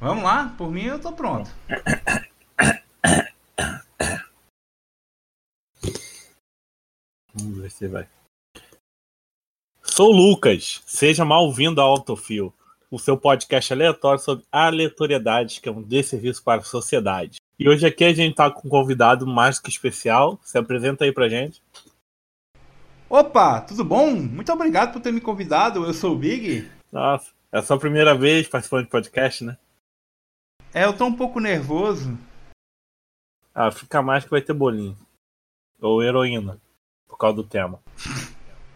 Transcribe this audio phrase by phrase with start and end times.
[0.00, 1.50] Vamos lá, por mim eu tô pronto.
[7.34, 8.08] Vamos ver se vai.
[9.82, 12.54] Sou o Lucas, seja mal-vindo ao Autofil,
[12.88, 17.38] o seu podcast aleatório sobre aleatoriedades, que é um desserviço para a sociedade.
[17.58, 20.38] E hoje aqui a gente tá com um convidado mais que especial.
[20.44, 21.60] Se apresenta aí pra gente.
[23.10, 24.12] Opa, tudo bom?
[24.12, 25.84] Muito obrigado por ter me convidado.
[25.84, 26.70] Eu sou o Big.
[26.92, 29.58] Nossa, é a sua primeira vez participando de podcast, né?
[30.72, 32.16] É, eu tô um pouco nervoso.
[33.54, 34.96] Ah, fica mais que vai ter bolinho.
[35.80, 36.58] Ou heroína,
[37.08, 37.80] por causa do tema.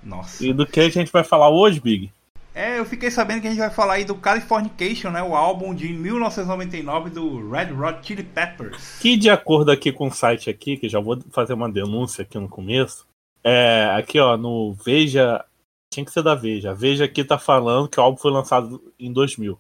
[0.03, 0.45] Nossa.
[0.45, 2.13] E do que a gente vai falar hoje, Big?
[2.55, 5.23] É, eu fiquei sabendo que a gente vai falar aí do Californication, né?
[5.23, 8.99] O álbum de 1999 do Red Hot Chili Peppers.
[9.01, 12.39] Que de acordo aqui com o site aqui, que já vou fazer uma denúncia aqui
[12.39, 13.07] no começo.
[13.43, 15.43] É, aqui ó, no Veja,
[15.91, 16.73] tinha que ser da Veja.
[16.73, 19.59] A Veja aqui tá falando que o álbum foi lançado em 2000.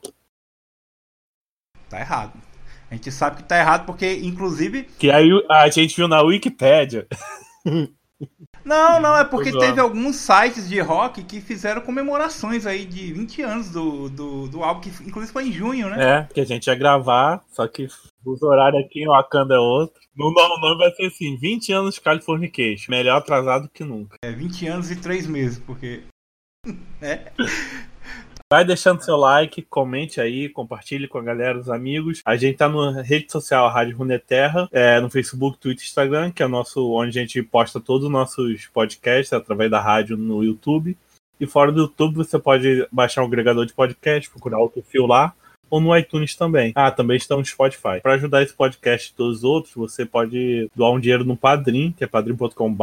[1.92, 2.32] Tá errado.
[2.90, 4.84] A gente sabe que tá errado porque, inclusive.
[4.98, 7.06] Que aí a gente viu na Wikipédia.
[8.64, 13.42] Não, não, é porque teve alguns sites de rock que fizeram comemorações aí de 20
[13.42, 16.28] anos do, do, do álbum, que inclusive foi em junho, né?
[16.28, 17.88] É, que a gente ia gravar, só que
[18.24, 20.00] os horários aqui em Wakanda é outro.
[20.14, 22.88] No novo nome vai ser assim: 20 anos de Californication.
[22.88, 24.16] Melhor atrasado que nunca.
[24.22, 26.04] É 20 anos e 3 meses, porque.
[27.02, 27.32] É.
[28.52, 32.20] Vai deixando seu like, comente aí, compartilhe com a galera, os amigos.
[32.22, 36.44] A gente tá na rede social Rádio Runeterra, é, no Facebook, Twitter, Instagram, que é
[36.44, 40.94] o nosso onde a gente posta todos os nossos podcasts através da rádio no YouTube.
[41.40, 45.32] E fora do YouTube você pode baixar um agregador de podcast, procurar o perfil lá,
[45.72, 46.70] ou no iTunes também.
[46.74, 48.00] Ah, também estamos no Spotify.
[48.02, 51.94] Para ajudar esse podcast e todos os outros, você pode doar um dinheiro no Padrim,
[51.96, 52.82] que é padrim.com.br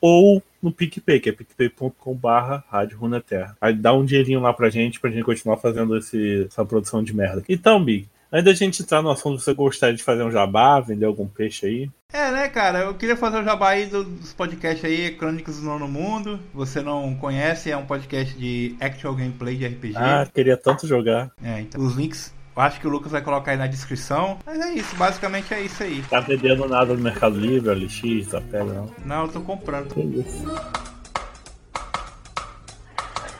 [0.00, 2.26] ou no PicPay, que é picpay.com.br
[2.70, 3.56] Rádio Runeterra.
[3.60, 7.14] Aí dá um dinheirinho lá pra gente, pra gente continuar fazendo esse- essa produção de
[7.14, 7.42] merda.
[7.48, 11.06] Então, Big, antes da gente entrar no assunto, você gostaria de fazer um jabá, vender
[11.06, 11.90] algum peixe aí?
[12.12, 12.80] É, né, cara?
[12.80, 16.40] Eu queria fazer o jabá aí do- dos podcasts aí, Crônicas do Nono Mundo.
[16.52, 19.96] Você não conhece, é um podcast de actual gameplay de RPG.
[19.96, 21.30] Ah, queria tanto jogar.
[21.42, 24.38] É, então os links eu acho que o Lucas vai colocar aí na descrição.
[24.44, 26.02] Mas é isso, basicamente é isso aí.
[26.10, 28.02] Tá vendendo nada no Mercado Livre, LX,
[28.50, 28.90] pedra, não.
[29.06, 29.94] Não, eu tô comprando.
[29.94, 30.44] Que isso.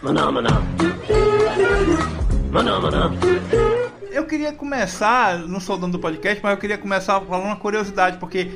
[0.00, 0.62] Maná, maná.
[2.50, 3.10] Maná, maná.
[4.10, 8.18] Eu queria começar, não sou dono do podcast, mas eu queria começar falando uma curiosidade,
[8.18, 8.50] porque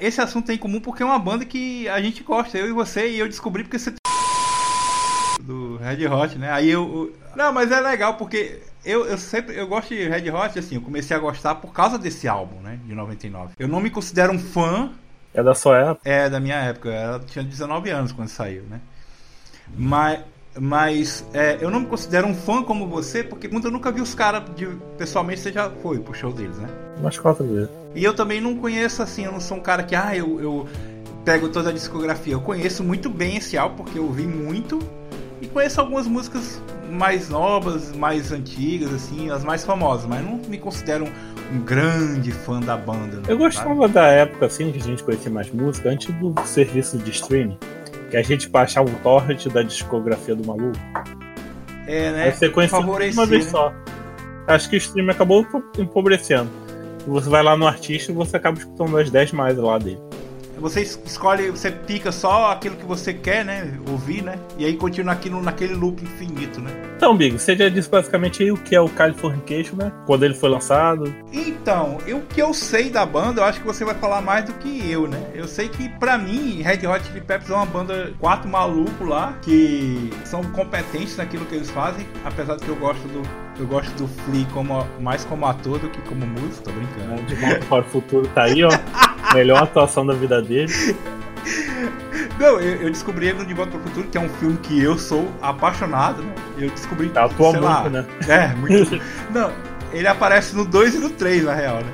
[0.00, 2.72] esse assunto é em comum porque é uma banda que a gente gosta, eu e
[2.72, 3.94] você, e eu descobri porque você
[5.40, 6.50] do Red Hot, né?
[6.50, 10.30] Aí eu, eu- não, mas é legal porque eu, eu sempre eu gosto de Red
[10.30, 13.52] Hot, assim, eu comecei a gostar por causa desse álbum, né, de 99.
[13.58, 14.90] Eu não me considero um fã,
[15.34, 16.08] É da sua época?
[16.08, 16.90] é, da minha época.
[16.90, 18.80] Ela tinha 19 anos quando saiu, né?
[19.76, 20.20] Mas,
[20.60, 24.14] mas é, eu não me considero um fã como você, porque eu nunca vi os
[24.14, 26.68] caras de- pessoalmente, você já foi pro show deles, né?
[26.98, 27.68] Umas quatro vezes.
[27.94, 30.68] E eu também não conheço assim, eu não sou um cara que, ah, eu, eu
[31.24, 32.32] pego toda a discografia.
[32.34, 34.78] Eu conheço muito bem esse álbum, porque eu ouvi muito.
[35.40, 36.60] E conheço algumas músicas
[36.90, 41.04] mais novas, mais antigas, assim, as mais famosas, mas não me considero
[41.52, 43.16] um, grande fã da banda.
[43.16, 43.36] não, Eu sabe?
[43.36, 47.56] gostava da época, assim, que a gente conhecia mais música, antes do serviço de streaming.
[48.10, 50.78] Que a gente baixava um torrent da discografia do maluco.
[51.86, 52.24] É, né?
[52.24, 53.50] Aí você Favorecia, uma vez né?
[53.50, 53.72] só.
[54.46, 55.46] Acho que o stream acabou
[55.78, 56.50] empobrecendo.
[57.06, 60.07] Você vai lá no artista e você acaba escutando as 10 mais lá dele.
[60.60, 63.72] Você es- escolhe, você pica só aquilo que você quer, né?
[63.88, 64.38] Ouvir, né?
[64.58, 66.70] E aí continua aquilo, naquele loop infinito, né?
[66.96, 69.92] Então, Big, você já disse basicamente aí o que é o Californication, né?
[70.06, 71.14] Quando ele foi lançado.
[71.32, 74.44] Então, eu- o que eu sei da banda, eu acho que você vai falar mais
[74.44, 75.22] do que eu, né?
[75.34, 79.34] Eu sei que, pra mim, Red Hot Chili Peppers é uma banda quatro malucos lá,
[79.42, 83.22] que são competentes naquilo que eles fazem, apesar de que eu gosto do,
[83.60, 87.08] eu gosto do Flea como, mais como ator do que como músico, tô brincando.
[87.08, 87.22] Né?
[87.28, 88.68] De volta para o futuro tá aí, ó.
[89.34, 90.72] Melhor atuação da vida dele.
[92.38, 94.80] Não, eu, eu descobri ele no De Volta pro Futuro, que é um filme que
[94.82, 96.32] eu sou apaixonado, né?
[96.56, 98.06] Eu descobri, Tá, atua muito, lá, né?
[98.28, 99.00] É, muito.
[99.30, 99.50] Não,
[99.92, 101.92] ele aparece no 2 e no 3, na real, né?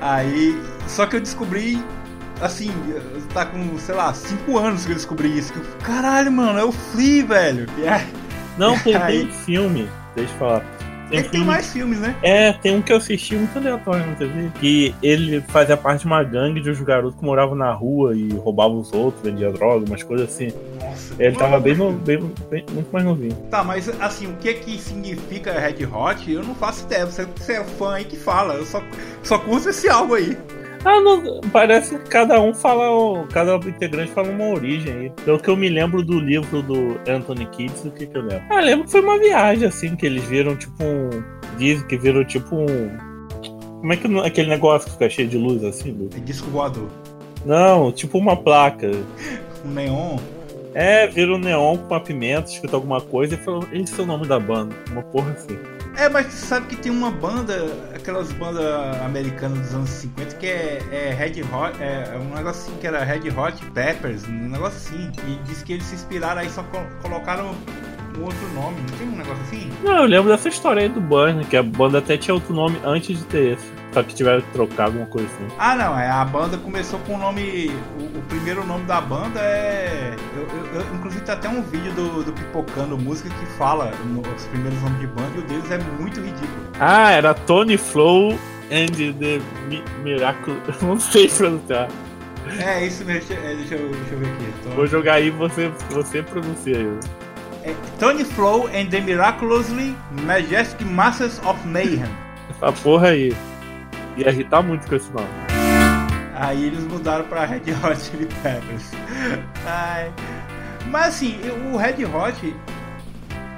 [0.00, 0.60] Aí.
[0.86, 1.82] Só que eu descobri.
[2.40, 2.72] Assim,
[3.32, 5.52] tá com, sei lá, 5 anos que eu descobri isso.
[5.52, 7.66] Que eu, Caralho, mano, é o Flea, velho.
[7.82, 8.04] É,
[8.58, 9.88] Não, tem, Aí- tem filme.
[10.16, 10.62] Deixa eu falar.
[11.16, 12.16] Tem ele tem filme mais filmes, né?
[12.22, 14.50] É, tem um que eu assisti muito aleatório na TV.
[14.60, 18.28] Que ele fazia parte de uma gangue de uns garotos que moravam na rua e
[18.34, 20.52] roubavam os outros, vendia droga, umas coisas assim.
[20.80, 21.14] Nossa.
[21.18, 22.18] Ele tava bem, no, bem,
[22.50, 23.34] bem- muito mais novinho.
[23.50, 26.30] Tá, mas assim, o que que significa Red Hot?
[26.30, 27.06] Eu não faço ideia.
[27.06, 28.54] Você, você é fã aí que fala.
[28.54, 28.82] Eu só,
[29.22, 30.36] só curto esse álbum aí.
[30.84, 35.12] Ah, não, parece que cada um fala, cada integrante fala uma origem aí.
[35.24, 38.44] Pelo que eu me lembro do livro do Anthony Kidd, o que, que eu lembro?
[38.50, 41.08] Ah, eu lembro que foi uma viagem, assim, que eles viram, tipo, um,
[41.56, 42.96] Dizem que virou tipo um.
[43.80, 45.92] Como é que aquele negócio que fica cheio de luz assim?
[45.92, 46.08] Lu?
[46.16, 46.88] É disco voador.
[47.44, 48.90] Não, tipo uma placa.
[49.64, 50.16] Um neon.
[50.74, 54.06] É, vira um neon com uma pimenta, escrito alguma coisa e falou, esse é o
[54.06, 54.74] nome da banda.
[54.90, 55.56] Uma porra assim.
[55.96, 57.54] É, mas você sabe que tem uma banda,
[57.94, 58.64] aquelas bandas
[59.02, 63.02] americanas dos anos 50 que é, é Red Hot, é, é um assim que era
[63.04, 65.10] Red Hot Peppers, um assim.
[65.26, 67.54] E diz que eles se inspiraram aí só co- colocaram
[68.18, 68.76] um outro nome.
[68.90, 69.70] Não tem um negócio assim?
[69.82, 72.78] Não, eu lembro dessa história aí do Burn, que a banda até tinha outro nome
[72.84, 73.66] antes de ter esse.
[73.94, 75.46] Só que tiveram que trocar alguma coisa assim.
[75.58, 77.70] Ah, não, é, a banda começou com o nome.
[77.98, 80.16] O, o primeiro nome da banda é.
[80.36, 84.20] Eu, eu- eu- inclusive tem até um vídeo do, do Pipocando Música que fala no-
[84.34, 86.68] os primeiros nomes de banda e o deles é muito ridículo.
[86.80, 88.32] Ah, era Tony Flow
[88.72, 90.56] and the Mi- Miracle.
[90.82, 91.88] Não sei pronunciar.
[92.58, 94.44] É isso mesmo, deixa, é, deixa eu, deixa eu ver aqui.
[94.64, 96.98] Tô- Vou jogar aí você, você pronuncia aí.
[97.62, 99.96] É, Tony Flow and the Miraculously
[100.26, 102.04] Majestic Masters of Mayhem.
[102.50, 103.32] Essa porra aí.
[104.16, 105.28] Ia irritar muito com esse nome.
[106.36, 108.90] Aí eles mudaram pra Red Hot Chili Peppers.
[109.66, 110.12] Ai.
[110.90, 111.38] Mas assim,
[111.72, 112.54] o Red Hot,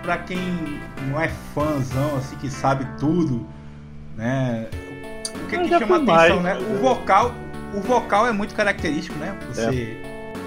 [0.03, 0.38] pra quem
[1.08, 3.47] não é fãzão, assim, que sabe tudo,
[4.17, 4.67] né?
[5.35, 6.58] O que, que chama atenção, mais, né?
[6.58, 6.79] O é.
[6.79, 7.35] vocal,
[7.75, 9.35] o vocal é muito característico, né?
[9.49, 9.97] Você.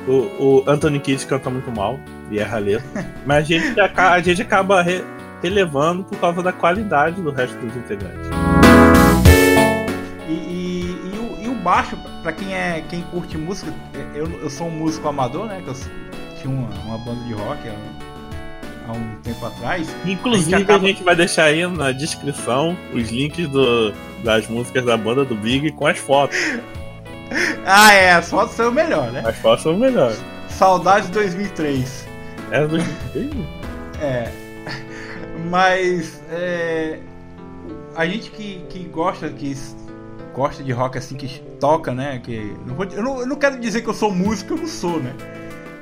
[0.07, 1.99] O, o Anthony Kidd canta muito mal
[2.31, 3.05] e erra a letra.
[3.25, 5.03] Mas a gente, aca- a gente acaba re-
[5.43, 8.29] relevando por causa da qualidade do resto dos integrantes.
[11.59, 13.71] Baixo, pra quem é quem curte música,
[14.15, 15.61] eu, eu sou um músico amador, né?
[15.63, 15.75] Que eu
[16.41, 17.73] tinha uma, uma banda de rock há,
[18.87, 19.93] há um tempo atrás.
[20.05, 24.47] Inclusive, A a gente gente, acaba- vai deixar aí na descrição os links do- das
[24.47, 26.37] músicas da banda do Big com as fotos.
[27.63, 29.21] Ah, é, as fotos são o melhor, né?
[29.23, 30.19] As fotos são melhores.
[30.49, 32.07] Saudade 2003.
[32.49, 32.83] É dos...
[34.01, 34.31] É.
[35.47, 36.97] Mas é,
[37.95, 39.51] a gente que, que gosta que
[40.33, 42.19] gosta de rock assim que toca, né?
[42.23, 44.67] Que não vou- eu, não, eu não quero dizer que eu sou músico, eu não
[44.67, 45.13] sou, né?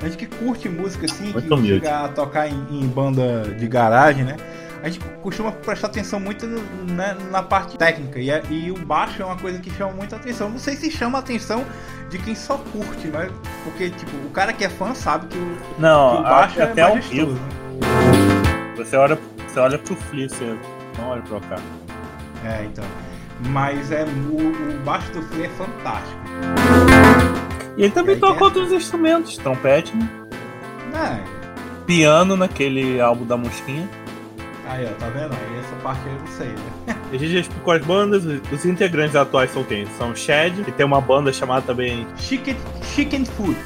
[0.00, 1.84] A gente que curte música assim, Muito que humilde.
[1.84, 4.36] chega a tocar em, em banda de garagem, né?
[4.80, 9.20] A gente costuma prestar atenção muito né, na parte técnica e, a- e o baixo
[9.20, 10.48] é uma coisa que chama muita atenção.
[10.48, 11.64] Não sei se chama a atenção
[12.10, 13.28] de quem só curte, né?
[13.64, 16.80] Porque tipo o cara que é fã sabe que o, que Não, o baixo até
[16.80, 17.32] é ao majestoso.
[17.34, 17.40] né?
[18.76, 19.18] Você olha,
[19.48, 20.56] você olha pro Flea, você
[20.96, 21.56] não olha pra cá.
[22.44, 22.84] É, então.
[23.50, 26.18] Mas é o, o baixo do Flea é fantástico.
[27.76, 30.08] E ele também toca tem- outros instrumentos, trompete, né?
[30.94, 33.88] É, piano naquele álbum da Mosquinha.
[34.68, 35.32] aí ó, tá vendo?
[35.32, 36.96] Aí essa parte aí eu não sei, né?
[37.12, 39.86] A gente já explicou as bandas, os integrantes atuais são quem?
[39.96, 42.06] São Shed, que tem uma banda chamada também.
[42.16, 43.56] Chicken, chicken food.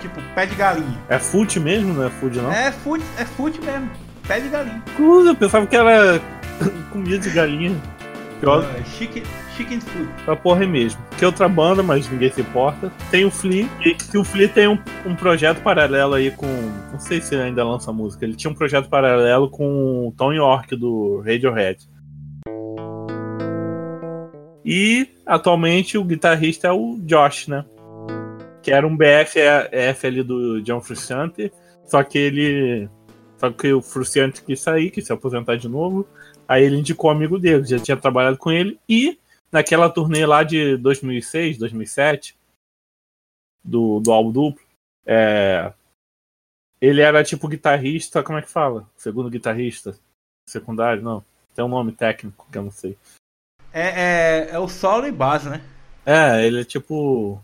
[0.00, 0.96] Tipo, pé de galinha.
[1.08, 2.52] É Foot mesmo, não é Food não?
[2.52, 3.90] É food, é food mesmo.
[4.28, 4.80] Pé de galinha.
[4.92, 6.20] Inclusive, eu pensava que era
[6.92, 7.76] comida de galinha.
[8.40, 9.22] Pior É, chicken,
[9.56, 10.08] chicken food.
[10.24, 11.00] pra porra é mesmo.
[11.18, 12.92] Que outra banda, mas ninguém se importa.
[13.10, 16.46] Tem o Flea, e que o Flea tem um, um projeto paralelo aí com.
[16.92, 18.24] Não sei se ele ainda lança música.
[18.24, 21.88] Ele tinha um projeto paralelo com o Tom York do Radiohead.
[24.64, 27.64] E atualmente o guitarrista é o Josh, né?
[28.62, 31.50] Que era um BFF ali do John Frusciante.
[31.86, 32.88] Só que ele.
[33.38, 36.06] Só que o Frusciante quis sair, quis se aposentar de novo.
[36.48, 38.80] Aí ele indicou um amigo dele, já tinha trabalhado com ele.
[38.88, 39.20] E
[39.52, 42.36] naquela turnê lá de 2006, 2007,
[43.62, 44.64] do, do álbum duplo,
[45.04, 45.72] é,
[46.80, 48.88] ele era tipo guitarrista, como é que fala?
[48.96, 49.98] Segundo guitarrista?
[50.48, 51.02] Secundário?
[51.02, 51.24] Não.
[51.54, 52.96] Tem um nome técnico que eu não sei.
[53.72, 55.60] É, é, é o solo e base, né?
[56.06, 57.42] É, ele é tipo.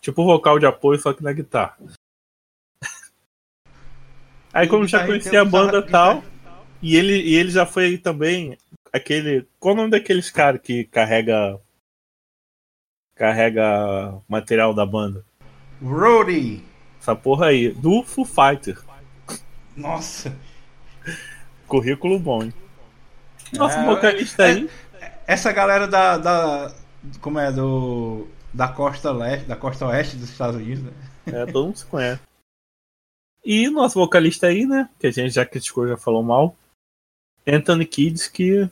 [0.00, 1.78] Tipo vocal de apoio, só que na guitarra.
[4.52, 6.24] Aí como já conhecia a banda e tal,
[6.82, 8.58] e ele, e ele já foi também
[8.92, 9.46] aquele.
[9.60, 11.58] Qual o nome daqueles caras que carrega.
[13.14, 15.24] Carrega material da banda?
[15.82, 16.64] Roadie.
[17.00, 18.78] Essa porra aí, do Foo Fighter.
[19.76, 20.36] Nossa.
[21.66, 22.54] Currículo bom, hein?
[23.52, 24.70] Nosso É, vocalista é- aí.
[25.26, 26.74] Essa galera da, da.
[27.20, 27.52] Como é?
[27.52, 28.26] Do.
[28.52, 30.92] Da costa leste, da costa oeste dos Estados Unidos, né?
[31.26, 32.20] É, todo mundo se conhece.
[33.44, 34.88] E nosso vocalista aí, né?
[34.98, 36.54] Que a gente já criticou, já falou mal.
[37.46, 38.68] Anthony Kids, que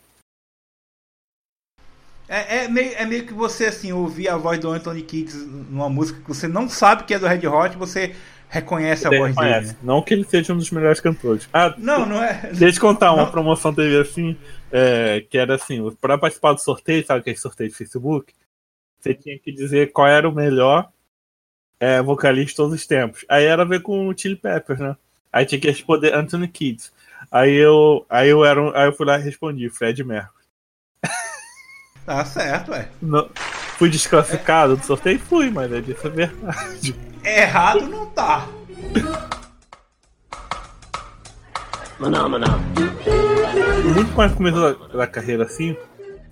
[2.28, 5.88] É, é, meio, é meio que você, assim, ouvir a voz do Anthony Kidds numa
[5.88, 8.14] música que você não sabe que é do Red Hot, você
[8.48, 9.34] reconhece a voz dele.
[9.34, 9.72] conhece.
[9.72, 9.78] né?
[9.82, 11.48] Não que ele seja um dos melhores cantores.
[11.52, 12.50] Ah, Não, não é.
[12.52, 13.30] deixa eu contar, uma Não.
[13.32, 14.36] promoção teve assim,
[14.70, 18.32] é, que era assim, pra participar do sorteio, sabe aquele sorteio de Facebook?
[19.00, 20.88] Você tinha que dizer qual era o melhor
[21.80, 23.24] é, vocalista de todos os tempos.
[23.28, 24.96] Aí era ver com o Chili Peppers, né?
[25.32, 26.92] Aí tinha que responder Anthony Kids.
[27.30, 30.44] Aí eu, aí eu, era, um- aí eu fui lá e respondi, Fred Mercury.
[32.06, 32.88] Tá certo, ué.
[33.00, 33.28] Não-
[33.78, 35.18] fui desclassificado do sorteio?
[35.18, 36.94] Fui, mas é disso é verdade.
[37.24, 38.46] Errado não tá.
[41.98, 42.46] Maná, maná.
[43.94, 45.76] Muito mais no começo da, da carreira assim,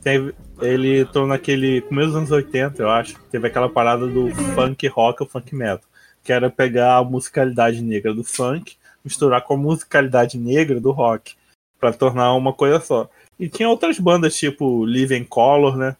[0.02, 1.82] teve, ele entrou naquele.
[1.82, 3.18] começo dos anos 80, eu acho.
[3.30, 5.80] Teve aquela parada do funk rock ou funk metal.
[6.24, 11.36] Que era pegar a musicalidade negra do funk, misturar com a musicalidade negra do rock.
[11.78, 13.08] Pra tornar uma coisa só.
[13.38, 15.96] E tinha outras bandas, tipo Living Color, né?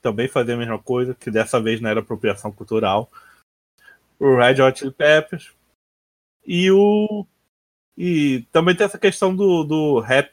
[0.00, 3.10] Também fazia a mesma coisa, que dessa vez não era apropriação cultural.
[4.18, 5.52] O Red Hot Chili Peppers.
[6.46, 7.26] E o.
[7.96, 10.30] E também tem essa questão do, do rap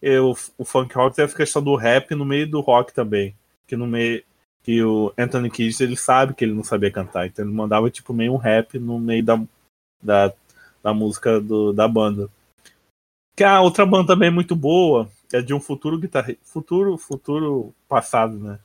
[0.00, 3.34] eu, o funk rock tem essa questão do rap no meio do rock também.
[3.66, 4.22] Que no meio.
[4.62, 7.26] Que o Anthony Kidd ele sabe que ele não sabia cantar.
[7.26, 9.42] Então ele mandava tipo meio um rap no meio da,
[10.02, 10.34] da,
[10.82, 12.28] da música do, da banda.
[13.36, 16.42] Que a outra banda também muito boa é de um futuro guitarrista.
[16.44, 18.58] Futuro, futuro passado, né?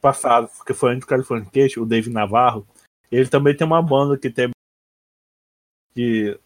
[0.00, 2.66] Passado, porque foi antes do Californication, o Dave Navarro.
[3.10, 4.50] Ele também tem uma banda que tem
[5.94, 6.38] de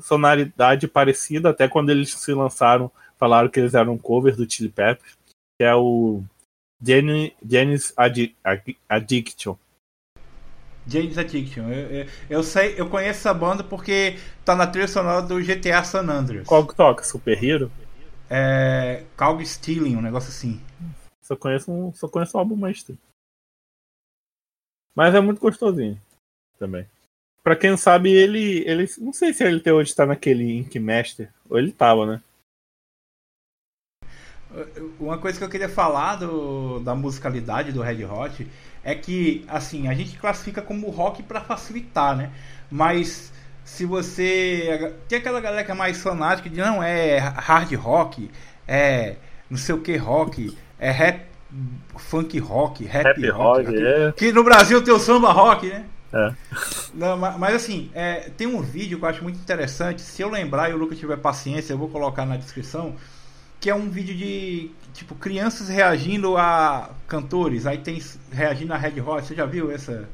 [0.00, 2.90] sonoridade parecida, até quando eles se lançaram
[3.22, 5.16] falaram que eles eram cover do Chili Peppers,
[5.56, 6.24] que é o
[7.96, 8.34] Addi-
[8.88, 9.54] Addiction.
[10.86, 11.68] James Addiction.
[11.68, 15.84] Eu, eu, eu sei, eu conheço essa banda porque tá na trilha sonora do GTA
[15.84, 16.46] San Andreas.
[16.46, 17.04] Qual que toca?
[17.04, 17.70] Super Hero?
[18.28, 19.04] É.
[19.16, 20.60] Calg Stealing, um negócio assim.
[21.20, 22.98] Só conheço um, só conheço um álbum mestre.
[24.94, 26.00] Mas é muito gostosinho
[26.58, 26.86] também.
[27.42, 28.88] Pra quem não sabe, ele, ele.
[28.98, 31.32] Não sei se ele até hoje tá naquele Ink Master.
[31.48, 32.22] Ou ele tava, né?
[35.00, 38.46] Uma coisa que eu queria falar do, da musicalidade do Red Hot
[38.84, 42.30] é que, assim, a gente classifica como rock pra facilitar, né?
[42.70, 43.32] Mas
[43.64, 44.94] se você.
[45.08, 48.30] Tem aquela galera que é mais fanática de não é hard rock,
[48.66, 49.16] é
[49.50, 51.20] não sei o que rock, é rap,
[51.96, 53.66] funk rock, rap, Happy rock.
[53.66, 54.12] Rock, aqui- é.
[54.12, 55.84] Que no Brasil tem o samba rock, né?
[56.14, 56.32] É.
[56.92, 60.02] Não, ma- mas assim, é, tem um vídeo que eu acho muito interessante.
[60.02, 62.94] Se eu lembrar e o Lucas tiver paciência, eu vou colocar na descrição.
[63.62, 67.64] Que é um vídeo de tipo crianças reagindo a cantores.
[67.64, 69.24] Aí tem reagindo a Red Hot.
[69.24, 70.08] Você já viu essa?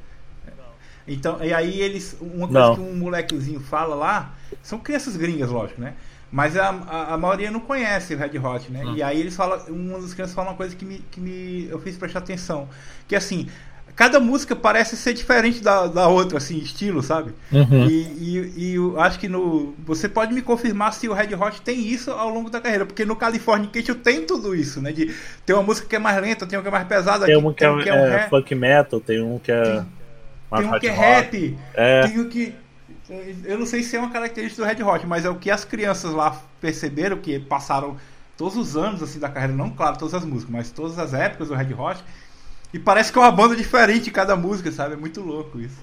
[1.07, 2.17] Então, e aí eles.
[2.21, 2.75] Uma coisa Não.
[2.75, 4.35] que um molequezinho fala lá.
[4.63, 5.95] São crianças gringas, lógico, né?
[6.31, 8.85] Mas a, a, a maioria não conhece o Red Hot, né?
[8.95, 9.59] E aí eles falam.
[9.69, 12.69] Uma das crianças fala uma coisa que me, que me eu fiz prestar atenção.
[13.09, 13.49] Que assim.
[13.99, 17.33] Cada música parece ser diferente da, da outra, assim, estilo, sabe?
[17.51, 17.85] Uhum.
[17.89, 19.75] E, e, e eu acho que no.
[19.85, 23.05] Você pode me confirmar se o Red Hot tem isso ao longo da carreira, porque
[23.05, 24.93] no Californication tem tudo isso, né?
[24.93, 25.13] De
[25.45, 27.53] tem uma música que é mais lenta, tem uma que é mais pesada, Tem um
[27.53, 29.65] que é, um é, um rap, funk metal, tem um que é.
[29.65, 29.87] Tem-
[30.59, 32.07] tem um que é rap, É.
[32.07, 32.55] tem um que.
[33.45, 35.65] Eu não sei se é uma característica do Red Hot, mas é o que as
[35.65, 37.97] crianças lá perceberam, que passaram
[38.37, 41.49] todos os anos assim da carreira, não claro todas as músicas, mas todas as épocas
[41.49, 42.05] do Red Hot.
[42.73, 44.95] E parece que é uma banda diferente em cada música, sabe?
[44.95, 45.83] É muito louco isso.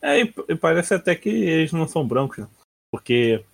[0.00, 2.48] É, e, e parece até que eles não são brancos, né?
[2.90, 3.44] porque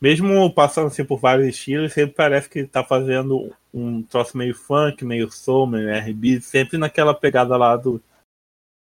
[0.00, 5.04] mesmo passando assim por vários estilos, sempre parece que tá fazendo um troço meio funk,
[5.04, 8.02] meio soul, meio R&B, sempre naquela pegada lá do,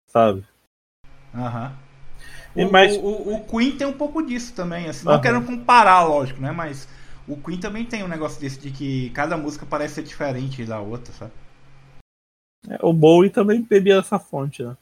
[0.08, 0.44] sabe?
[1.34, 1.76] Aham.
[2.56, 5.22] E O, mais- o, o- o Queen tem um pouco disso também, assim, não Aham.
[5.22, 6.50] quero comparar, lógico, né?
[6.52, 6.88] Mas
[7.26, 10.80] o Queen também tem um negócio desse de que cada música parece ser diferente da
[10.80, 11.32] outra, sabe?
[12.70, 14.76] É, O Bowie também bebia essa fonte, né?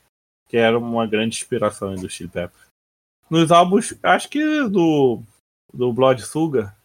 [0.48, 2.66] Que era uma grande inspiração do Chili Peppers.
[3.28, 5.20] Nos álbuns, acho que do,
[5.74, 6.76] do Blood Sugar,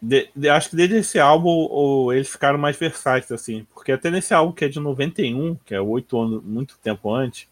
[0.00, 3.66] de- de- acho que desde esse álbum o- eles ficaram mais versáteis, assim.
[3.72, 7.48] Porque até nesse álbum que é de 91, que é oito anos, muito tempo antes,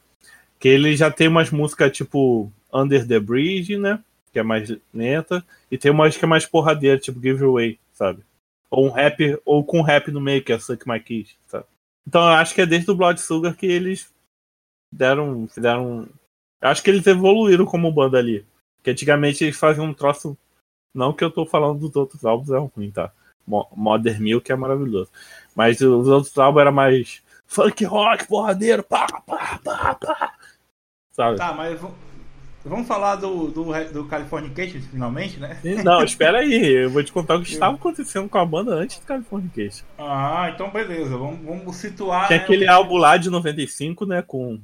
[0.59, 4.03] que ele já tem umas músicas tipo Under the Bridge, né?
[4.33, 8.23] Que é mais lenta, e tem umas que é mais porradeira, tipo Give Away, sabe?
[8.71, 11.65] Ou um rap, ou com rap no meio, que é Suck My Kiss, sabe?
[12.07, 14.13] Então eu acho que é desde o Blood Sugar que eles
[14.93, 15.47] deram.
[15.49, 16.09] fizeram.
[16.61, 18.47] eu Acho que eles evoluíram como banda ali.
[18.77, 20.37] Porque antigamente eles faziam um troço.
[20.95, 23.13] Não que eu tô falando dos outros álbuns, é ruim, tá?
[23.47, 25.11] Mo- Modern Milk é maravilhoso.
[25.55, 30.35] Mas os outros álbuns eram mais funk rock, porradeiro, pá, pá, pá, pá.
[31.13, 31.37] Sabe?
[31.37, 31.81] Tá, mas
[32.65, 35.61] vamos falar do, do, do Californication finalmente, né?
[35.85, 38.99] Não, espera aí, eu vou te contar o que estava acontecendo com a banda antes
[38.99, 39.85] do Californication.
[39.99, 42.29] Ah, então beleza, vamos, vamos situar.
[42.29, 44.23] Tem né, aquele álbum lá de 95, né?
[44.23, 44.61] Com.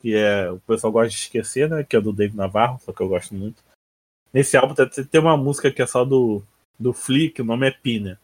[0.00, 0.50] Que é.
[0.50, 1.84] O pessoal gosta de esquecer, né?
[1.84, 3.62] Que é do Dave Navarro, só que eu gosto muito.
[4.32, 6.42] Nesse álbum tem- uma música que é só do.
[6.80, 8.20] Do Flea, que o nome é Pina.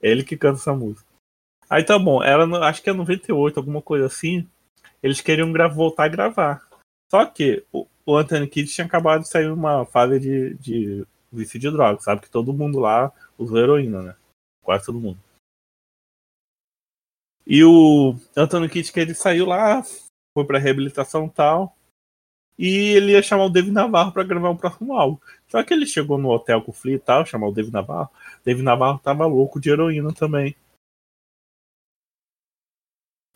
[0.00, 1.08] Ele que canta essa música.
[1.68, 4.46] Aí tá bom, era acho que é 98, alguma coisa assim.
[5.02, 6.67] Eles queriam voltar a gravar.
[7.10, 11.58] Só que o, o Anthony Kidd tinha acabado de sair uma fase de, de vício
[11.58, 12.22] de drogas, sabe?
[12.22, 14.16] Que todo mundo lá usou heroína, né?
[14.68, 15.18] quase todo mundo.
[17.46, 19.82] E o Anthony Kidd, que ele saiu lá,
[20.34, 21.74] foi pra reabilitação e tal.
[22.58, 25.18] E ele ia chamar o David Navarro para gravar o próximo álbum.
[25.46, 28.10] Só que ele chegou no hotel com o Flea e tal, chamar o David Navarro.
[28.44, 30.54] David Navarro tava louco de heroína também.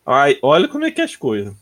[0.04, 1.56] Ai, olha como é que é as coisas.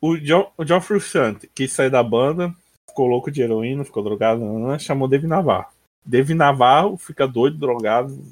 [0.00, 2.54] O John, o John Frusciante quis sair da banda,
[2.88, 4.42] ficou louco de heroína, ficou drogado,
[4.78, 5.66] chamou David Navarro.
[6.04, 8.22] David Navarro fica doido, drogado,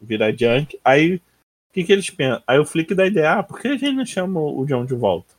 [0.00, 0.78] vira junk.
[0.84, 2.42] Aí, o que, que eles pensam?
[2.46, 4.94] Aí o Flick dá ideia, ah, por que a gente não chama o John de
[4.94, 5.32] volta?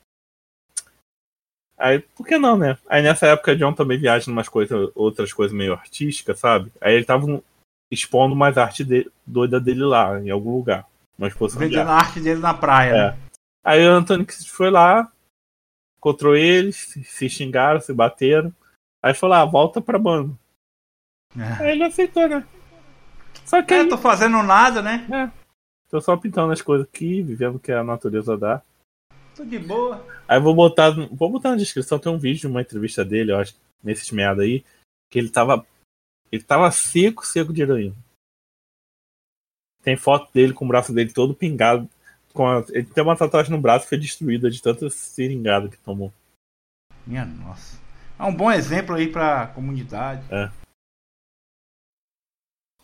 [1.78, 2.78] Aí, por que não, né?
[2.88, 6.72] Aí nessa época, John também viaja em umas coisas, outras coisas meio artísticas, sabe?
[6.80, 7.26] Aí ele tava
[7.92, 10.86] expondo mais arte de, doida dele lá, em algum lugar.
[11.18, 12.92] Uma exposição Vendendo a arte dele na praia.
[12.92, 12.94] É.
[12.94, 13.18] Né?
[13.64, 15.12] Aí o Antônio foi lá,
[16.02, 18.52] encontrou eles, se xingaram, se bateram.
[19.04, 20.36] Aí falou, ah, volta pra banda.
[21.38, 21.64] É.
[21.64, 22.46] Aí ele aceitou, né?
[23.46, 23.74] Só que.
[23.74, 23.90] É, aí...
[23.90, 25.08] tô fazendo nada, né?
[25.14, 25.42] É.
[25.90, 28.62] Tô só pintando as coisas aqui, vivendo o que a natureza dá.
[29.36, 30.06] Tô de boa.
[30.28, 33.56] Aí vou botar, vou botar na descrição, tem um vídeo, uma entrevista dele, eu acho,
[33.84, 34.64] nesses meados aí,
[35.10, 35.66] que ele tava.
[36.32, 37.96] Ele tava seco, seco de heroína.
[39.84, 41.90] Tem foto dele com o braço dele todo pingado.
[42.34, 45.78] Com a, ele tem uma tatuagem no braço que foi destruída de tanta seringada que
[45.78, 46.14] tomou.
[47.06, 47.80] Minha nossa.
[48.18, 50.24] É um bom exemplo aí pra comunidade.
[50.32, 50.52] É.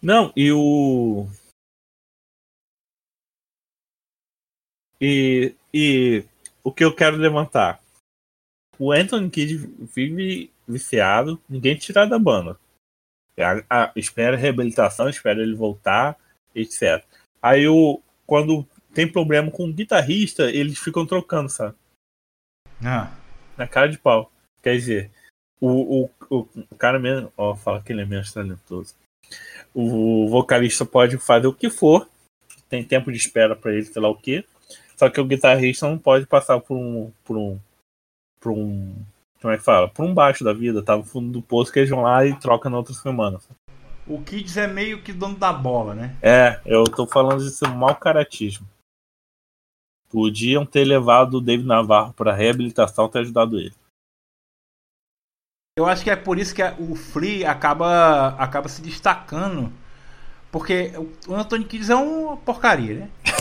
[0.02, 1.28] Não, e o.
[5.00, 6.26] E, e
[6.64, 7.80] o que eu quero levantar.
[8.80, 9.58] O Anthony Kidd
[9.96, 12.60] vive viciado, ninguém tirar da banda.
[13.38, 16.18] A, a, espera a reabilitação, espera ele voltar,
[16.54, 17.04] etc.
[17.42, 21.76] Aí o, quando tem problema com o guitarrista, eles ficam trocando, sabe?
[22.84, 23.16] Ah.
[23.56, 24.32] Na cara de pau.
[24.60, 25.12] Quer dizer,
[25.62, 27.32] o, o, o, cara mesmo.
[27.38, 28.96] Ó, fala que ele é menos talentoso.
[29.72, 32.10] O vocalista pode fazer o que for,
[32.68, 34.44] tem tempo de espera para ele, sei lá o que.
[34.96, 37.12] Só que o guitarrista não pode passar por um.
[37.24, 37.60] por um.
[38.40, 38.96] por um.
[39.40, 39.88] Como é que fala?
[39.88, 42.34] Por um baixo da vida, tá no fundo do poço que eles vão lá e
[42.40, 43.40] trocam na outra semana.
[44.08, 46.16] O Kids é meio que dono da bola, né?
[46.20, 48.68] É, eu tô falando disso mau caratismo.
[50.10, 53.74] Podiam ter levado o David Navarro pra reabilitação ter ajudado ele.
[55.78, 59.72] Eu acho que é por isso que o Free acaba, acaba se destacando.
[60.52, 60.92] Porque
[61.28, 63.10] o Anthony Kids é uma porcaria, né?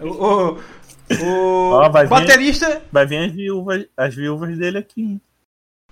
[0.00, 0.52] O,
[1.20, 2.68] o, Ó, vai baterista.
[2.68, 5.20] Vir, vai vir as viúvas, as viúvas dele aqui.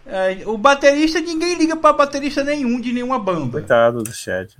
[0.06, 3.50] É, o baterista, ninguém liga pra baterista nenhum de nenhuma banda.
[3.50, 4.56] Coitado do chat.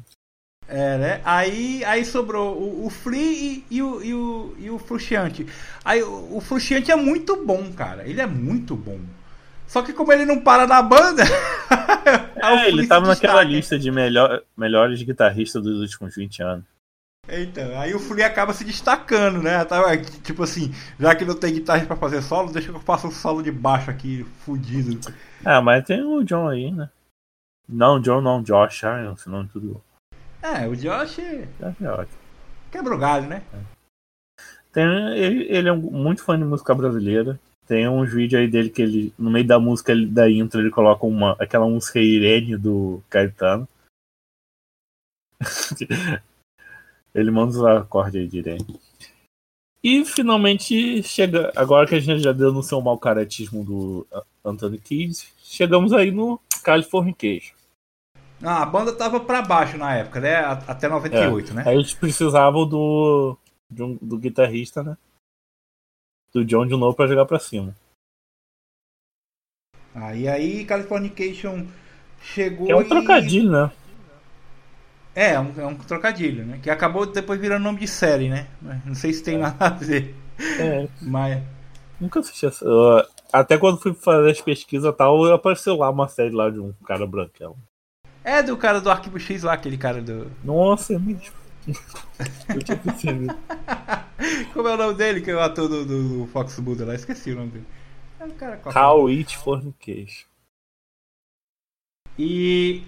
[0.68, 1.20] É, né?
[1.24, 5.46] Aí, aí sobrou o, o Free e, e, o, e, o, e o Frustiante.
[5.84, 8.06] Aí o, o Frustiante é muito bom, cara.
[8.06, 8.98] Ele é muito bom.
[9.66, 11.22] Só que como ele não para na banda.
[12.36, 16.64] é, ele tava naquela lista de melhor, melhores guitarristas dos últimos 20 anos.
[17.28, 19.58] Então, aí o Flea acaba se destacando, né?
[20.22, 23.10] Tipo assim, já que não tem guitarra para fazer solo, deixa que eu faça um
[23.10, 25.12] solo de baixo aqui, fudido.
[25.44, 26.88] Ah, mas tem o John aí, né?
[27.68, 29.82] Não, John não, Josh, ah, senão tudo.
[30.46, 31.16] É, o Josh.
[31.58, 32.18] Josh é ótimo.
[32.70, 33.42] Quebra o galho, né?
[34.72, 34.84] Tem,
[35.16, 37.40] ele, ele é muito fã de música brasileira.
[37.66, 40.70] Tem uns vídeos aí dele que ele, no meio da música ele, da intro, ele
[40.70, 43.68] coloca uma, aquela música Irene do Caetano.
[47.14, 48.78] Ele manda os acordes aí direito.
[49.82, 51.50] E finalmente chega.
[51.56, 54.06] Agora que a gente já deu no seu mau caratismo do
[54.44, 57.55] Anthony Kidd, chegamos aí no Californication.
[58.42, 60.36] Ah, a banda tava para baixo na época, né?
[60.66, 61.54] Até 98, é.
[61.54, 61.62] né?
[61.66, 63.36] Aí eles precisavam do,
[63.70, 64.96] do, do guitarrista, né?
[66.32, 67.74] Do John de novo pra jogar pra cima.
[70.14, 71.66] E aí Californication
[72.20, 72.70] chegou.
[72.70, 72.88] É um e...
[72.88, 73.70] trocadilho, né?
[75.14, 76.60] É, é um, é um trocadilho, né?
[76.62, 78.46] Que acabou depois virando nome de série, né?
[78.84, 79.38] Não sei se tem é.
[79.38, 80.14] nada a ver.
[80.60, 80.86] É.
[81.00, 81.42] Mas.
[81.98, 82.66] Nunca assisti essa.
[83.32, 86.74] Até quando fui fazer as pesquisas e tal, apareceu lá uma série lá de um
[86.86, 87.56] cara branquelo.
[88.26, 90.28] É do cara do Arquivo X lá, aquele cara do.
[90.42, 91.32] Nossa, é mesmo.
[92.48, 92.76] Eu tinha
[94.52, 96.96] Como é o nome dele, que é o ator do, do Fox Buda lá?
[96.96, 97.66] Esqueci o nome dele.
[98.18, 100.26] É o cara How It Fornication.
[102.18, 102.82] E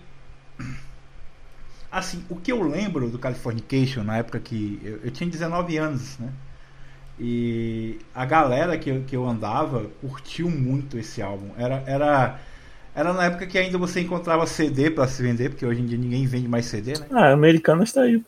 [1.89, 6.19] assim, o que eu lembro do Californication na época que eu, eu tinha 19 anos,
[6.19, 6.33] né?
[7.21, 11.53] E a galera que eu, que eu andava curtiu muito esse álbum.
[11.57, 12.41] Era, era,
[12.99, 15.97] era na época que ainda você encontrava CD para se vender, porque hoje em dia
[15.97, 17.07] ninguém vende mais CD, né?
[17.13, 18.21] Ah, americano está aí.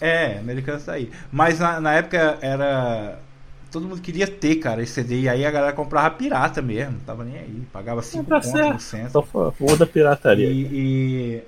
[0.00, 1.10] É, americano está aí.
[1.32, 3.18] Mas na, na época era.
[3.72, 5.22] Todo mundo queria ter, cara, esse CD.
[5.22, 6.92] E aí a galera comprava pirata mesmo.
[6.92, 7.62] Não tava nem aí.
[7.72, 9.10] Pagava 5 é contos no.
[9.10, 9.22] Só
[9.76, 10.48] da pirataria.
[10.48, 11.42] E, e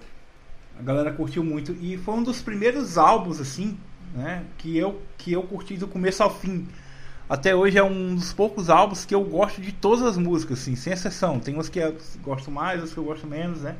[0.80, 1.76] A galera curtiu muito.
[1.80, 3.78] E foi um dos primeiros álbuns, assim,
[4.14, 4.42] né?
[4.58, 6.66] Que eu, que eu curti do começo ao fim.
[7.32, 10.76] Até hoje é um dos poucos álbuns que eu gosto de todas as músicas, assim,
[10.76, 11.40] sem exceção.
[11.40, 13.74] Tem umas que eu gosto mais, outras que eu gosto menos, né?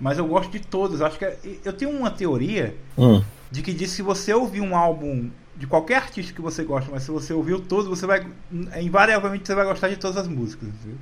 [0.00, 1.02] Mas eu gosto de todas.
[1.02, 3.24] Acho que é, eu tenho uma teoria Hum.
[3.50, 6.88] de que diz que se você ouvir um álbum de qualquer artista que você gosta,
[6.88, 8.24] mas se você ouviu todos, você vai
[8.80, 10.98] invariavelmente você vai gostar de todas as músicas, entendeu?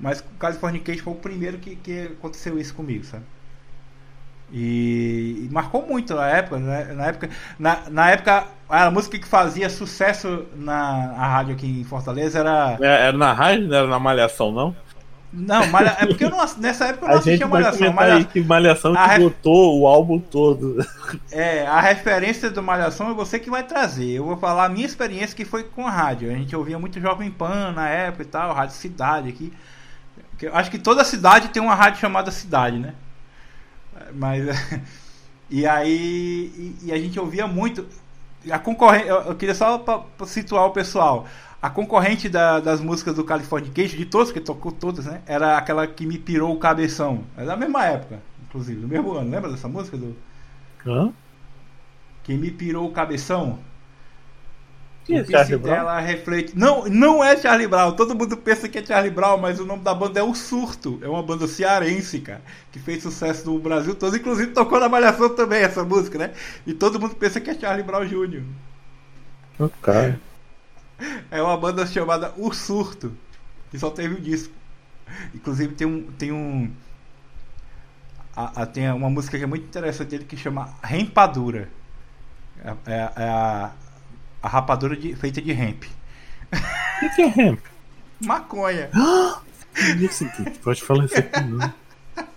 [0.00, 3.22] Mas o Californication foi o primeiro que, que aconteceu isso comigo, sabe?
[4.52, 6.92] E, e marcou muito na época, né?
[6.94, 12.38] Na época, na, na época a música que fazia sucesso na rádio aqui em Fortaleza
[12.40, 14.76] era É, Era na rádio, não era na Malhação, não?
[15.32, 17.92] não, Malha, é porque eu não, nessa época eu não A gente assistia vai Malhação.
[17.92, 20.76] Malha- aí que Malhação A que ref- botou o álbum todo.
[21.30, 24.10] É, a referência do Malhação é você que vai trazer.
[24.10, 26.30] Eu vou falar a minha experiência que foi com a rádio.
[26.30, 29.50] A gente ouvia muito Jovem Pan na época e tal, Rádio Cidade aqui.
[30.52, 32.92] Acho que toda cidade tem uma rádio chamada Cidade, né?
[34.14, 34.44] Mas.
[35.50, 36.50] E aí.
[36.82, 37.86] E, e a gente ouvia muito.
[38.50, 39.06] A concorrente.
[39.06, 41.26] Eu, eu queria só pra, pra situar o pessoal.
[41.60, 45.20] A concorrente da- das músicas do Californication, de todos, que tocou todas, né?
[45.26, 47.24] Era aquela que me pirou o cabeção.
[47.36, 49.30] É da mesma época, inclusive, no mesmo ano.
[49.30, 49.96] Lembra dessa música?
[49.96, 50.16] Do,
[50.86, 51.12] Hã?
[52.22, 53.58] quem me pirou o cabeção?
[55.04, 55.74] Que o Charlie Brown?
[55.74, 56.56] dela reflete.
[56.56, 57.92] Não, não é Charlie Brown.
[57.96, 60.98] Todo mundo pensa que é Charlie Brown, mas o nome da banda é O Surto.
[61.02, 64.16] É uma banda cearense, cara, que fez sucesso no Brasil todo.
[64.16, 66.32] Inclusive tocou na Malhação também essa música, né?
[66.66, 68.44] E todo mundo pensa que é Charlie Brown Jr.
[69.80, 70.18] Cara.
[71.30, 73.16] É uma banda chamada O Surto,
[73.70, 74.54] que só teve um disco.
[75.34, 76.12] Inclusive tem um.
[76.12, 76.72] Tem um.
[78.34, 81.68] a- a- tem uma música que é muito interessante dele que chama Rempadura.
[82.64, 83.72] É, é- é a,
[84.42, 85.84] a rapadura de- feita de hemp.
[86.52, 87.60] O que, que é hemp?
[88.20, 88.90] Maconha.
[90.00, 90.26] Isso,
[90.62, 91.72] pode falar isso aqui, não.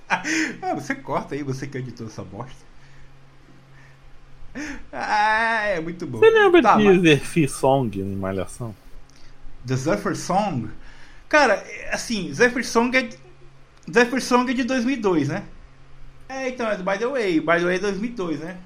[0.08, 2.64] Ah, você corta aí, você que editou essa bosta.
[4.92, 6.20] Ah, é muito bom.
[6.20, 8.74] Você lembra Tá, de mas- Zerfi Song em Malhação?
[9.68, 10.70] The Zephyr Song?
[11.28, 13.02] Cara, assim, Zephyr Song é.
[13.02, 13.18] de-
[13.92, 15.44] Zephyr Song é de 2002, né?
[16.30, 17.40] É, então, é do By the Way.
[17.42, 18.58] By the Way é 2002, né?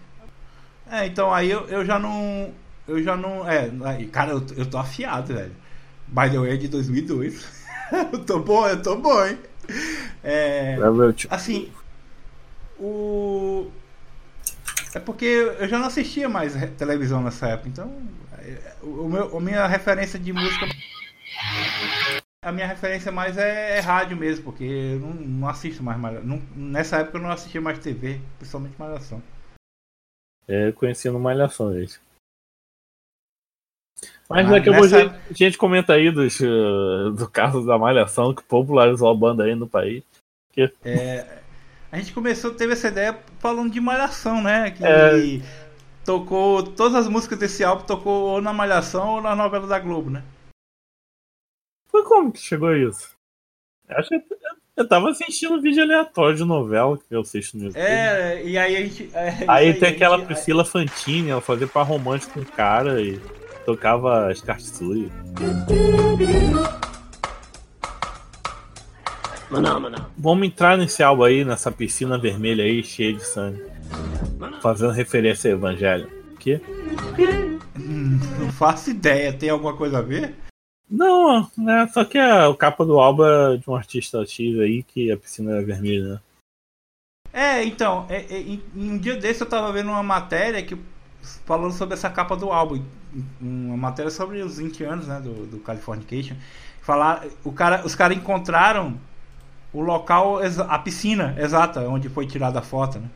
[0.92, 2.54] É, então aí eu, eu já não.
[2.90, 3.48] Eu já não.
[3.50, 3.70] É,
[4.12, 5.56] cara, eu, eu tô afiado, velho.
[6.08, 7.46] By the Way é de 2002.
[8.14, 9.38] eu tô bom, eu tô bom, hein?
[10.24, 10.76] É.
[10.80, 11.72] Lembra, tipo, Assim,
[12.80, 13.70] o.
[14.94, 18.02] É porque eu já não assistia mais televisão nessa época, então.
[18.40, 20.66] é, O meu, a minha referência de música.
[22.42, 26.00] A minha referência mais é, é rádio mesmo, porque eu não, não assisto mais.
[26.26, 29.22] Não- nessa época eu não assistia mais TV, principalmente Malhação.
[30.48, 32.00] é, conheci no Malhação, gente.
[34.30, 37.28] Mas Ah, daqui a pouco a nessa- gente- a gente comenta aí dos, uh, do
[37.28, 40.04] caso da Malhação que popularizou a banda aí no país.
[41.92, 44.70] A gente começou, teve essa ideia falando de Malhação, né?
[44.72, 45.42] Que É.
[46.06, 46.62] tocou.
[46.62, 50.24] Todas as músicas desse álbum tocou ou na Malhação ou na novela da Globo, né?
[51.90, 53.16] Foi como que chegou a isso?
[53.88, 54.22] Eu Acho que
[54.78, 57.82] eu tava assistindo vídeo aleatório de novela que eu assisto no YouTube.
[57.82, 59.10] É, e aí a gente.
[59.16, 63.02] é, Aí isso tem aquela gente- Priscila Fantini, ela fazia par romântico com o cara
[63.02, 63.20] e
[63.70, 65.12] tocava as Katsui.
[69.48, 70.10] Phenomena.
[70.18, 73.64] Vamos entrar nesse álbum aí, nessa piscina vermelha aí, cheia de sangue.
[74.62, 76.10] Fazendo referência ao Evangelho.
[76.40, 76.56] Que?
[77.78, 80.36] Hum, Não faço ideia, tem alguma coisa a ver?
[80.90, 81.88] Não, né?
[81.94, 85.18] Só que a, o capa do álbum é de um artista X aí que a
[85.18, 86.20] piscina é vermelha, né?
[87.32, 90.76] É, então, é, é, em, em um dia desse eu tava vendo uma matéria que
[91.46, 92.84] falando sobre essa capa do álbum.
[93.42, 96.36] Uma matéria sobre os 20 anos, né, do, do Californication.
[96.82, 98.98] Falar, o cara, os caras encontraram
[99.72, 103.10] o local, a piscina exata, onde foi tirada a foto, né?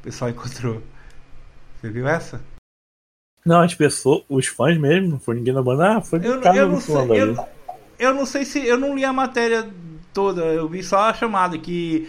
[0.00, 0.82] O pessoal encontrou.
[1.80, 2.40] Você viu essa?
[3.44, 6.68] Não, as pessoas, os fãs mesmo, não foi ninguém da banda, ah, foi Eu, eu
[6.68, 7.48] não sei, eu,
[7.98, 9.68] eu não sei se eu não li a matéria
[10.12, 12.08] toda, eu vi só a chamada que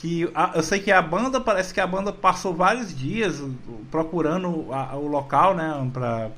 [0.00, 3.42] que a- eu sei que a banda parece que a banda passou vários dias
[3.90, 6.30] procurando a- o local, né, para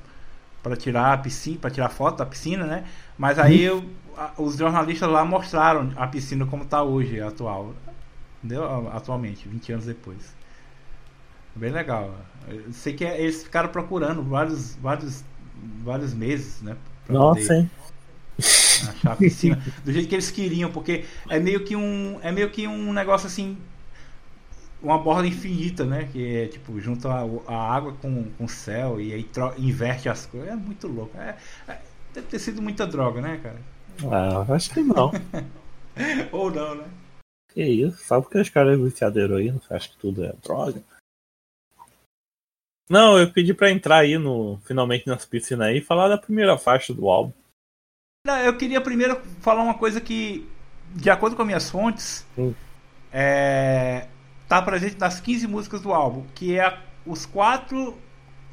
[0.63, 2.85] para tirar a piscina, para tirar foto da piscina, né?
[3.19, 3.85] Mas aí eu-
[4.17, 7.75] a- os jornalistas lá mostraram a piscina como tá hoje, atual.
[8.45, 8.89] Entendeu?
[8.93, 10.35] Atualmente, 20 anos depois.
[11.55, 12.15] Bem legal.
[12.49, 15.25] Eu sei que eles ficaram procurando vários vários
[15.85, 16.77] vários meses, né?
[17.09, 17.71] Nossa, poder hein?
[18.91, 22.51] Achar a piscina do jeito que eles queriam, porque é meio que um é meio
[22.51, 23.57] que um negócio assim
[24.83, 26.09] uma borda infinita, né?
[26.13, 30.09] Que é tipo junta a, a água com, com o céu e aí tro- inverte
[30.09, 30.49] as coisas.
[30.51, 31.17] É muito louco.
[31.19, 31.37] É,
[31.69, 31.81] é-
[32.13, 33.61] deve ter sido muita droga, né, cara?
[34.11, 35.13] Ah, acho que não.
[36.33, 36.85] Ou não, né?
[37.53, 37.99] Que isso?
[38.05, 40.83] Só porque os caras é viciado em heroína, você acha que tudo é droga?
[42.91, 46.59] Não, eu pedi pra entrar aí no finalmente nessa piscina aí e falar da primeira
[46.59, 47.33] faixa do álbum.
[48.25, 50.49] Eu queria primeiro falar uma coisa que,
[50.95, 52.55] de acordo com as minhas fontes, Hum.
[53.13, 54.07] é,
[54.49, 57.99] tá presente nas 15 músicas do álbum, que é os quatro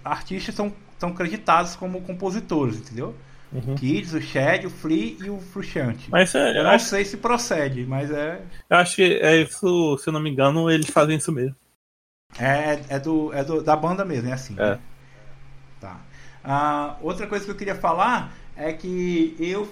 [0.04, 3.16] artistas são, são creditados como compositores, entendeu?
[3.52, 3.76] Uhum.
[3.76, 6.10] Kids, o Shed, o Flea e o Frusciante.
[6.10, 9.38] Mas é, Eu eu, não acho, sei se procede, mas é, eu acho que é
[9.38, 11.56] isso, se eu não me engano, eles fazem isso mesmo.
[12.40, 14.56] é, é, do, é do, da banda mesmo, é assim.
[14.58, 14.72] É.
[14.72, 14.80] né?
[15.80, 16.00] Tá.
[16.44, 19.68] Ah, outra coisa que eu queria falar é que eu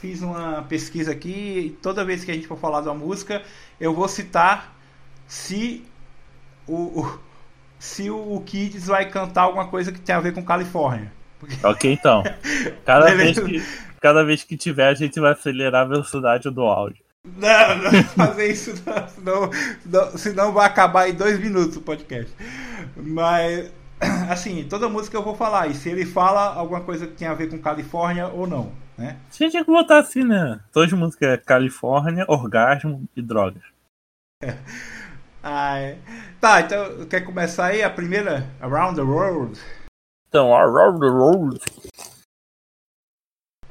[0.00, 3.42] fiz uma pesquisa aqui toda vez que a gente for falar de uma música,
[3.80, 4.76] eu vou citar
[5.26, 5.84] se
[6.66, 7.18] o, o-
[7.78, 11.12] se o Kids vai cantar alguma coisa que tem a ver com Califórnia.
[11.38, 12.22] Porque- Ok, então.
[12.84, 13.62] Cada vez, que,
[14.00, 17.02] cada vez que tiver, a gente vai acelerar a velocidade do áudio.
[17.36, 18.74] Não, não fazer isso
[19.20, 22.32] não, senão, senão vai acabar em dois minutos o podcast.
[22.96, 23.70] Mas,
[24.30, 27.34] assim, toda música eu vou falar, e se ele fala alguma coisa que tem a
[27.34, 29.16] ver com Califórnia ou não, né?
[29.30, 30.60] Gente tinha que botar assim, né?
[30.72, 33.62] Todas as músicas é Califórnia, Orgasmo e Drogas.
[35.42, 35.98] Ai.
[36.40, 39.58] Tá, então quer começar aí a primeira Around the World?
[40.28, 41.60] Então, Around the World.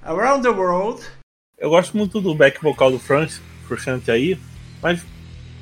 [0.01, 1.05] Around the World.
[1.57, 4.39] Eu gosto muito do back vocal do Franz, Frusciante aí,
[4.81, 5.05] mas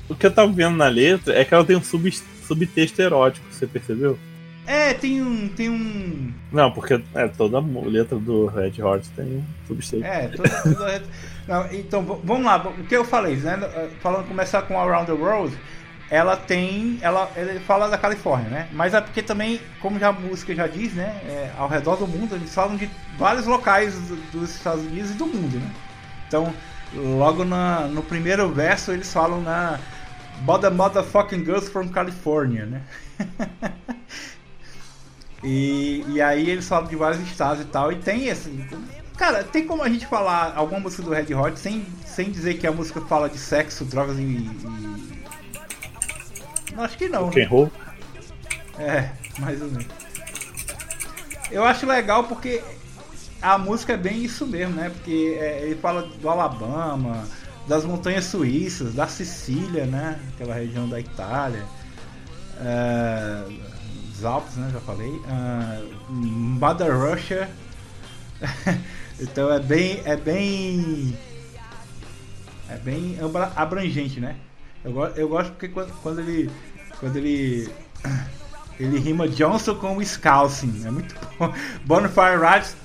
[0.08, 3.46] o que eu tava vendo na letra é que ela tem um sub, subtexto erótico,
[3.52, 4.20] você percebeu?
[4.68, 5.48] É, tem um.
[5.50, 6.34] Tem um.
[6.52, 10.04] Não, porque é, toda letra do Red Hot tem um subtexto.
[10.06, 11.04] É, toda, toda-
[11.48, 13.58] Não, então vamos lá, o que eu falei, né?
[14.02, 15.56] Falando começar com Around the World,
[16.10, 16.98] ela tem.
[17.02, 18.68] Ela, ele fala da Califórnia, né?
[18.74, 21.20] Mas é porque também, como já a música já diz, né?
[21.26, 25.14] é, ao redor do mundo, eles falam de vários locais do- dos Estados Unidos e
[25.14, 25.72] do mundo, né?
[26.28, 26.52] Então,
[26.94, 29.80] logo na, no primeiro verso eles falam na
[30.42, 32.82] Mother Motherfucking Girls from California, né?
[35.46, 37.92] E, e aí eles falam de vários estados e tal.
[37.92, 38.68] E tem assim.
[39.16, 42.66] Cara, tem como a gente falar alguma música do Red Hot sem, sem dizer que
[42.66, 44.24] a música fala de sexo, drogas e.
[44.24, 45.16] e...
[46.76, 47.26] Acho que não.
[47.26, 47.72] Rock and Né?
[48.78, 49.86] É, mais ou menos.
[51.52, 52.62] Eu acho legal porque
[53.40, 54.90] a música é bem isso mesmo, né?
[54.90, 57.24] Porque é, ele fala do Alabama,
[57.68, 60.20] das montanhas suíças, da Sicília, né?
[60.34, 61.64] Aquela região da Itália.
[62.60, 63.44] É,
[64.18, 64.70] os Alpes, né?
[64.74, 65.22] Já falei.
[65.28, 67.50] Ah, Mother Russia.
[69.20, 70.02] então é bem.
[70.06, 71.18] É bem.
[72.70, 74.36] É bem abra- abrangente, né?
[74.84, 76.50] Eu, eu gosto porque quando, quando ele.
[77.00, 77.70] Quando ele.
[78.78, 80.82] Ele rima Johnson com Wisconsin.
[80.86, 81.54] É muito bom.
[81.86, 82.76] Bonfire Rides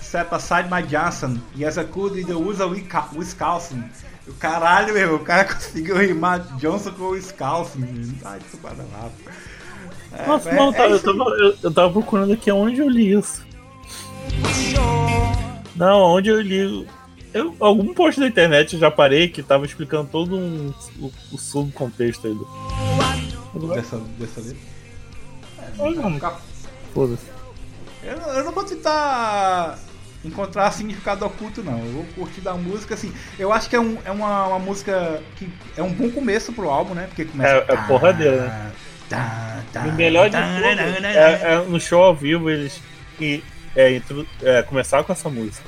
[0.00, 1.40] set aside my Johnson.
[1.56, 3.82] Yes, I could either use a Wisconsin.
[4.28, 8.14] O caralho, meu, o cara conseguiu rimar Johnson com Wisconsin.
[8.24, 9.10] Ai, que lá.
[10.18, 12.88] É, Nossa, é- não, é tá- eu, tava, eu, eu tava procurando aqui onde eu
[12.88, 13.44] li isso.
[15.74, 16.86] Não, onde eu li.
[17.32, 21.38] Eu, algum post da internet eu já parei que tava explicando todo um, o, o
[21.38, 23.68] subcontexto aí do.
[23.74, 24.56] Dessa, dessa letra.
[25.78, 26.32] Olha,
[26.92, 27.24] Foda-se.
[28.02, 29.78] Eu, não- eu não vou tentar
[30.24, 31.78] encontrar significado oculto, não.
[31.78, 33.12] Eu vou curtir da música, assim.
[33.38, 36.68] Eu acho que é, um, é uma, uma música que é um bom começo pro
[36.68, 37.06] álbum, né?
[37.06, 37.50] Porque começa.
[37.54, 38.72] É- é porradeira, né?
[39.08, 41.08] Tá, tá, O melhor de tá, tudo tá, tá, tá.
[41.08, 42.80] é, é no show ao vivo eles
[43.20, 43.42] e,
[43.76, 44.00] é,
[44.42, 45.64] é, começar com essa música.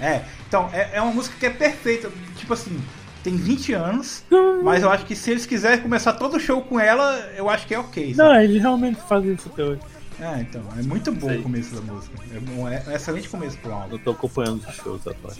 [0.00, 2.10] É, então, é, é uma música que é perfeita.
[2.36, 2.78] Tipo assim,
[3.22, 4.24] tem 20 anos,
[4.62, 7.66] mas eu acho que se eles quiserem começar todo o show com ela, eu acho
[7.66, 8.14] que é ok.
[8.14, 8.28] sabe?
[8.28, 9.80] Não, eles realmente fazem isso até hoje.
[10.18, 11.38] É, então, é muito bom Sei.
[11.38, 12.16] o começo da música.
[12.34, 13.96] É, bom, é um excelente começo pro álbum.
[13.96, 15.38] Eu tô acompanhando os shows atuais.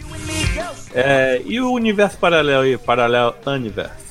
[0.93, 4.07] É, e o universo paralelo aí, paralelo universo.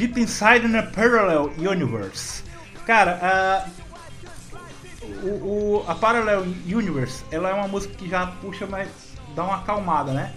[0.00, 2.42] Deep Inside in a Parallel Universe.
[2.86, 3.64] Cara, a,
[5.22, 8.88] o, o- a Parallel Universe, ela é uma música que já puxa, mas
[9.36, 10.32] dá uma acalmada, né?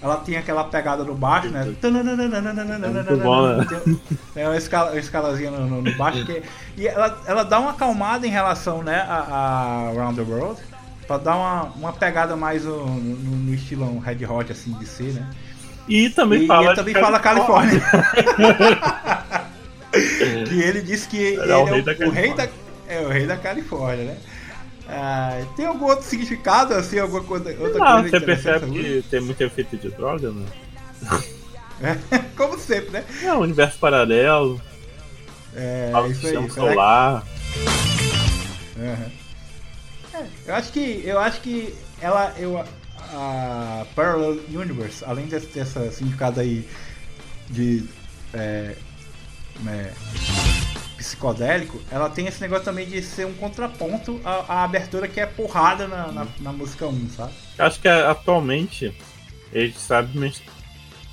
[0.00, 1.74] Ela tem aquela pegada no baixo, né?
[3.24, 3.66] bom, né?
[4.32, 6.24] Tem uma escala, uma escalazinha no, no- baixo.
[6.24, 6.42] Que,
[6.76, 10.60] e ela, ela dá uma acalmada em relação né, a, a Around the World.
[11.06, 15.12] Pra dar uma, uma pegada mais no, no, no estilão Red Hot, assim, de ser,
[15.14, 15.28] né?
[15.90, 16.70] E também E, e fala.
[16.70, 17.82] de também fala Califórnia.
[20.48, 22.50] que ele disse que ele, é o é rei da o rei da, Califórnia.
[22.88, 24.18] é o rei da Califórnia, né?
[24.88, 29.20] Ah, tem algum outro significado, assim, alguma coisa, outra Não, coisa você percebe que tem
[29.20, 30.46] muito efeito de droga, né?
[31.00, 32.18] que...
[32.36, 33.04] Como sempre, né?
[33.22, 34.60] É um universo paralelo,
[35.54, 36.32] É, do isso aí.
[36.32, 37.26] será que- solar.
[38.78, 39.10] Aham.
[40.14, 42.64] É, eu acho que eu acho que ela eu
[43.12, 46.66] a Parallel Universe, além desse, dessa significado aí
[47.48, 47.84] de
[48.32, 48.76] é,
[49.60, 49.92] né,
[50.96, 55.26] psicodélico, ela tem esse negócio também de ser um contraponto à, à abertura que é
[55.26, 57.32] porrada na, na, na música 1, sabe?
[57.58, 58.94] Acho que atualmente
[59.52, 60.32] eles sabem.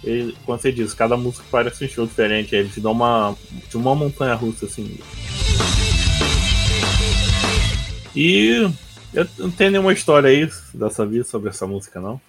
[0.03, 3.35] Ele, quando você diz, cada música parece um show diferente, eles te dão uma,
[3.67, 4.99] de uma montanha russa assim.
[8.15, 8.69] E
[9.13, 12.19] eu não tenho nenhuma história aí dessa vida sobre essa música, não.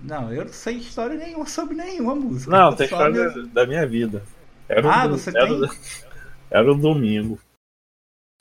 [0.00, 2.50] Não, eu não sei história nenhuma sobre nenhuma música.
[2.50, 4.22] Não, tem história da minha vida.
[4.68, 5.70] Era Ah, um, você era, tem?
[6.50, 7.38] era um domingo.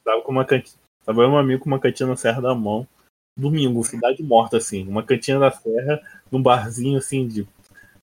[0.04, 0.78] Tava com uma cantina.
[1.06, 2.88] Tava eu um amigo com uma cantina na Serra da Mão.
[3.36, 4.88] Domingo, cidade morta, assim.
[4.88, 7.48] Uma cantina da Serra, num barzinho assim de,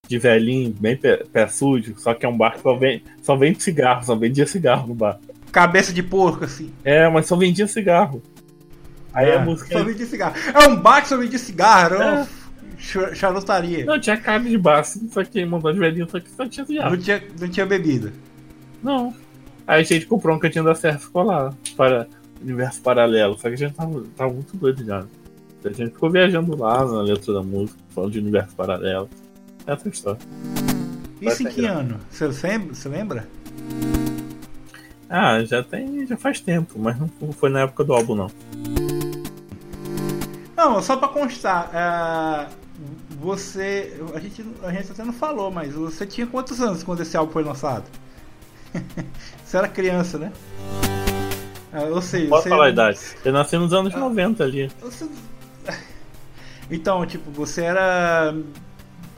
[0.08, 1.98] de velhinho, bem pé, pé sujo.
[1.98, 4.94] Só que é um bar que só, vem, só vende cigarro, só vendia cigarro no
[4.94, 5.20] bar.
[5.52, 6.72] Cabeça de porco, assim.
[6.82, 8.22] É, mas só vendia cigarro.
[9.14, 9.70] Aí É, a música.
[9.78, 10.34] Só vendia cigarro.
[10.52, 12.12] É um bar que só vendia cigarro, É.
[12.12, 12.28] uma
[12.78, 13.84] ch- charutaria.
[13.84, 16.66] Não, tinha carne de bar, assim, só que mandou de velhinho, só que só tinha
[16.66, 16.90] cigarro.
[16.90, 18.12] Não tinha, não tinha bebida.
[18.82, 19.14] Não.
[19.66, 22.06] Aí a gente comprou um cantinho da Serra e ficou lá, para
[22.42, 23.34] universo paralelo.
[23.38, 25.04] Só que a gente tava, tava muito doido já.
[25.64, 29.08] A gente ficou viajando lá na letra da música, falando de universo paralelo.
[29.66, 30.18] Essa é a história.
[31.22, 31.98] Isso em que ano?
[32.10, 32.74] Você lembra?
[32.74, 33.26] Você lembra?
[35.08, 36.06] Ah, já tem.
[36.06, 38.30] já faz tempo, mas não foi na época do álbum não.
[40.64, 42.46] Não, só pra constar, é,
[43.20, 44.00] você.
[44.14, 47.32] A gente, a gente até não falou, mas você tinha quantos anos quando esse álbum
[47.32, 47.84] foi lançado?
[49.44, 50.32] você era criança, né?
[51.72, 52.98] Ah, ou seja, Pode você, falar a idade.
[53.24, 53.78] Eu nasci nos Ah.
[53.78, 54.70] anos 90 ali.
[54.80, 55.08] você-
[56.70, 58.34] Então, tipo, você era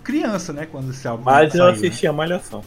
[0.02, 0.66] criança, né?
[0.66, 1.72] Quando esse álbum Mas eu saiu, né?
[1.72, 2.64] assistia Malhação.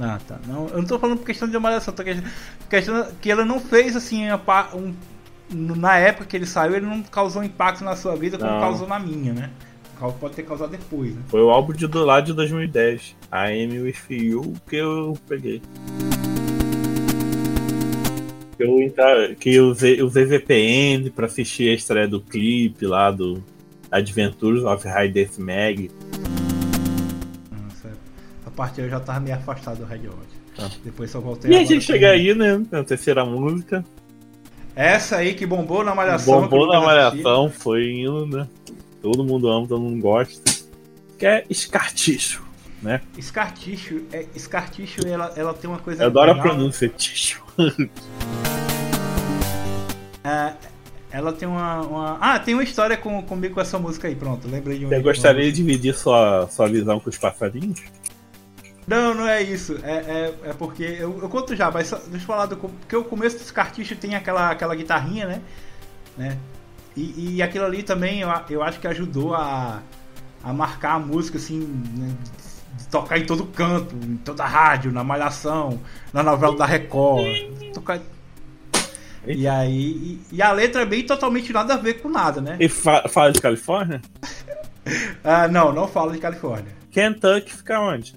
[0.00, 0.36] Ah, tá.
[0.48, 2.28] Não, eu não tô falando por questão de malhação, tô questão,
[2.68, 4.24] questão que ela não fez assim
[4.74, 4.92] um,
[5.50, 8.60] na época que ele saiu, ele não causou impacto na sua vida como Não.
[8.60, 9.50] causou na minha, né?
[10.20, 11.22] Pode ter causado depois, né?
[11.28, 13.16] Foi o álbum de, do lado de 2010.
[13.30, 15.62] A Amy With You que eu peguei.
[18.58, 18.76] Eu,
[19.38, 23.42] que eu usei, usei VPN pra assistir a estreia do clipe lá do
[23.90, 25.90] Adventures of High Death Mag.
[27.50, 27.92] Nossa,
[28.46, 30.34] a parte eu já tava meio afastado do Red Hot.
[30.58, 30.70] Ah.
[30.84, 32.62] Depois só voltei E a agora gente chega aí, né?
[32.70, 33.84] Na terceira música.
[34.76, 36.40] Essa aí que bombou na malhação.
[36.42, 38.48] Bombou na malhação, foi indo, né?
[39.00, 40.52] Todo mundo ama, todo mundo gosta.
[41.18, 42.42] Que é escarticho,
[42.82, 43.00] né?
[43.20, 46.48] Scar Tissue, é, Scar Tissue ela, ela tem uma coisa Eu adoro a legal.
[46.50, 47.42] pronúncia, ticho.
[50.26, 50.54] É,
[51.10, 54.48] ela tem uma, uma- Ah, tem uma história com, comigo com essa música aí, pronto.
[54.48, 54.94] Lembrei de uma.
[54.94, 57.82] Você gostaria de dividir sua, sua visão com os passarinhos?
[58.86, 59.78] Não, não é isso.
[59.82, 60.82] É, é, é porque.
[60.82, 62.56] Eu, eu conto já, mas só- deixa eu falar do.
[62.56, 65.40] Porque o começo desse cartucho tem aquela, aquela guitarrinha, né?
[66.16, 66.38] né?
[66.96, 69.82] E, e aquilo ali também eu, eu acho que ajudou a,
[70.42, 71.60] a marcar a música, assim,
[71.96, 72.14] né?
[72.76, 75.80] de tocar em todo canto, em toda a rádio, na Malhação,
[76.12, 77.26] na novela da Record.
[77.72, 78.00] Tocar...
[79.26, 80.20] E aí.
[80.30, 82.56] E, e a letra é bem totalmente nada a ver com nada, né?
[82.60, 84.00] E fa fala de Califórnia?
[85.24, 86.70] Ah, não, não fala de Califórnia.
[86.90, 88.14] Kentucky fica onde?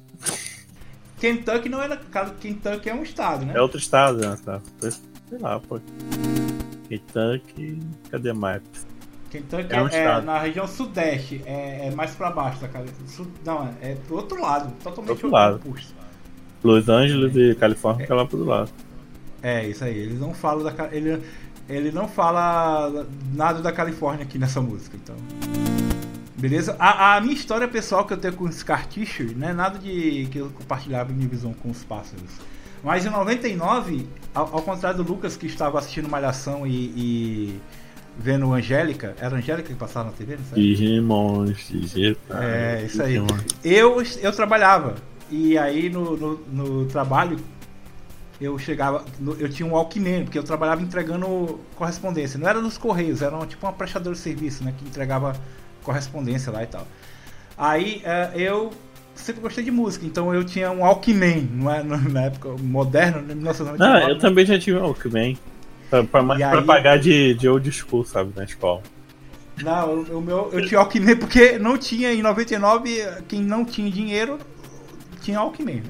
[1.19, 1.88] Kentucky não é.
[1.88, 1.97] na-
[2.39, 3.53] Kentucky é um estado, né?
[3.56, 4.38] É outro estado, né?
[4.45, 4.62] Tá?
[4.80, 5.80] Sei lá, pô.
[6.89, 7.80] Kentucky.
[8.10, 8.86] Cadê Maps?
[9.30, 10.25] Kentucky É é, um é estado.
[10.25, 13.08] na região sudeste, é, é mais pra baixo da Califórnia.
[13.08, 15.56] Su- Não, é, é pro outro lado, totalmente Outro lado.
[15.65, 15.93] oposto.
[16.63, 18.71] Los Angeles e Califórnia fica lá pro lado.
[19.43, 19.97] É, isso aí.
[19.97, 21.21] Ele não fala da ele,
[21.69, 25.15] ele não fala nada da Califórnia aqui nessa música, então.
[26.38, 26.76] Beleza?
[26.78, 29.80] A, a minha história pessoal que eu tenho com o Scar Tissue não é nada
[29.80, 32.32] de que eu compartilhava em minha visão com os pássaros.
[32.84, 37.60] Mas em 99, ao, ao contrário do Lucas que estava assistindo Malhação e, e
[38.19, 40.63] vendo Angélica, era Angélica que passava na TV, não sei?
[40.63, 42.15] Digimons, digitais.
[42.30, 43.15] É, isso aí.
[43.63, 44.95] Eu, eu trabalhava.
[45.32, 47.38] E aí no, no, no trabalho
[48.39, 49.04] eu chegava.
[49.39, 52.39] eu tinha um Walkman, porque eu trabalhava entregando correspondência.
[52.39, 54.73] Não era nos Correios, era uma, tipo uma prestadora de serviço, né?
[54.77, 55.35] Que entregava
[55.88, 56.85] correspondência lá e tal.
[57.58, 58.71] Aí eh, eu
[59.15, 61.81] sempre gostei de música, então eu tinha um Walkman, não é,
[62.12, 64.06] na época moderna, em 1999.
[64.06, 65.38] Ah, eu também já tive um Walkman.
[65.90, 68.83] Pra, pra, mais pra aí- pagar de, de old school, sabe, na escola.
[69.63, 74.38] Não, o- meu, eu tinha Walkman porque não tinha em 99, quem não tinha dinheiro
[75.21, 75.90] tinha Walkman, né?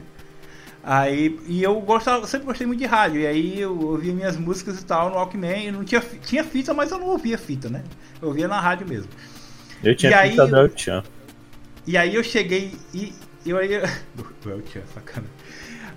[0.83, 4.79] Aí, e eu gostava, sempre gostei muito de rádio, e aí eu ouvia minhas músicas
[4.79, 7.83] e tal no Walkman, e não tinha, tinha fita, mas eu não ouvia fita, né?
[8.21, 9.09] Eu ouvia na rádio mesmo.
[9.83, 11.03] Eu tinha E aí- fita da El-Chan.
[11.85, 13.13] E aí eu cheguei e
[13.45, 13.69] eu aí
[14.15, 15.25] do, do El Chan, sacana.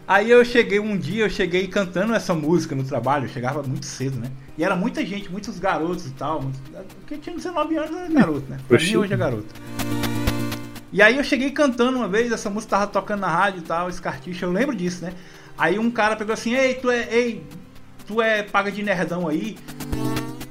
[0.06, 3.86] Aí eu cheguei um dia, eu cheguei cantando essa música no trabalho, eu chegava muito
[3.86, 4.28] cedo, né?
[4.58, 6.58] E era muita gente, muitos garotos e tal, muito,
[7.00, 8.58] porque eu tinha 19 anos, era garoto, né?
[8.66, 8.96] Pra mim Oxi.
[8.96, 9.46] hoje é garoto.
[10.92, 13.90] E aí eu cheguei cantando uma vez, essa música tava tocando na rádio e tal,
[13.92, 15.12] Scartiche, eu lembro disso, né?
[15.56, 17.06] Aí um cara pegou assim, ei, tu é.
[17.14, 17.44] Ei,
[18.06, 19.56] tu é paga de nerdão aí,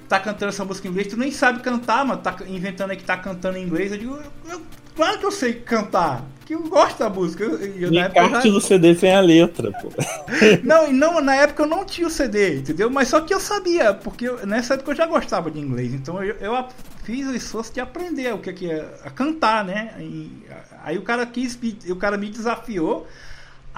[0.10, 3.04] tá cantando essa música em inglês, tu nem sabe cantar, mano, tá inventando aí que
[3.04, 3.92] tá cantando em inglês.
[3.92, 4.62] Eu digo, eu,
[4.96, 7.44] claro que eu sei cantar, que eu gosto da música.
[7.44, 8.42] Eu, eu, na época, já...
[8.42, 9.90] do CD sem a letra, pô.
[10.66, 12.90] não, não, na época eu não tinha o CD, entendeu?
[12.90, 16.24] Mas só que eu sabia, porque eu, nessa época eu já gostava de inglês, então
[16.24, 16.68] eu, eu
[17.04, 19.94] fiz o esforço de aprender o que, que é a cantar, né?
[20.00, 20.44] E,
[20.84, 21.58] aí o cara quis,
[21.88, 23.06] o cara me desafiou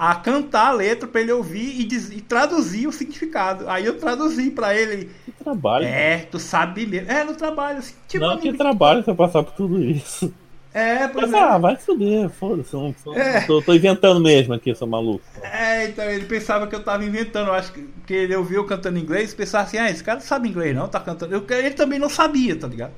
[0.02, 3.68] a cantar a letra para ele ouvir e, diz, e, traduzir o significado.
[3.68, 5.08] Aí eu traduzi para ele.
[5.24, 5.86] Que trabalho.
[5.86, 7.08] É, tu sabe mesmo.
[7.08, 7.78] É, no trabalho.
[7.78, 10.34] Assim, tipo, não, que trabalho você passar por tudo isso.
[10.74, 11.44] É, pois Mas, é.
[11.44, 12.74] Ah, vai fuder, foda-se.
[13.14, 13.42] É.
[13.42, 15.22] Tô, tô, inventando mesmo aqui, sou maluco.
[15.40, 17.46] É, então ele pensava que eu tava inventando.
[17.46, 20.26] Eu acho que, que ele ouviu cantando inglês e pensava assim: ah, esse cara não
[20.26, 21.32] sabe inglês não, tá cantando.
[21.32, 22.92] Eu, ele também não sabia, tá ligado?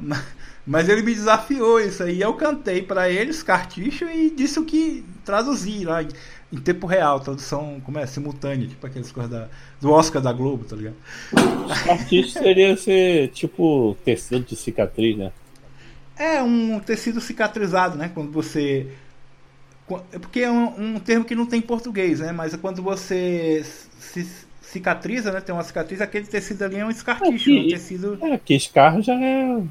[0.00, 0.24] Mas,
[0.66, 2.20] mas ele me desafiou isso aí.
[2.20, 6.02] Eu cantei para eles, carticho, e disse o que traduzi lá
[6.52, 9.48] em tempo real, tradução como é, simultânea, tipo aquelas coisas da,
[9.80, 10.96] do Oscar da Globo, tá ligado?
[11.84, 15.32] Carticho seria ser tipo tecido de cicatriz, né?
[16.16, 18.10] É um tecido cicatrizado, né?
[18.12, 18.88] Quando você.
[20.12, 22.30] É porque é um, um termo que não tem em português, né?
[22.30, 23.64] Mas é quando você
[23.98, 24.28] se
[24.60, 25.40] cicatriza, né?
[25.40, 28.18] Tem uma cicatriz, aquele tecido ali é um escarticho, é um tecido.
[28.22, 29.62] É, que escarro já é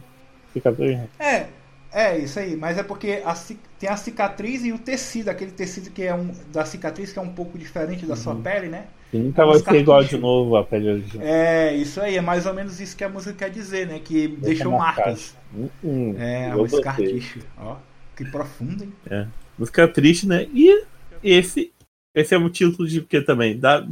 [0.54, 0.98] cicatriz.
[0.98, 1.08] Né?
[1.20, 1.48] É,
[1.92, 3.34] é isso aí, mas é porque a,
[3.80, 7.22] tem a cicatriz e o tecido, aquele tecido que é um da cicatriz que é
[7.22, 8.20] um pouco diferente da uhum.
[8.20, 8.88] sua pele, né?
[9.12, 11.26] E nunca é vai ser igual de novo a pele original.
[11.26, 14.00] É, isso aí, é mais ou menos isso que a música quer dizer, né?
[14.00, 15.36] Que Deixa deixou marcas.
[15.84, 17.40] Uhum, é, o escarticho.
[17.58, 17.78] Ó,
[18.16, 18.94] que profundo, hein?
[19.10, 19.26] É.
[19.58, 20.48] Música triste, né?
[20.54, 20.84] E
[21.24, 21.74] esse,
[22.14, 23.58] esse é o título de que também?
[23.58, 23.84] Da,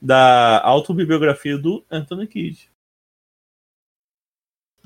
[0.00, 2.73] da autobiografia do Anthony Kidd.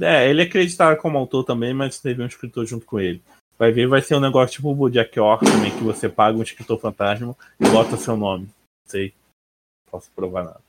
[0.01, 3.21] É, ele é acreditado como autor também, mas teve um escritor junto com ele.
[3.59, 6.79] Vai ver, vai ser um negócio tipo o Bojack Horseman, que você paga um escritor
[6.79, 8.45] fantasma e bota seu nome.
[8.45, 9.09] Não sei.
[9.09, 10.61] Não posso provar nada.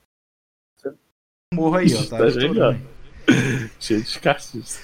[1.53, 2.05] Morra aí, ó.
[2.09, 2.25] Tá, tá
[3.79, 4.79] Cheio de castos.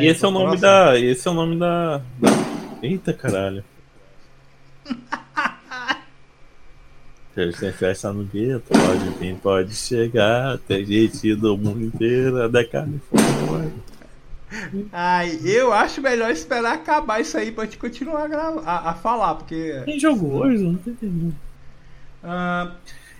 [0.00, 0.98] e esse é o nome da.
[0.98, 1.98] Esse é o nome da.
[1.98, 2.28] da...
[2.82, 3.64] Eita caralho.
[7.34, 10.56] Tem festa no gueto, pode vir, pode chegar.
[10.58, 13.72] Tem gente do mundo inteiro, da Califórnia.
[14.92, 19.34] Ai, eu acho melhor esperar acabar isso aí pra gente continuar a, a, a falar,
[19.34, 19.82] porque.
[19.84, 20.62] Tem jogo hoje?
[20.62, 21.34] Não tô entendendo.
[22.22, 22.72] Uh,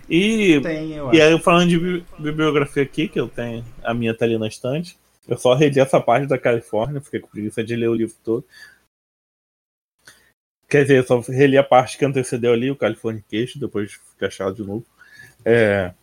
[0.09, 4.23] e, tem, eu e aí, falando de bibliografia aqui, que eu tenho, a minha tá
[4.23, 4.97] ali na estante.
[5.27, 8.45] Eu só reli essa parte da Califórnia, fiquei com preguiça de ler o livro todo.
[10.75, 14.55] Quer dizer, eu só reli a parte que antecedeu ali, o Californication, depois fica achado
[14.55, 14.85] de novo.
[15.45, 15.93] É...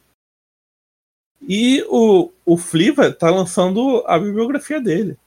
[1.42, 5.18] E o, o Fliva tá lançando a bibliografia dele.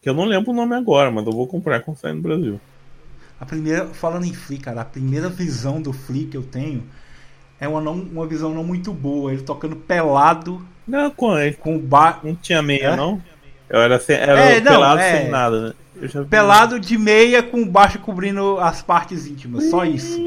[0.00, 2.58] Que eu não lembro o nome agora, mas eu vou comprar quando sair no Brasil.
[3.38, 6.88] A primeira, falando em Flea, cara, a primeira visão do Flea que eu tenho
[7.60, 9.30] é uma, não, uma visão não muito boa.
[9.30, 10.66] Ele tocando pelado.
[10.86, 12.20] Não, com, com o bar.
[12.24, 12.96] Não tinha meia, é?
[12.96, 13.22] não?
[13.68, 15.20] Eu era, sem, era é, não, pelado é...
[15.20, 15.74] sem nada, né?
[16.30, 20.18] Pelado de meia com baixo cobrindo as partes íntimas, só isso.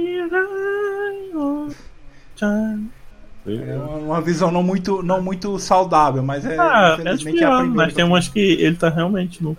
[3.45, 7.63] É uma visão não muito, não muito saudável, mas é ah, é a primeira.
[7.63, 9.57] Mas tem umas que ele tá realmente nu.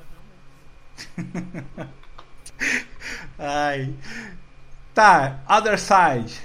[3.38, 3.92] Ai.
[4.94, 6.40] Tá, Other Side.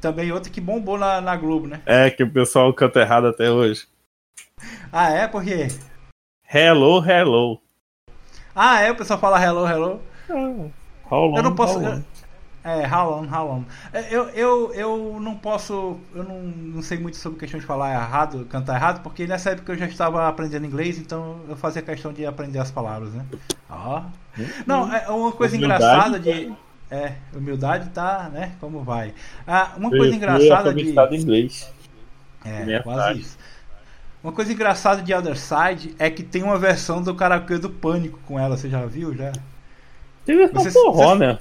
[0.00, 1.80] Também outra que bombou na, na Globo, né?
[1.86, 3.86] É, que o pessoal canta errado até hoje.
[4.90, 5.28] Ah, é?
[5.28, 5.68] Por quê?
[6.52, 7.61] Hello, hello.
[8.54, 8.90] Ah, é?
[8.90, 10.00] O pessoal fala hello, hello.
[11.10, 11.80] how eu não posso.
[11.80, 12.02] Eu,
[12.64, 13.64] é, how long, how long.
[13.92, 15.98] É, eu, eu, eu não posso.
[16.14, 19.72] Eu não, não sei muito sobre questão de falar errado, cantar errado, porque nessa época
[19.72, 23.24] eu já estava aprendendo inglês, então eu fazia questão de aprender as palavras, né?
[23.68, 24.02] Ó.
[24.64, 26.52] Não, é uma coisa humildade, engraçada de.
[26.90, 28.52] É, humildade tá, né?
[28.60, 29.12] Como vai.
[29.46, 30.94] Ah, uma coisa engraçada de.
[31.16, 31.72] Inglês.
[32.44, 33.38] É, quase isso.
[34.22, 38.20] Uma coisa engraçada de Other Side é que tem uma versão do karaokê do Pânico
[38.26, 39.32] com ela, você já viu já?
[40.24, 41.38] Tem versão forró, né?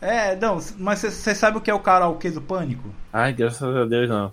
[0.00, 2.92] É, não, mas você sabe o que é o karaokê do Pânico?
[3.12, 4.32] Ai, graças a Deus não.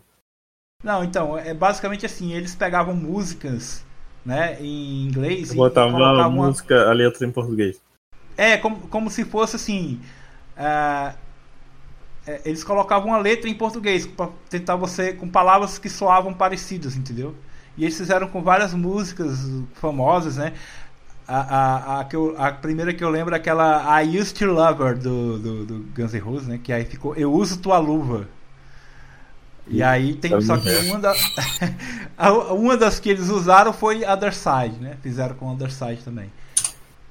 [0.84, 3.86] Não, então, é basicamente assim, eles pegavam músicas,
[4.26, 7.80] né, em inglês Botavam e colocavam a música, a letra em português.
[8.36, 10.01] É, como, como se fosse assim,
[10.57, 11.16] uh,
[12.43, 17.36] eles colocavam uma letra em português para tentar você com palavras que soavam parecidas, entendeu?
[17.82, 19.40] E eles fizeram com várias músicas
[19.74, 20.54] famosas, né?
[21.28, 24.46] A, a, a, que eu, a primeira que eu lembro é aquela I Used to
[24.46, 26.60] Love Her do, do, do Guns N' Roses, né?
[26.64, 28.28] Que aí ficou Eu Uso Tua Luva.
[29.68, 30.30] E aí tem.
[30.30, 31.16] Tá Só que uma, da,
[32.54, 34.98] uma das que eles usaram foi Other Side, né?
[35.02, 36.32] Fizeram com Other Side também.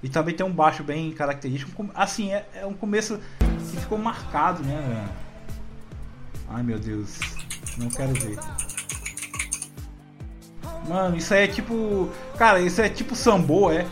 [0.05, 1.91] E também tem um baixo bem característico.
[1.97, 5.09] Assim, é, é um começo que ficou marcado, né?
[6.49, 7.19] Ai meu Deus.
[7.77, 8.39] Não quero ver.
[10.91, 12.09] Mano, isso aí é tipo.
[12.37, 13.87] Cara, isso é tipo Sambo, é?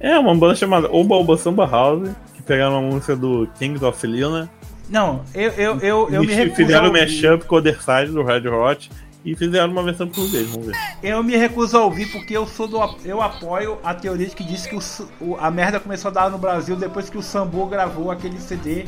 [0.00, 4.04] É, uma banda chamada Oba Oba Samba House, que pegaram uma música do Kings of
[4.06, 4.46] Leon,
[4.88, 6.56] Não, eu, eu, eu, eu me recuso.
[6.56, 8.90] fizeram o mashup com o Side do Red Hot
[9.24, 10.76] e fizeram uma versão pro português, vamos ver.
[11.02, 14.42] Eu me recuso a ouvir porque eu sou do eu apoio a teoria de que
[14.42, 14.74] diz que
[15.20, 18.86] o- a merda começou a dar no Brasil depois que o Sambo gravou aquele CD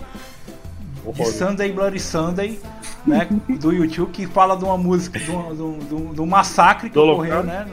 [1.12, 1.24] de.
[1.26, 2.60] Sunday Bloody Sunday,
[3.06, 3.28] né,
[3.60, 5.62] do YouTube que fala de uma música, de um, de
[5.94, 7.42] um- de um- massacre que Do ocorreu, local?
[7.44, 7.66] né?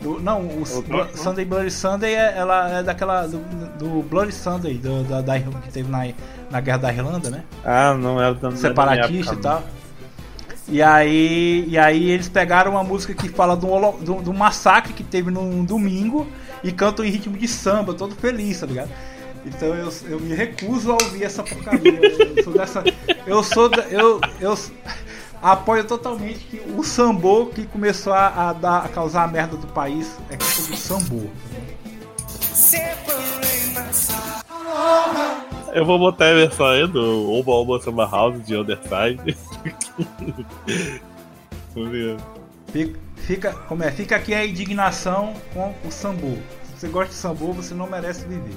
[0.00, 1.08] do- não, o local?
[1.14, 3.38] Sunday Bloody Sunday é, ela é daquela do,
[3.78, 6.06] do Bloody Sunday do- da, da- que teve na,
[6.50, 7.42] na Guerra da Irlanda, né?
[7.64, 9.62] Ah, não era da separatista e tal.
[10.70, 15.64] E aí, e aí eles pegaram uma música que fala do massacre que teve num
[15.64, 16.26] domingo
[16.62, 18.90] e cantam em ritmo de samba, todo feliz, tá ligado?
[19.48, 21.98] Então eu, eu me recuso a ouvir essa porcaria.
[22.36, 22.84] Eu sou dessa.
[23.26, 23.68] Eu sou.
[23.68, 24.56] da- Eu, eu
[25.42, 29.66] apoio totalmente que o sambô que começou a, a dar, a causar a merda do
[29.68, 31.22] país é culpa do sambô.
[35.72, 39.36] Eu vou botar a versão aí do Oba Oba House de Other Side.
[41.74, 42.16] Vamos ver.
[42.72, 43.90] Fica, fica, como é?
[43.90, 46.36] Fica aqui a indignação com o sambô.
[46.74, 48.56] Se você gosta de sambô, você não merece viver.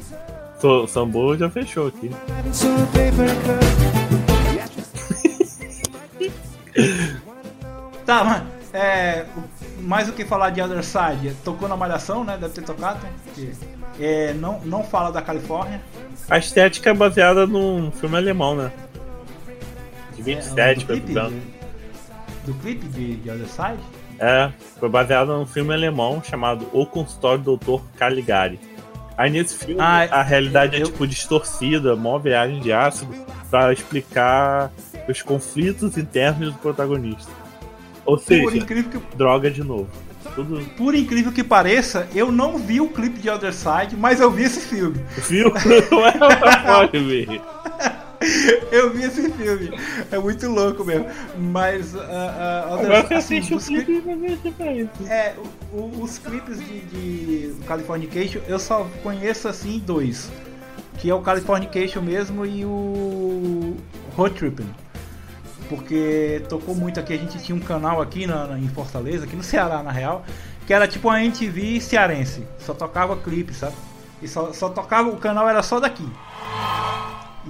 [0.62, 2.10] So, Sambo já fechou aqui.
[8.06, 8.44] Tá, mas
[8.74, 11.36] é, o- mais o que falar de Other Side?
[11.44, 12.38] Tocou na Malhação, né?
[12.40, 13.52] Deve ter tocado, né?
[14.00, 15.82] É, não, não fala da Califórnia.
[16.30, 18.72] A estética é baseada num filme alemão, né?
[20.16, 21.36] De É, 27, do preto e clipe, branco.
[22.46, 23.80] do clipe de, de Other Side?
[24.20, 27.82] É, foi baseado num filme alemão chamado O Consultório do Dr.
[27.98, 28.60] Caligari.
[29.22, 33.14] Aí nesse filme Ah, a realidade é eu- tipo distorcida, mó viagem de ácido,
[33.50, 34.72] pra explicar
[35.08, 37.32] os conflitos internos do protagonista.
[38.06, 39.88] Ou Por seja, incrível, que, droga de novo.
[40.36, 44.32] Tudo por incrível que pareça, eu não vi o clipe de Other Side, mas eu
[44.32, 45.04] vi esse filme.
[45.28, 45.52] viu?
[45.92, 46.12] Não é
[46.66, 47.28] pode ver.
[48.72, 49.72] Eu vi esse filme.
[50.12, 51.08] É muito louco mesmo.
[51.38, 54.92] Mas ah, Other Agora você assim, assiste o clipe e vai ver a diferença.
[55.10, 55.36] É,
[55.74, 60.32] o- o- os clipes de, de Californication eu só conheço assim dois.
[61.00, 63.76] Que é o Californication mesmo e o
[64.16, 64.70] Road Tripping.
[65.68, 69.36] Porque tocou muito aqui, a gente tinha um canal aqui na, na- em Fortaleza, aqui
[69.36, 70.24] no Ceará na real,
[70.68, 72.44] que era tipo uma MTV cearense.
[72.60, 73.74] Só tocava clipe, sabe?
[74.22, 76.06] E só, só tocava, o canal era só daqui.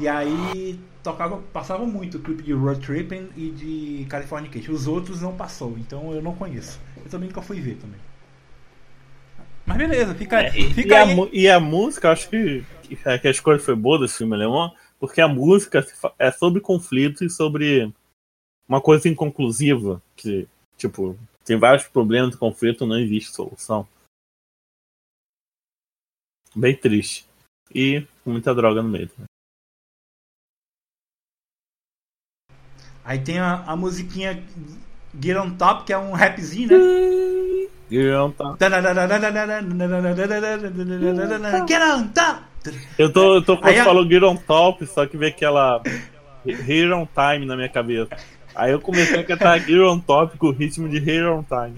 [0.01, 4.71] E aí tocava, passava muito o clipe de Road Tripping e de Californication.
[4.73, 6.79] Os outros não passou, então eu não conheço.
[6.97, 7.99] Eu também nunca fui ver também.
[9.63, 11.15] Mas beleza, fica, É, e, fica e a, aí.
[11.15, 14.33] mu- e a música, acho que, que a que a escolha foi boa desse filme
[14.33, 15.85] alemão, porque a música
[16.17, 17.93] é sobre conflito e sobre
[18.67, 20.47] uma coisa inconclusiva, que,
[20.77, 23.87] tipo, tem vários problemas de conflito não existe solução.
[26.55, 27.27] Bem triste.
[27.73, 29.11] E com muita droga no meio.
[29.15, 29.25] né?
[33.03, 34.41] Aí tem a, a musiquinha
[35.21, 36.75] Get on Top, que é um rapzinho, né?
[37.91, 38.55] Então, tá.
[41.67, 42.41] Get on Top!
[42.97, 45.81] Eu tô, eu tô quando falou Get on Top, só que veio aquela
[46.45, 48.09] Here on Time na minha cabeça.
[48.55, 51.75] Aí eu comecei a cantar Get on Top com o ritmo de Here on Time.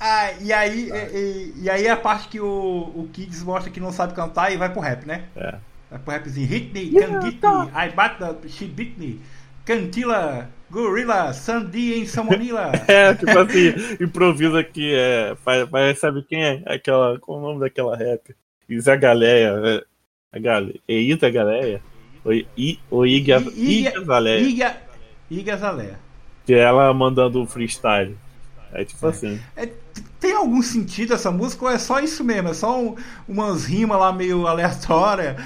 [0.00, 3.70] Ah, e aí, e, e- e aí é a parte que o, o Kids mostra
[3.70, 5.24] que não sabe cantar e vai pro rap, né?
[5.36, 5.54] É.
[5.90, 6.46] Vai pro rapzinho.
[6.46, 9.20] Hit me, can get me, I bate the, she beat me.
[9.68, 12.72] Cantila, gorilla, Sandy em Samonila.
[12.88, 16.62] É, tipo assim, improvisa aqui, é, faz- sabe quem é?
[16.64, 18.34] Aquela, qual o nome daquela rap?
[18.66, 19.84] Isa Galeia, é,
[20.32, 21.82] a Gale, Eita Galeia?
[22.90, 24.76] O, Iga, I- Iga
[25.30, 25.98] Iga, Zalea.
[26.46, 28.16] que é ela mandando o freestyle.
[28.72, 29.38] É tipo assim.
[29.54, 29.68] É,
[30.18, 32.48] tem algum sentido essa música ou é só isso mesmo?
[32.48, 32.96] É só um-
[33.28, 35.36] umas rimas lá meio aleatórias?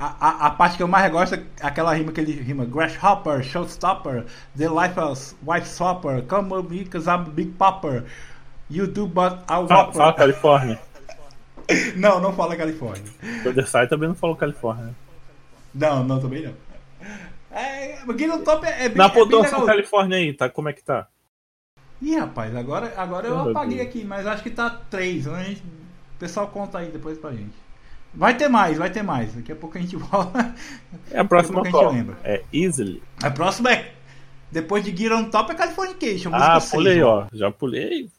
[0.00, 3.42] A, a, a parte que eu mais gosto é aquela rima que ele rima Grasshopper,
[3.42, 4.24] Showstopper,
[4.56, 8.04] The Life of Wife Swapper, Come with me cause I'm a Big Popper,
[8.70, 10.78] You do but I Fala, fala Califórnia.
[11.96, 13.04] Não, não fala Califórnia.
[13.44, 14.86] O The Side também não falou Califórnia.
[14.86, 14.94] né?
[15.74, 16.54] Não, não, também não.
[17.50, 17.98] É,
[18.44, 19.66] Top é, é bem, Na é pontuação legal.
[19.66, 20.48] Califórnia aí, tá?
[20.48, 21.08] Como é que tá?
[22.00, 25.28] Ih, rapaz, agora, agora eu apaguei aqui, mas acho que tá 3.
[25.28, 27.67] A gente, o pessoal conta aí depois pra gente.
[28.18, 29.32] Vai ter mais, vai ter mais.
[29.32, 30.52] Daqui a pouco a gente volta.
[31.08, 31.84] É a próxima a qual?
[31.84, 32.18] gente lembra.
[32.24, 33.00] É Easily.
[33.22, 33.94] A próxima é.
[34.50, 36.30] Depois de Get on Top é Californication.
[36.34, 37.04] Ah, pulei, né?
[37.04, 37.26] ó.
[37.32, 38.10] Já pulei.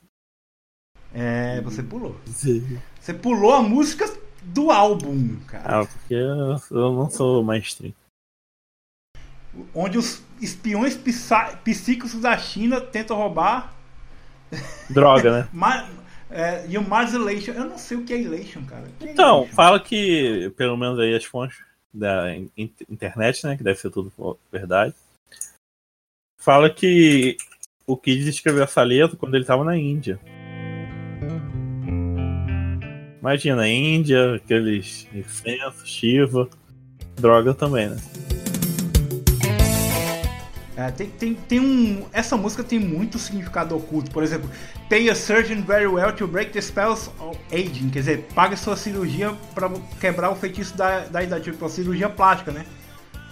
[1.13, 2.15] É, você pulou.
[2.25, 4.09] Você pulou a música
[4.41, 5.81] do álbum, cara.
[5.81, 7.93] Ah, porque eu não sou mainstream.
[9.75, 10.97] Onde os espiões
[11.63, 13.73] psíquicos da China tentam roubar.
[14.89, 15.47] Droga, né?
[15.51, 15.89] Ma
[16.29, 17.53] é, e o Mars Elation.
[17.53, 18.85] Eu não sei o que é Elation, cara.
[18.99, 19.55] Que é Então, Elation?
[19.55, 21.57] fala que, pelo menos aí as fontes
[21.93, 22.49] da in-
[22.89, 23.57] internet, né?
[23.57, 24.93] Que deve ser tudo verdade.
[26.39, 27.35] Fala que
[27.85, 30.19] o Kid escreveu essa letra quando ele tava na Índia.
[33.19, 36.49] Imagina, Índia, aqueles incensos, Shiva,
[37.17, 37.97] droga também, né?
[40.79, 42.05] É, tem, tem, tem um.
[42.13, 44.09] Essa música tem muito significado oculto.
[44.11, 44.49] Por exemplo,
[44.89, 47.89] Pay a surgeon very well to break the spells of aging.
[47.89, 49.69] Quer dizer, pague sua cirurgia pra
[49.99, 51.43] quebrar o feitiço da, da idade.
[51.51, 52.65] Tipo, a cirurgia plástica, né?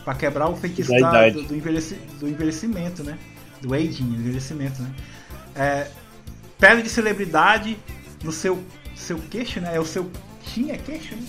[0.03, 3.17] Pra quebrar o feitiço Da da- do, do, envelheci- do envelhecimento, né?
[3.61, 4.89] Do aging, envelhecimento, né?
[5.55, 5.87] É,
[6.59, 7.77] pele de celebridade
[8.25, 8.61] no seu,
[8.93, 9.73] seu queixo, né?
[9.73, 10.11] É o seu.
[10.69, 11.21] É queixo, né?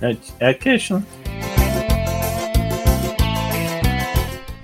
[0.00, 1.02] É, é queixo, né?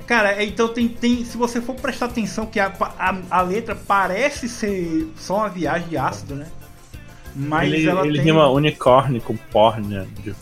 [0.08, 1.22] Cara, é, então tem, tem.
[1.22, 5.86] Se você for prestar atenção que a, a, a letra parece ser só uma viagem
[5.88, 6.46] de ácido, né?
[7.36, 8.24] Mas ele ela ele tem.
[8.24, 10.06] rima unicórnio com porn?
[10.24, 10.34] De-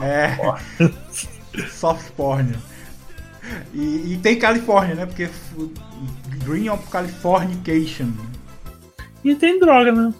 [0.00, 0.36] É.
[1.70, 2.52] soft porn.
[3.72, 5.06] E, e tem Califórnia, né?
[5.06, 5.30] Porque
[6.44, 8.08] Green of Californication.
[9.24, 10.12] E tem droga, né?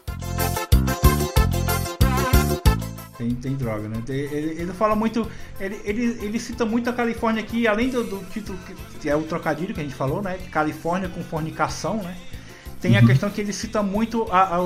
[3.18, 4.00] Tem, tem droga, né?
[4.08, 5.28] Ele, ele fala muito.
[5.58, 8.56] Ele, ele, ele cita muito a Califórnia aqui, além do, do título
[9.00, 10.36] que, é o trocadilho que a gente falou, né?
[10.36, 12.16] De Califórnia com fornicação, né?
[12.80, 14.58] Tem a questão que ele cita muito a, a,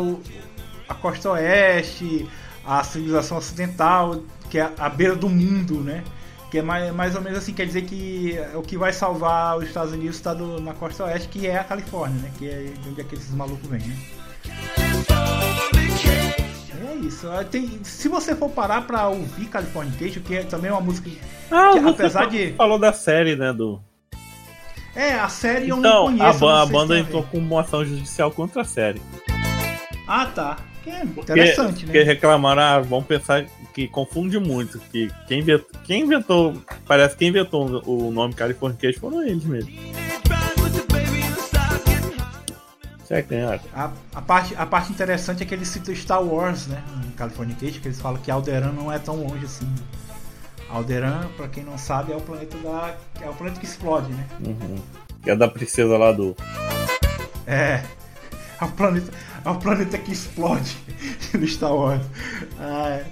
[0.91, 2.29] a costa oeste,
[2.63, 6.05] a civilização ocidental, que é a beira do mundo, né?
[6.51, 9.65] Que é mais, mais ou menos assim, quer dizer que o que vai salvar os
[9.65, 12.31] Estados Unidos está do- na costa oeste, que é a Califórnia, né?
[12.39, 13.97] Que é de onde é que esses malucos vêm, né?
[16.85, 17.29] É isso.
[17.31, 21.11] Ah, Tem, se você for parar pra ouvir Californication, que é também uma música.
[21.51, 23.53] Ah, Que apesar de- falou da série, né?
[23.53, 23.81] Do...
[24.95, 26.47] É, a série eu não Então, conheço.
[26.49, 29.01] a, não a banda a entrou com uma ação judicial contra a série.
[30.07, 30.57] Ah, tá.
[30.83, 32.05] Que é Porque, interessante, porque né?
[32.05, 34.81] reclamaram, ah, vamos pensar que confunde muito.
[34.91, 36.55] Que quem inventou, quem inventou
[36.87, 39.71] parece que quem inventou o nome Californication foram eles mesmo.
[43.13, 43.61] Será que ganharam?
[43.75, 46.83] A, a parte, a parte interessante é que eles citam Star Wars, né?
[47.07, 49.71] Em Californication, que eles falam que Alderan não é tão longe assim.
[50.71, 52.97] Alderan, pra quem não sabe, é o planeta da.
[53.21, 54.27] É o planeta que explode, né?
[54.41, 54.79] Uhum.
[55.23, 56.35] Que é da princesa lá do.
[57.47, 57.83] É.
[58.59, 59.13] É o planeta,
[59.45, 60.75] é o planeta que explode
[61.35, 62.01] no Star Wars.
[62.59, 63.05] Ah, é.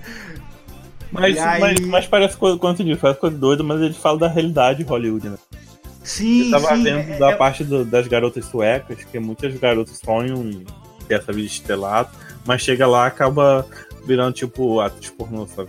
[1.13, 4.19] Mas, aí- mas, mas parece coisa, quando você diz, parece coisa doida, mas ele fala
[4.21, 5.37] da realidade de Hollywood, né?
[6.03, 6.83] Sim, Eu tava sim.
[6.83, 10.51] vendo é- da é- parte do- das garotas suecas, que muitas garotas sonham
[11.07, 12.11] ter essa vida estrelada,
[12.47, 13.67] mas chega lá acaba
[14.07, 15.69] virando tipo atos pornô, sabe?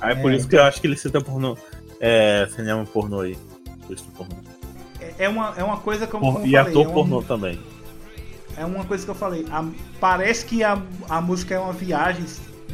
[0.00, 1.56] Aí é por É, isso que eu acho que ele cita pornô,
[2.00, 3.36] é, cinema pornô aí.
[4.16, 4.34] Pornô.
[5.18, 7.22] é uma, é uma coisa como, Por- como e eu falei, ator é um- pornô
[7.22, 7.60] também.
[8.56, 9.46] É uma coisa que eu falei.
[9.50, 9.64] a-
[10.00, 12.24] parece que a, a música é uma viagem.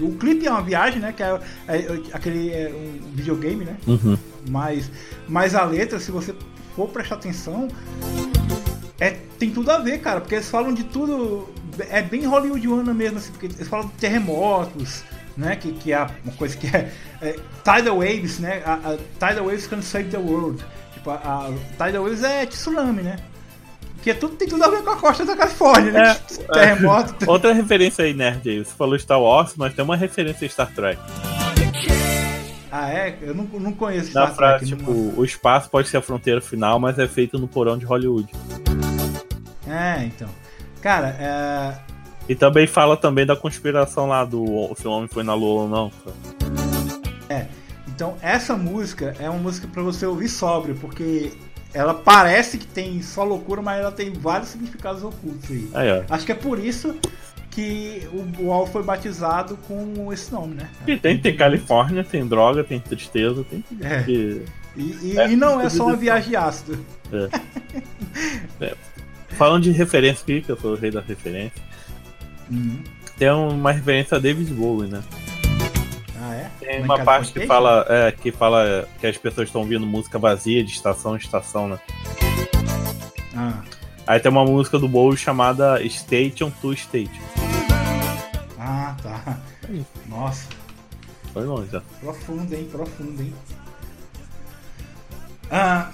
[0.00, 1.12] O clipe é uma viagem, né?
[1.12, 3.76] Que é, é- aquele é um videogame, né?
[3.86, 4.16] Uhum.
[4.48, 4.90] Mas,
[5.28, 6.34] mas a letra, se você
[6.74, 7.68] for prestar atenção,
[9.00, 10.20] é, tem tudo a ver, cara.
[10.20, 11.48] Porque eles falam de tudo.
[11.90, 15.02] É bem hollywoodiana mesmo, assim, porque eles falam de terremotos,
[15.36, 15.56] né?
[15.56, 16.90] Que, que é uma coisa que é,
[17.20, 17.32] é
[17.64, 18.62] Tidal Waves, né?
[18.64, 18.96] A, a
[19.28, 20.64] Tidal Waves can save the world.
[20.94, 21.14] Tipo, a,
[21.48, 21.52] a
[21.86, 23.16] Tidal Waves é tsunami, né?
[24.06, 26.10] Que é tudo, tem tudo a ver com a costa da Califórnia, né?
[26.12, 26.14] É.
[26.54, 27.28] Terremoto.
[27.28, 28.64] Outra referência aí, nerd aí.
[28.64, 31.02] Você falou Star Wars, mas tem uma referência a Star Trek.
[32.70, 33.18] Ah, é?
[33.20, 36.00] Eu não, não conheço Na Star frase, Trek, tipo, não- o espaço pode ser a
[36.02, 38.28] fronteira final, mas é feito no porão de Hollywood.
[39.66, 40.28] É, então.
[40.80, 41.74] Cara, é.
[42.28, 45.68] E também fala também da conspiração lá do se o homem foi na lua ou
[45.68, 45.90] não.
[47.88, 51.32] Então, essa música é uma música pra você ouvir sóbrio, porque
[51.76, 55.68] ela parece que tem só loucura, mas ela tem vários significados ocultos aí.
[55.74, 56.02] Aí, ó.
[56.14, 56.94] Acho que é por isso
[57.50, 58.06] que
[58.38, 60.68] o, álbum foi batizado com esse nome, né?
[60.86, 63.64] E tem, tem Califórnia, tem droga, tem tristeza, tem.
[63.80, 64.04] É.
[64.06, 64.42] E,
[64.76, 66.78] e- É, e não é só uma viagem de ácido.
[69.30, 71.62] Falando de referência aqui, que eu sou o rei da referência,
[72.50, 72.78] Uhum.
[73.18, 75.02] tem uma referência a David Bowie, né?
[76.28, 76.50] Ah, é?
[76.58, 80.18] Tem Mas uma parte que fala, é, que fala que as pessoas estão ouvindo música
[80.18, 81.78] vazia de estação em estação, né?
[83.36, 83.60] Ah,
[84.06, 87.10] Aí tem uma música do Bowie chamada Station to Station.
[88.58, 89.38] ah, tá.
[90.08, 90.48] Nossa,
[91.32, 91.82] Foi longe já.
[92.00, 92.68] profundo, hein?
[92.70, 93.34] Profundo, hein?
[95.50, 95.90] Ah,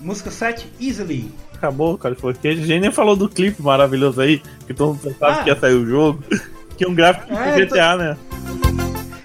[0.00, 1.30] música 7, Easily.
[1.54, 2.14] Acabou, cara.
[2.14, 5.42] Foi que a gente nem falou do clipe maravilhoso aí, que todo mundo pensava Ah.
[5.44, 6.22] que ia sair o jogo.
[6.76, 8.16] Que é um gráfico de É, GTA, né?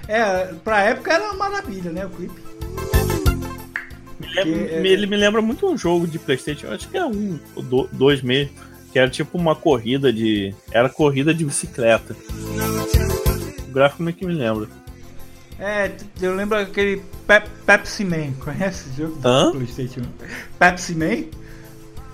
[0.10, 2.06] É, pra época era uma maravilha, né?
[2.06, 2.42] O clipe.
[4.20, 7.06] Me lembra- Que é- Ele me lembra muito um jogo de Playstation, acho que é
[7.06, 8.52] um, ou do- dois mesmo,
[8.92, 10.54] que era tipo uma corrida de.
[10.72, 12.16] Era corrida de bicicleta.
[13.68, 14.68] O gráfico meio que me lembra.
[15.60, 15.92] É,
[16.22, 18.32] eu lembro aquele Pep Pepsi Man.
[18.40, 19.52] Conhece esse jogo do Hã?
[19.52, 20.04] PlayStation 1?
[20.58, 21.24] Pepsi Man?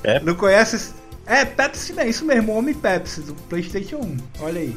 [0.01, 0.25] Pep?
[0.25, 0.93] Não conhece?
[1.25, 4.17] É, Pepsi Man, isso mesmo, Homem Pepsi do PlayStation 1.
[4.41, 4.75] Olha aí.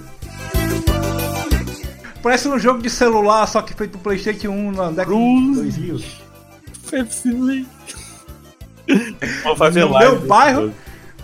[2.29, 5.57] Parece um jogo de celular, só que feito pro PlayStation 1 na década de Cruz.
[5.77, 6.05] 2000.
[6.91, 7.65] Pepsi Man.
[9.45, 10.13] Vou fazer No live.
[10.19, 10.75] meu bairro?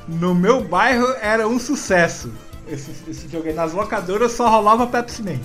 [0.08, 2.32] No meu bairro era um sucesso.
[2.66, 3.52] Esse, esse jogo aí.
[3.52, 5.38] Nas locadoras só rolava Pepsi Man.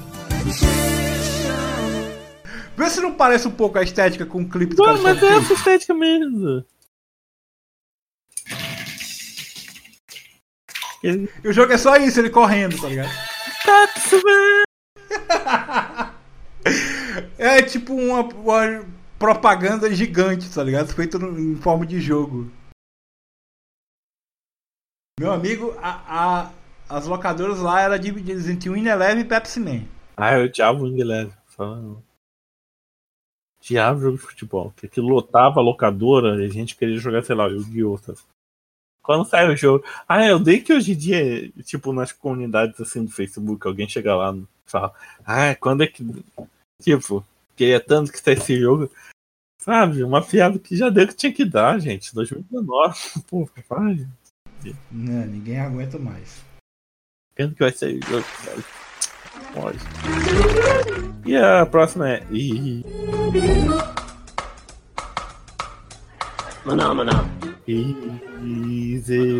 [2.77, 5.27] Vê se não parece um pouco a estética com o clipe do Não, mas é
[5.39, 6.63] essa estética mesmo.
[11.03, 13.11] Ele- E o jogo é só isso, ele correndo, tá ligado?
[13.65, 14.63] Pepsi Man.
[17.37, 18.85] É tipo uma, uma
[19.17, 20.93] propaganda gigante, tá ligado?
[20.93, 22.51] Feito no- em forma de jogo.
[25.19, 26.53] Meu amigo, a, a-
[26.89, 29.85] as locadoras lá eram divididas entre Wineleven e Pepsi Man.
[30.15, 31.31] Ah, eu odiava o Inglés.
[31.47, 32.03] Falando.
[33.61, 34.71] Odiava jogo de futebol.
[34.75, 37.97] Que aquilo lotava a locadora e a gente queria jogar, sei lá, Yu-Gi-Oh!
[37.97, 38.19] sabe?
[39.01, 39.83] Quando sai o jogo.
[40.07, 44.15] Ah, eu dei que hoje em dia, tipo, nas comunidades assim do Facebook, alguém chega
[44.15, 44.93] lá e fala.
[45.25, 46.05] Ah, quando é que.
[46.81, 48.89] Tipo, queria tanto que sai esse jogo.
[49.61, 52.13] Sabe, uma piada que já deu que tinha que dar, gente.
[52.13, 52.95] 2019.
[53.27, 54.07] Pô, vai.
[54.91, 56.41] Não, ninguém aguenta mais.
[57.35, 58.63] Quando que vai sair o jogo, cara?
[59.53, 59.79] Pode.
[61.25, 62.25] E a próxima é.
[62.31, 62.83] Ih,
[66.63, 67.25] Phenomena.
[68.43, 69.39] Easily.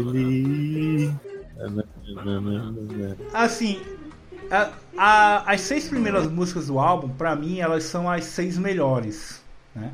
[3.34, 3.80] Assim,
[4.52, 9.42] a- a- as seis primeiras músicas do álbum, pra mim, elas são as seis melhores,
[9.76, 9.92] né?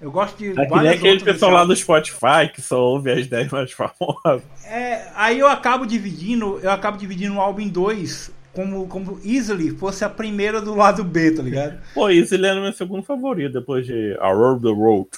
[0.00, 3.26] Eu gosto de É que nem aquele pessoal lá do Spotify que só ouve as
[3.26, 4.42] 10 mais famosas.
[4.66, 9.70] É, aí eu acabo dividindo, eu acabo dividindo o álbum em dois, como, como Easily
[9.70, 11.78] fosse a primeira do lado B, tá ligado?
[11.94, 15.08] Pô, ele era meu segundo favorito depois de A Road the Road.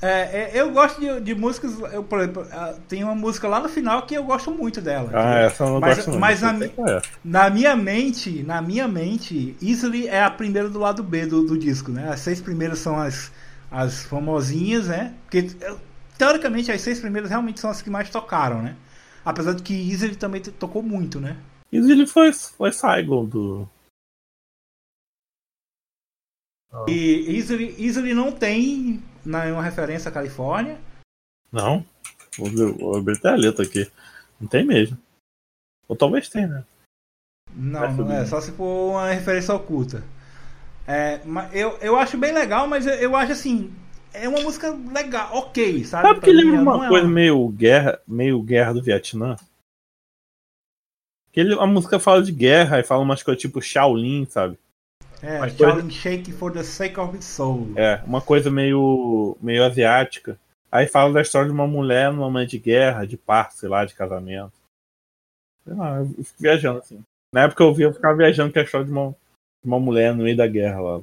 [0.00, 3.58] É, é, eu gosto de, de músicas, eu, por exemplo, ah, tem uma música lá
[3.58, 5.10] no final que eu gosto muito dela.
[5.12, 6.18] Ah, essa eu não Mas- gosto não.
[6.20, 7.02] mas não a sei mi- qual é.
[7.24, 11.58] Na minha mente, na minha mente, Easily é a primeira do lado B do, do
[11.58, 12.08] disco, né?
[12.12, 13.32] As seis primeiras são as,
[13.72, 15.14] as famosinhas, né?
[15.24, 15.50] Porque
[16.16, 18.76] teoricamente as seis primeiras realmente são as que mais tocaram, né?
[19.24, 21.36] Apesar de que Easily também tocou muito, né?
[21.72, 23.68] Ele foi, foi single do.
[26.86, 30.78] E Easily, Easily não tem nenhuma referência à Califórnia.
[31.52, 31.84] Não.
[32.38, 33.90] Vou, abrir até a letra aqui.
[34.40, 34.96] Não tem mesmo.
[35.86, 36.64] Ou talvez tenha, né?
[37.54, 40.02] Não, não é, só se for uma referência oculta.
[40.86, 41.20] É,
[41.52, 43.72] eu, eu acho bem legal, mas eu, eu acho assim.
[44.12, 46.08] É uma música legal, ok, sabe?
[46.08, 49.36] Sabe que lembra não uma é coisa meio guerra, meio guerra do Vietnã?
[51.30, 54.58] Que ele, a música fala de guerra e fala umas coisas tipo Shaolin, sabe?
[55.22, 57.72] É, Mas Shaolin Shake for the sake of soul.
[57.76, 60.38] É, uma coisa meio, meio asiática.
[60.70, 63.84] Aí fala da história de uma mulher numa momento de guerra, de parto, sei lá,
[63.84, 64.52] de casamento.
[65.64, 67.02] Sei lá, eu fico viajando assim.
[67.32, 70.14] Na época eu vi, eu ficava viajando com a história de uma, de uma mulher
[70.14, 71.00] no meio da guerra lá.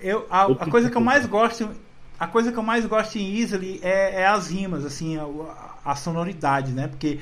[0.00, 1.70] Eu, a, a coisa que eu mais gosto,
[2.18, 5.24] a coisa que eu mais gosto em Easily é, é as rimas, assim, a,
[5.84, 6.88] a sonoridade, né?
[6.88, 7.20] Porque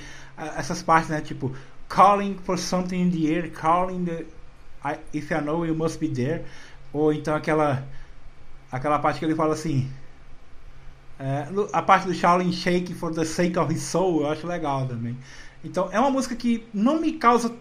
[0.57, 1.21] essas partes, né?
[1.21, 1.55] Tipo,
[1.89, 4.25] calling for something in the air, calling the,
[4.85, 6.43] I, if I know you must be there,
[6.93, 7.87] ou então aquela,
[8.71, 9.89] aquela parte que ele fala assim,
[11.19, 14.87] é, a parte do Shaolin Shake for the sake of his soul, eu acho legal
[14.87, 15.17] também.
[15.65, 17.55] Então é uma música que não me causa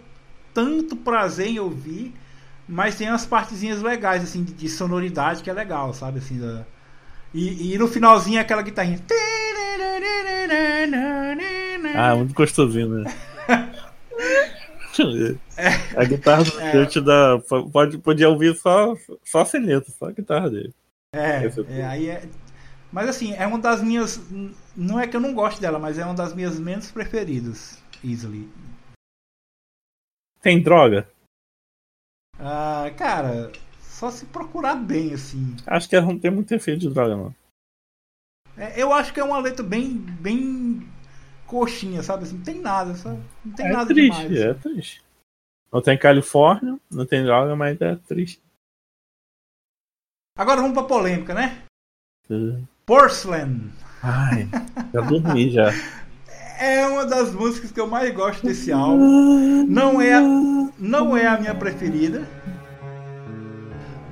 [0.53, 2.13] tanto prazer em ouvir,
[2.67, 6.17] mas tem umas partezinhas legais, assim, de, de sonoridade que é legal, sabe?
[6.19, 6.65] Assim, da-
[7.34, 8.99] e, e no finalzinho é aquela guitarrinha.
[11.95, 13.13] Ah, muito gostosinho, né?
[15.95, 16.71] A guitarra do É.
[16.71, 17.39] Kurt dá.
[17.71, 20.73] Pode, podia ouvir só, só sem letra, só a guitarra dele.
[21.13, 22.29] É, é é, aí é.
[22.91, 24.19] Mas assim, é uma das minhas.
[24.75, 27.81] Não é que eu não gosto dela, mas é uma das minhas menos preferidas.
[28.03, 28.49] Easily.
[30.41, 31.07] Tem droga?
[32.39, 35.55] Ah, cara, só se procurar bem, assim.
[35.67, 37.35] Acho que não tem muito efeito de droga, não.
[38.57, 39.97] É, eu acho que é uma letra bem.
[39.97, 40.87] bem
[41.51, 42.23] coxinha, sabe?
[42.23, 43.19] Assim, não tem nada, sabe?
[43.43, 44.39] Não tem É nada triste, demais.
[44.39, 45.03] é triste.
[45.71, 48.41] Não tem Califórnia, não tem droga, mas é triste.
[50.37, 51.61] Agora vamos pra polêmica, né?
[52.85, 53.69] Porcelain.
[54.01, 54.47] Ai,
[54.93, 55.69] já dormi já.
[56.63, 59.65] É uma das músicas que eu mais gosto desse álbum.
[59.67, 60.21] Não é,
[60.77, 62.21] não é a minha preferida.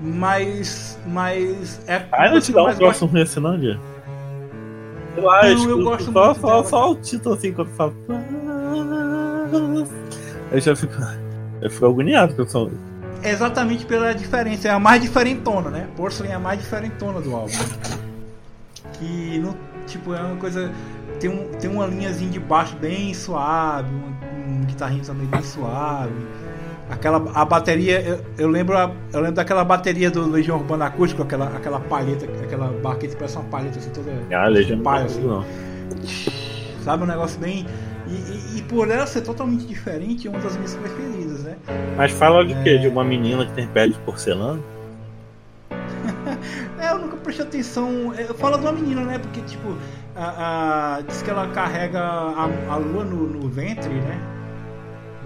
[0.01, 0.97] Mas.
[1.05, 1.79] Mas.
[1.87, 3.79] É a Ai, não te dá um troço ruim assim, não, Dia?
[5.15, 6.63] Sei lá, Não, eu, eu escuto gosto só, muito só, dela.
[6.65, 7.93] só o título assim quando fala.
[10.51, 10.93] Eu já fico.
[11.61, 12.81] Eu fico agoniado com essa música.
[13.21, 14.69] Exatamente pela diferença.
[14.69, 15.89] É a mais diferentona, né?
[15.97, 17.51] Porcelain é a mais diferentona do álbum.
[18.93, 19.53] Que, não,
[19.85, 20.71] tipo, é uma coisa.
[21.19, 26.13] Tem, um, tem uma linhazinha de baixo bem suave, um, um guitarrinho também bem suave.
[26.89, 31.21] Aquela, a bateria, eu, eu lembro a- eu lembro daquela bateria do Legião Urbana Acústico,
[31.21, 34.11] aquela, aquela palheta, aquela baqueta que parece uma palheta assim toda.
[34.31, 34.49] Ah,
[34.83, 35.21] Pai, não, assim.
[35.21, 35.45] não.
[36.83, 37.65] Sabe, um negócio bem.
[38.07, 41.57] E, e- e por ela ser totalmente diferente, é uma das minhas preferidas, né?
[41.95, 42.69] Mas fala de quê?
[42.71, 42.77] É.
[42.77, 44.59] De uma menina que tem pele de porcelana?
[46.79, 48.13] É, eu nunca prestei atenção.
[48.17, 49.19] é, Fala de uma menina, né?
[49.19, 49.75] Porque, tipo,
[50.15, 54.17] a, a- diz que ela carrega a, a lua no, no ventre, né?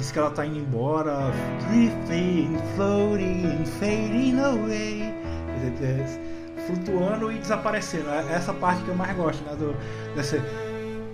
[0.03, 1.31] Diz que ela tá indo embora.
[1.69, 5.01] Drifting, floating, fading away.
[5.81, 8.09] É, Flutuando e desaparecendo.
[8.09, 9.55] É Essa parte que eu mais gosto, né?
[9.55, 9.73] Do,
[10.13, 10.41] dessa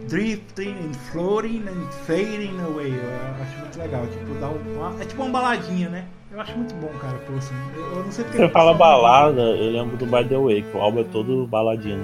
[0.07, 2.91] drifting and floating and fading away.
[2.91, 4.07] Eu acho muito legal.
[4.07, 6.05] Tipo, dá um- uma, é tipo uma baladinha, né?
[6.31, 7.15] Eu acho muito bom, cara.
[7.27, 8.39] Pô, assim, eu, eu não sei porque.
[8.39, 12.03] Você fala balada, eu lembro do By the Way, que o álbum é todo baladinho.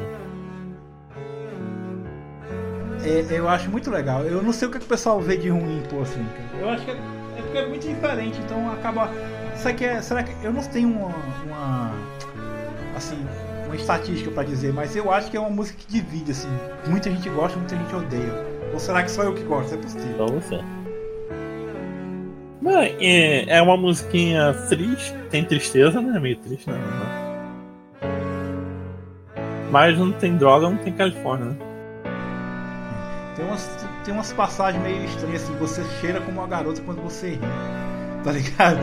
[3.06, 4.24] É, eu acho muito legal.
[4.24, 6.64] Eu não sei o que, que o pessoal vê de ruim, pô, assim, cara.
[6.64, 6.96] Eu acho que é,
[7.38, 9.12] é porque é muito diferente, então acaba.
[9.56, 10.02] Isso aqui é.
[10.02, 10.34] Será que.
[10.44, 11.14] Eu não tenho uma.
[11.46, 11.94] uma
[12.96, 13.18] assim,
[13.68, 16.50] uma estatística pra dizer, mas eu acho que é uma música que divide, assim.
[16.88, 18.34] Muita gente gosta, muita gente odeia.
[18.74, 19.76] Ou será que só eu que gosto?
[19.76, 20.12] É possível.
[20.12, 20.60] Então você.
[22.60, 26.20] Não, é, é uma musiquinha triste, tem tristeza, né?
[26.20, 26.80] Meio triste, né?
[29.70, 31.75] Mas não tem droga, não tem Califórnia, né?
[33.36, 35.56] Tem umas, tem umas passagens meio estranhas, assim.
[35.58, 37.40] Você cheira como uma garota quando você ri.
[38.24, 38.80] Tá ligado?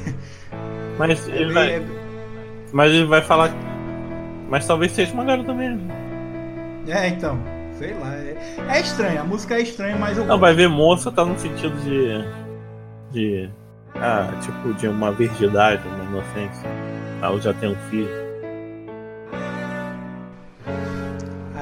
[0.98, 2.06] Mas É ele vai, meio-
[2.72, 3.50] mas ele vai falar.
[4.48, 5.90] Mas talvez seja uma garota mesmo.
[6.88, 7.38] é, então.
[7.78, 8.14] Sei lá.
[8.14, 8.36] É,
[8.76, 9.20] é estranho.
[9.20, 12.24] A música é estranha, mas eu Não, vai ver moça tá no sentido de.
[13.12, 13.50] de.
[13.94, 16.68] Ah, tipo, de uma virgindade, uma inocência.
[17.20, 18.08] Ah, eu já tenho um filho.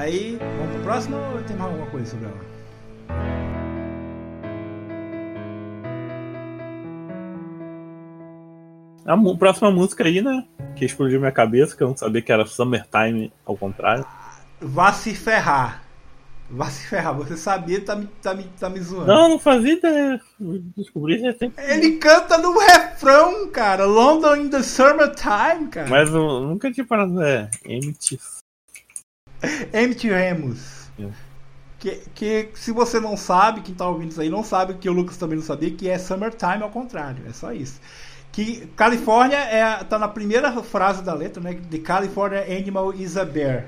[0.05, 2.37] Aí, vamos pro próximo ou tem mais alguma coisa sobre ela?
[9.03, 10.45] A próxima música aí, né?
[10.75, 14.05] Que explodiu minha cabeça, que eu não sabia que era Summertime ao contrário.
[14.61, 15.81] Vá se ferrar.
[16.51, 17.15] Vá se ferrar.
[17.15, 19.07] Você sabia, tá me, tá me, tá me zoando.
[19.07, 20.21] Não, não fazia ideia.
[20.77, 21.19] Descobri.
[21.57, 23.85] Ele canta no refrão, cara.
[23.85, 25.89] London in the summertime, cara.
[25.89, 27.19] Mas eu nunca tinha parado.
[27.23, 28.19] É, MT.
[29.73, 30.89] Emmett Ramos.
[30.99, 31.07] É.
[31.77, 34.93] Que, que se você não sabe, quem tá ouvindo isso aí não sabe, que o
[34.93, 37.23] Lucas também não sabia, que é Summertime ao contrário.
[37.27, 37.79] É só isso.
[38.31, 41.53] Que Califórnia é, tá na primeira frase da letra, né?
[41.69, 43.67] The California animal is a bear.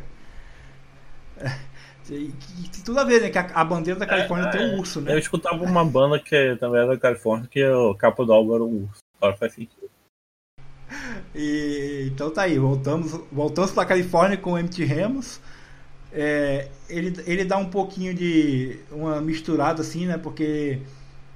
[1.38, 1.51] É,
[2.07, 2.34] tem
[2.84, 3.30] tudo a ver, né?
[3.30, 5.13] Que a, a bandeira da Califórnia tem um urso, né?
[5.13, 8.63] Eu escutava uma banda que também era da Califórnia, que o capa do álbum era
[8.63, 9.01] um urso.
[9.21, 9.89] Agora faz sentido.
[11.36, 15.39] E, então tá aí, voltamos, voltamos pra Califórnia com o MT Ramos.
[16.20, 20.18] É, ele, ele dá um pouquinho de uma misturada assim, né?
[20.18, 20.82] Porque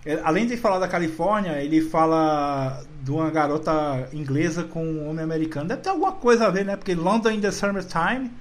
[0.05, 5.23] é, além de falar da Califórnia, ele fala de uma garota inglesa com um homem
[5.23, 5.67] americano.
[5.69, 6.75] Deve ter alguma coisa a ver, né?
[6.77, 8.31] Porque London in the Summertime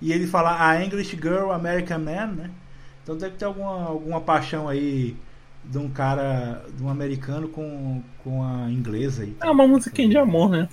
[0.00, 2.50] e ele fala a English Girl, American Man, né?
[3.02, 5.16] Então deve ter alguma, alguma paixão aí
[5.64, 9.34] de um cara, de um americano com, com a inglesa aí.
[9.42, 10.68] É uma musiquinha de amor, né?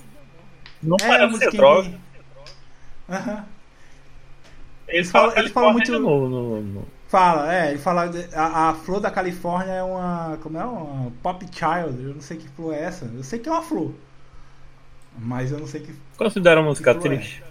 [0.82, 1.90] Não É, parece ser droga.
[1.90, 2.00] de-
[3.08, 3.44] Aham.
[4.90, 8.08] Ele fala- ele fala muito- de novo no, no- Fala, é, ele fala.
[8.34, 10.38] A, a flor da Califórnia é uma.
[10.42, 10.64] Como é?
[10.64, 12.00] Uma pop child.
[12.02, 13.04] Eu não sei que flor é essa.
[13.06, 13.92] Eu sei que é uma flor.
[15.18, 15.92] Mas eu não sei que.
[16.16, 16.94] Considera a música é?
[16.94, 17.42] triste.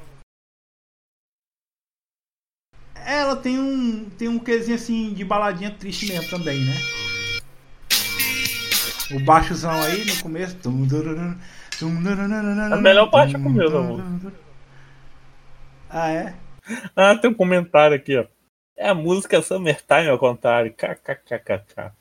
[3.05, 4.09] Ela tem um.
[4.17, 6.75] Tem um quezinho assim de baladinha triste mesmo também, né?
[9.11, 10.55] O baixozão aí no começo.
[12.71, 14.33] A melhor parte é o começo da música.
[15.89, 16.33] Ah, é?
[16.95, 18.25] Ah, tem um comentário aqui, ó.
[18.77, 20.73] É a música Summertime ao contrário.
[20.73, 21.93] KKKKK.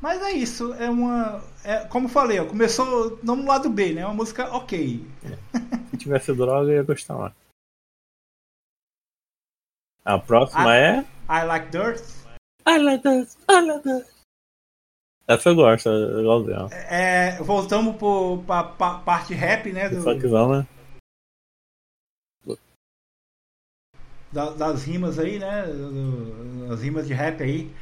[0.00, 1.42] Mas é isso, é uma.
[1.62, 4.04] É, como eu falei, ó, começou no lado B, né?
[4.06, 5.06] Uma música ok.
[5.90, 7.34] Se tivesse droga, eu ia gostar mais.
[10.04, 10.76] A próxima Ah.
[10.76, 12.02] é I Like Dirt.
[12.66, 14.19] I like that, I like that.
[15.30, 16.68] Essa eu gosto, eu gosto dela.
[16.72, 19.88] É, voltamos pro, pra, pra parte rap, né?
[19.88, 20.66] Do, Funkzão, né?
[24.32, 25.66] da- das rimas aí, né?
[25.66, 27.72] do- as rimas de rap aí.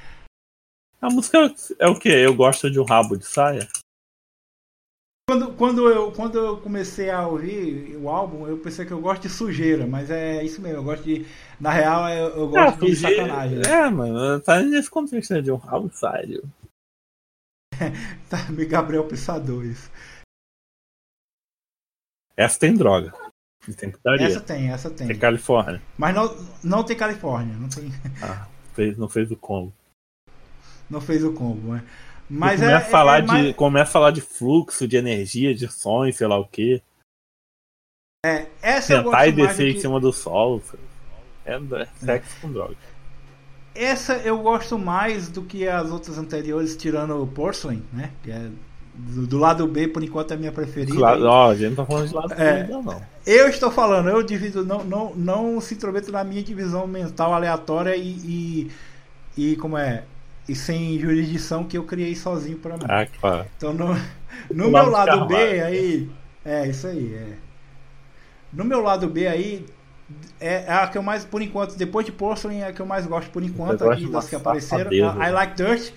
[1.01, 1.39] A música
[1.79, 2.11] é o que?
[2.11, 3.67] Eu gosto de um rabo de saia?
[5.31, 9.23] Quando, quando, eu, quando eu comecei a ouvir o álbum, eu pensei que eu gosto
[9.23, 11.27] de sujeira, mas é isso mesmo, eu gosto de.
[11.61, 13.59] Na real, eu, eu gosto de fugir- sacanagem.
[13.59, 13.71] né?
[13.71, 16.41] É, mano, tá nesse contexto né, de um rabo de saia.
[16.41, 16.49] Tá,
[18.51, 19.91] me Gabriel Pensador isso.
[22.37, 23.13] Essa tem droga.
[23.67, 23.93] E Tem.
[24.21, 25.07] Essa tem, essa tem.
[25.09, 25.83] Tem Califórnia.
[25.99, 27.91] Mas não, não tem Califórnia, não, tem,
[28.23, 29.73] Ah, fez, não fez o combo.
[30.89, 31.85] não fez o combo, né?
[32.31, 34.97] Mas E é, começa, a falar é de, mais- começa a falar de fluxo, de
[34.97, 36.83] energia, de e sei lá o que.
[38.25, 40.63] é, essa eu Tentar e gosto mais descer do em que, cima do sol.
[41.45, 42.77] É, é sexo com droga.
[43.75, 48.11] Essa eu gosto mais do que as outras anteriores, tirando o Porcelain, né?
[48.23, 48.49] Que é
[48.95, 50.99] do, do lado B, por enquanto, é a minha preferida.
[50.99, 52.65] Lado- Ó, a gente não tá falando de lado É.
[52.65, 53.03] B, não.
[53.25, 57.95] Eu estou falando, eu divido, não, não, não se intrometo na minha divisão mental aleatória
[57.95, 58.71] e,
[59.37, 60.03] e, e como é,
[60.49, 62.85] e sem jurisdição que eu criei sozinho para mim.
[62.89, 63.47] Ah, claro.
[63.57, 63.95] Então no,
[64.53, 66.11] no meu lado B aí,
[66.45, 67.33] é isso aí, é.
[68.53, 69.65] No meu lado B aí
[70.41, 72.87] é é a que eu mais, por enquanto, depois de Porcelain, é a que eu
[72.87, 74.91] mais gosto por enquanto aqui das que apareceram.
[75.21, 75.93] A I Like Dirt.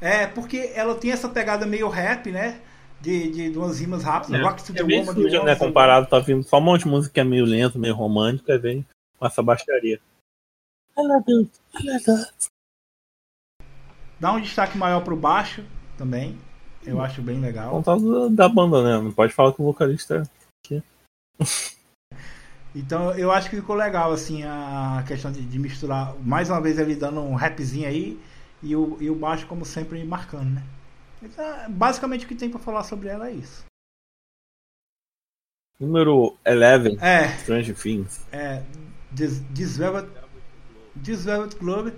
[0.00, 2.60] É, porque ela tem essa pegada meio rap, né?
[3.00, 4.40] De, de, de umas rimas rápidas.
[4.40, 5.52] Rock to the É Woman, suja, né?
[5.52, 8.58] Woman, Comparado, tá vindo só um monte de música que é meio lenta, meio romântica,
[8.58, 8.86] vem
[9.18, 10.00] com essa baixaria.
[14.18, 15.64] Dá um destaque maior pro baixo
[15.96, 16.38] também.
[16.84, 17.70] Eu acho bem legal.
[17.72, 19.02] Contato da, da banda, né?
[19.02, 20.22] Não pode falar que o vocalista
[20.70, 20.82] é.
[22.74, 26.78] Então eu acho que ficou legal assim a questão de, de misturar mais uma vez
[26.78, 28.18] ele dando um rapzinho aí
[28.62, 30.62] e o, e o baixo como sempre marcando, né?
[31.22, 33.64] Então, basicamente o que tem pra falar sobre ela é isso.
[35.78, 38.20] Número 11, É, Strange Things.
[38.32, 38.62] é
[39.16, 40.08] This, This Velvet,
[41.02, 41.92] This Velvet Club.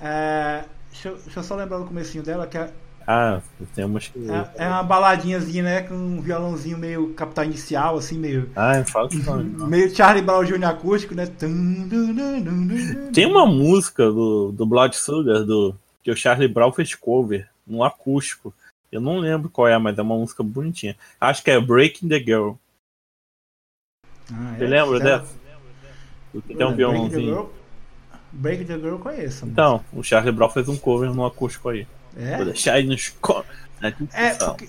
[0.00, 2.72] É, deixa, eu- deixa eu só lembrar do comecinho dela que é,
[3.06, 3.40] Ah,
[3.74, 4.18] tem umas que.
[4.30, 5.82] é, é uma baladinhazinha, né?
[5.82, 8.50] Com um violãozinho meio capital inicial, assim, meio.
[8.54, 8.84] Ah,
[9.26, 9.42] não.
[9.42, 9.66] não.
[9.66, 10.64] Meio Charlie Brown Jr.
[10.64, 11.26] acústico, né?
[13.12, 17.82] Tem uma música do, do Blood Sugar do, que o Charlie Brown fez cover, no
[17.82, 18.54] acústico.
[18.92, 20.96] Eu não lembro qual é, mas é uma música bonitinha.
[21.20, 22.52] Acho que é Breaking the Girl.
[24.32, 24.68] Ah, Você é?
[24.68, 25.40] lembra Ela- dessa?
[26.32, 27.34] Tem um Break the violãozinho.
[27.34, 27.44] Girl,
[28.32, 29.46] Break the Girl eu conheço.
[29.46, 31.86] Então, o Charlie Brown fez um cover no acústico aí.
[32.12, 32.44] Vou é?
[32.44, 33.14] deixar aí nos
[34.12, 34.68] É, porque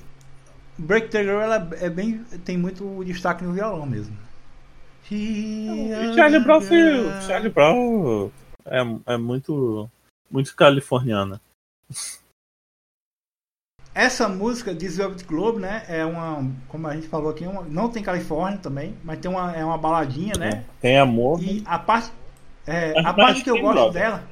[0.77, 4.17] Break the Girl ela é bem, tem muito destaque no violão mesmo.
[6.15, 7.21] Charlie Brown foi.
[7.27, 8.31] Charlie Brown
[8.65, 9.89] é, é muito.
[10.29, 11.41] Muito californiana.
[13.93, 15.83] Essa música, This Velvet Globe, né?
[15.89, 19.29] É uma, como a gente falou aqui, é uma- não tem Califórnia também, mas tem
[19.29, 20.63] uma, é uma baladinha, né?
[20.79, 21.43] Tem amor.
[21.43, 22.09] E a parte,
[22.65, 24.23] é, a parte que eu gosto dela,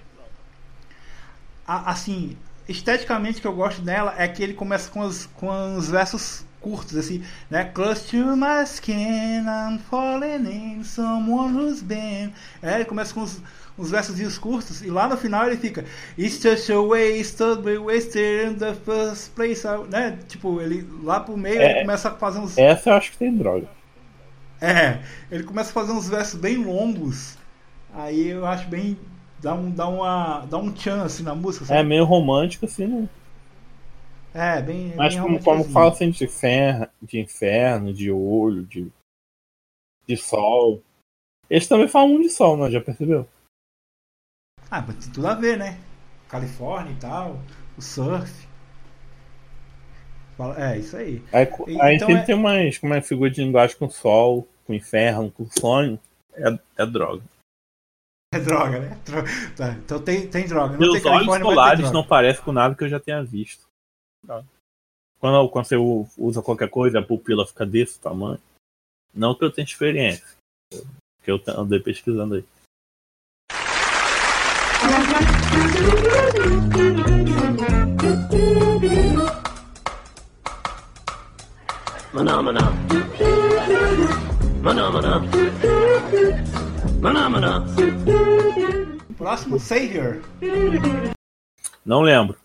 [1.68, 2.38] a- assim,
[2.70, 6.96] esteticamente que eu gosto dela é que ele começa com os, com os versos curtos,
[6.98, 7.66] assim, né?
[7.66, 12.34] Close to my skin, I'm falling in someone who's been.
[12.62, 13.42] É, ele começa com os,
[13.78, 15.86] os versos curtos e lá no final ele fica
[16.18, 20.18] It's just a waste, we wasted in the first place, né?
[20.28, 21.72] Tipo, ele lá pro meio É.
[21.72, 23.68] ele começa a fazer uns Essa eu acho que tem droga.
[24.62, 25.00] é,
[25.32, 27.38] ele começa a fazer uns versos bem longos.
[27.94, 28.98] Aí eu acho bem.
[29.42, 31.66] Dá um, dá uma, dá um chance na música.
[31.66, 31.90] É Sabe?
[31.90, 33.10] meio romântico, assim, né?
[34.34, 34.96] É, bem.
[34.96, 38.92] Mas bem como, como fala assim de inferno, de inferno, de olho, de,
[40.06, 40.84] de sol.
[41.50, 42.70] Esse também fala muito de sol, né?
[42.70, 43.28] Já percebeu?
[44.70, 45.80] Ah, mas tem tudo a ver, né?
[46.28, 47.40] Califórnia e tal,
[47.78, 48.48] o surf.
[50.58, 51.22] É, isso aí.
[51.34, 51.48] Aí,
[51.82, 55.32] aí então sempre é- tem umas como é figura de linguagem com sol, com inferno,
[55.32, 56.00] com sonho.
[56.34, 57.24] É, é droga.
[58.34, 58.98] É droga, né?
[59.58, 60.74] Tá, então tem, tem droga.
[60.74, 61.92] Não Meus tem olhos droga.
[61.92, 63.68] não parecem com nada que eu já tenha visto.
[65.20, 68.40] Quando, quando você usa qualquer coisa, a pupila fica desse tamanho.
[69.14, 70.24] Não que eu tenha experiência.
[71.24, 72.46] Que eu andei pesquisando aí.
[82.12, 82.60] Phenomena.
[84.62, 85.22] Phenomena.
[87.02, 87.64] Phenomena.
[89.18, 90.22] Próximo, Savior.
[91.86, 92.38] Não lembro.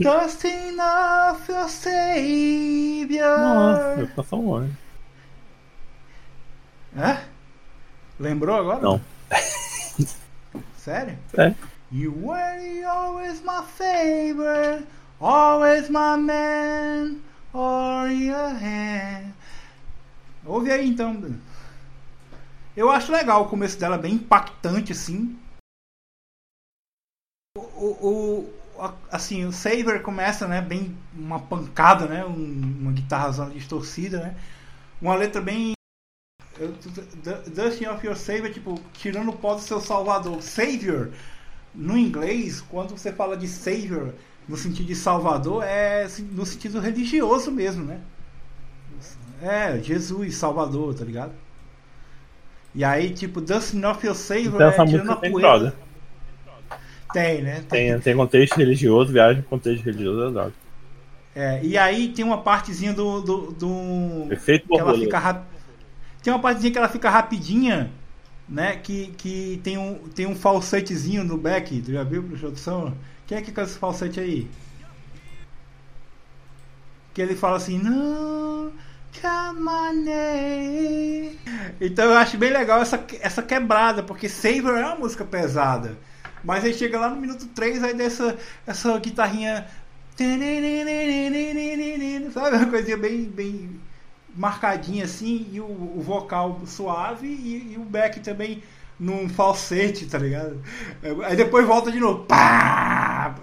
[0.00, 3.38] Dusting off your Savior.
[3.38, 4.76] Nossa, eu tô falando.
[6.96, 7.20] Hã?
[8.18, 8.80] Lembrou agora?
[8.80, 9.00] Não.
[10.76, 11.16] Sério?
[11.38, 11.54] É.
[11.92, 14.84] You were always my favorite,
[15.20, 17.20] always my man,
[17.52, 19.32] or your hand.
[20.44, 21.14] Ouve aí então.
[21.14, 21.51] Bruno.
[22.76, 25.38] Eu acho legal o começo dela, bem impactante assim.
[27.56, 28.38] O, o,
[28.78, 34.36] o- assim, o Saver começa, né, bem uma pancada, né, um- uma guitarra distorcida, né.
[35.00, 35.74] Uma letra bem
[37.54, 40.42] Dusting of Your Savior, tipo, tirando o pó do seu salvador.
[40.42, 41.10] Savior,
[41.74, 44.14] no inglês, quando você fala de Savior,
[44.48, 48.00] no sentido de salvador, é assim, no sentido religioso mesmo, né?
[49.40, 51.32] É, Jesus, salvador, tá ligado?
[52.74, 55.48] E aí, tipo, Dusting of Your Savior Então essa é tirando a tem poeira.
[55.48, 55.74] droga.
[57.12, 57.62] Tem, né?
[57.68, 60.52] Tem, tem contexto religioso, viagem com contexto religioso é droga.
[61.34, 63.20] É, e aí tem uma partezinha do.
[63.20, 65.44] do, do Efeito que ela fica rap...
[66.22, 67.90] Tem uma partezinha que ela fica rapidinha,
[68.48, 68.76] né?
[68.76, 71.80] Que, que tem, um, tem um falsetezinho no back.
[71.82, 72.94] Tu já viu, produção?
[73.26, 74.48] Quem é que canta esse falsete aí?
[77.14, 78.72] Que ele fala assim, não,
[79.92, 81.38] name.
[81.80, 85.96] Então eu acho bem legal essa, essa quebrada, porque Saver é uma música pesada.
[86.42, 88.36] Mas aí chega lá no minuto 3, aí dessa
[88.66, 89.66] essa guitarrinha.
[92.32, 92.56] Sabe?
[92.56, 93.80] Uma coisinha bem, bem
[94.34, 98.62] marcadinha assim, e o, o vocal suave e, e o back também
[98.98, 100.62] num falsete, tá ligado?
[101.24, 102.24] Aí depois volta de novo.
[102.24, 103.34] Pá!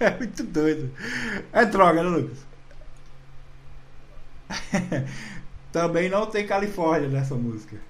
[0.00, 0.90] É muito doido.
[1.52, 2.38] É droga, né, Lucas?
[5.72, 7.80] Também não tem Califórnia nessa música.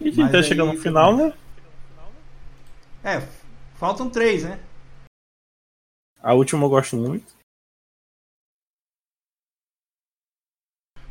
[0.00, 1.32] E a gente Mas tá chegando no final, né?
[3.04, 3.20] É,
[3.76, 4.58] faltam três, né?
[6.22, 7.36] A última eu gosto muito.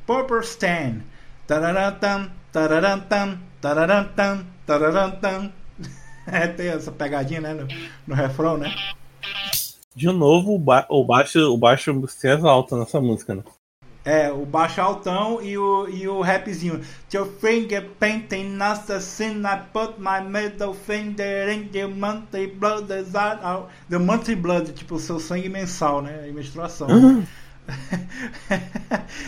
[0.06, 1.02] Purple Stan.
[1.48, 5.54] Tararantam, tararantam, tararantam, tararantam.
[6.28, 7.54] É, tem essa pegadinha, né?
[7.54, 7.68] No,
[8.08, 8.74] no refrão, né?
[9.96, 13.44] De novo, o, ba o baixo, o baixo se exalta nessa música, né?
[14.04, 16.80] É, o baixo altão e o, e o rapzinho.
[17.12, 22.88] Your finger painting assassin, I put my middle finger in the monthly blood.
[23.90, 26.30] The monthly blood, tipo o seu sangue mensal, né?
[26.30, 26.88] E menstruação.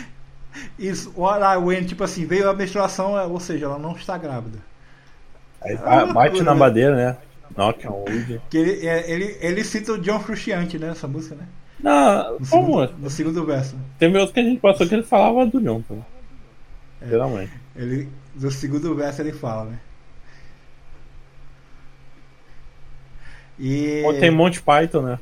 [0.78, 4.58] Isso, what I win, tipo assim, veio a menstruação, ou seja, ela não está grávida.
[5.60, 7.16] Aí ba- bate loucura, na madeira, né?
[7.56, 8.40] Knock on wood.
[8.50, 10.88] Que ele, é, ele, ele cita o John Frusciante, né?
[10.90, 11.46] Essa música, né?
[11.80, 12.46] Não, No como?
[12.46, 13.76] segundo, no segundo verso.
[13.98, 15.94] Tem outro que a gente passou que ele falava do John, tá?
[17.00, 17.08] É.
[17.08, 17.52] Geralmente.
[17.76, 19.80] Ele, no segundo verso ele fala, né?
[23.58, 24.02] E.
[24.04, 25.18] Ou tem Monty Python, né?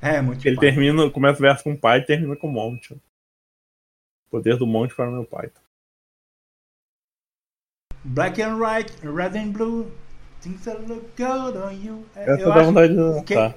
[0.00, 0.66] É, muito Ele pai.
[0.66, 2.96] termina, começa o verso com pai e termina com monte.
[4.30, 5.50] Poder do monte para o meu pai.
[8.04, 9.90] Black and white, red and blue.
[10.40, 12.06] Things that look good on you.
[12.14, 13.54] É, Essa eu dá vontade de dançar.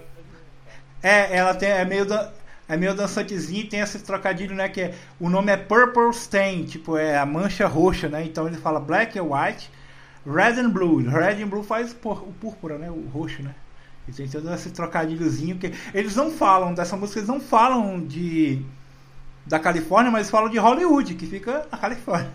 [1.01, 2.29] É, ela tem, é meio, dan-
[2.67, 4.69] é meio dançantezinho e tem esse trocadilho, né?
[4.69, 8.23] Que é, o nome é Purple Stain, tipo, é a mancha roxa, né?
[8.23, 9.69] Então ele fala black and white,
[10.25, 10.97] red and blue.
[11.07, 12.89] Red and blue faz por- o púrpura, né?
[12.89, 13.53] O roxo, né?
[14.07, 18.63] E tem todo esse trocadilhozinho que eles não falam dessa música, eles não falam de
[19.45, 22.29] da Califórnia, mas falam de Hollywood, que fica na Califórnia.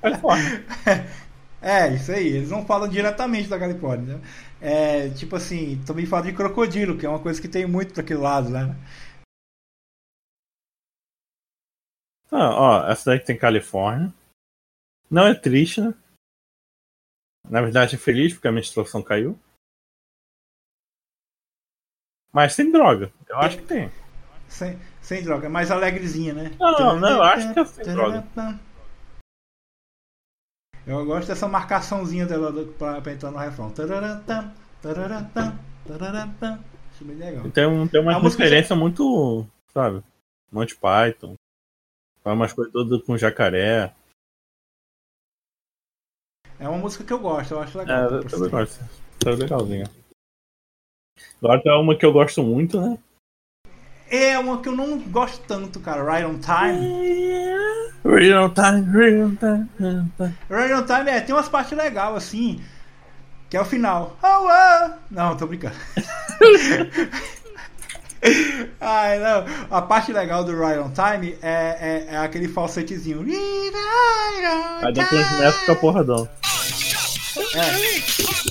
[0.00, 0.64] Califórnia.
[1.64, 2.26] É, isso aí.
[2.26, 4.18] Eles não falam diretamente da Califórnia.
[4.18, 4.22] Né?
[4.60, 8.20] É, tipo assim, também falam de crocodilo, que é uma coisa que tem muito daquele
[8.20, 8.76] lado, né?
[12.30, 14.12] Ah, ó, essa daqui tem Califórnia.
[15.10, 15.94] Não é triste, né?
[17.48, 19.38] Na verdade é feliz porque a menstruação caiu.
[22.30, 23.10] Mas tem droga.
[23.26, 23.90] Eu acho que tem.
[24.48, 26.50] Sem, sem droga, é mais alegrezinha, né?
[26.58, 28.26] Não, não, eu acho que é sem droga.
[30.86, 33.70] Eu gosto dessa marcaçãozinha dela do- pra, pra entrar no refrão.
[33.70, 34.52] Tararatam,
[34.82, 36.64] tararatam, tararatam.
[36.92, 37.50] Acho bem legal.
[37.50, 40.02] Tem, um, tem uma referência muito, sabe?
[40.52, 41.34] Monty Python.
[42.22, 43.94] Faz umas coisas todas com jacaré.
[46.58, 48.10] É uma música que eu gosto, eu acho É, legal.
[48.10, 48.78] eu também gosto.
[49.18, 49.90] Tá legalzinha.
[51.42, 52.98] Agora tem uma que eu gosto muito, né?
[54.10, 56.02] É uma que eu não gosto tanto, cara.
[56.04, 56.78] Right on Time.
[58.04, 60.36] Real time, real time, real time.
[60.86, 62.60] Time é, tem umas partes legais assim.
[63.48, 64.16] Que é o final.
[64.22, 64.90] Oh, oh.
[65.10, 65.74] Não, tô brincando.
[68.80, 69.44] Ai, não.
[69.70, 73.24] A parte legal do Right on Time é, é, é aquele falsetezinho.
[74.82, 76.28] Aí depois começa com a porradão.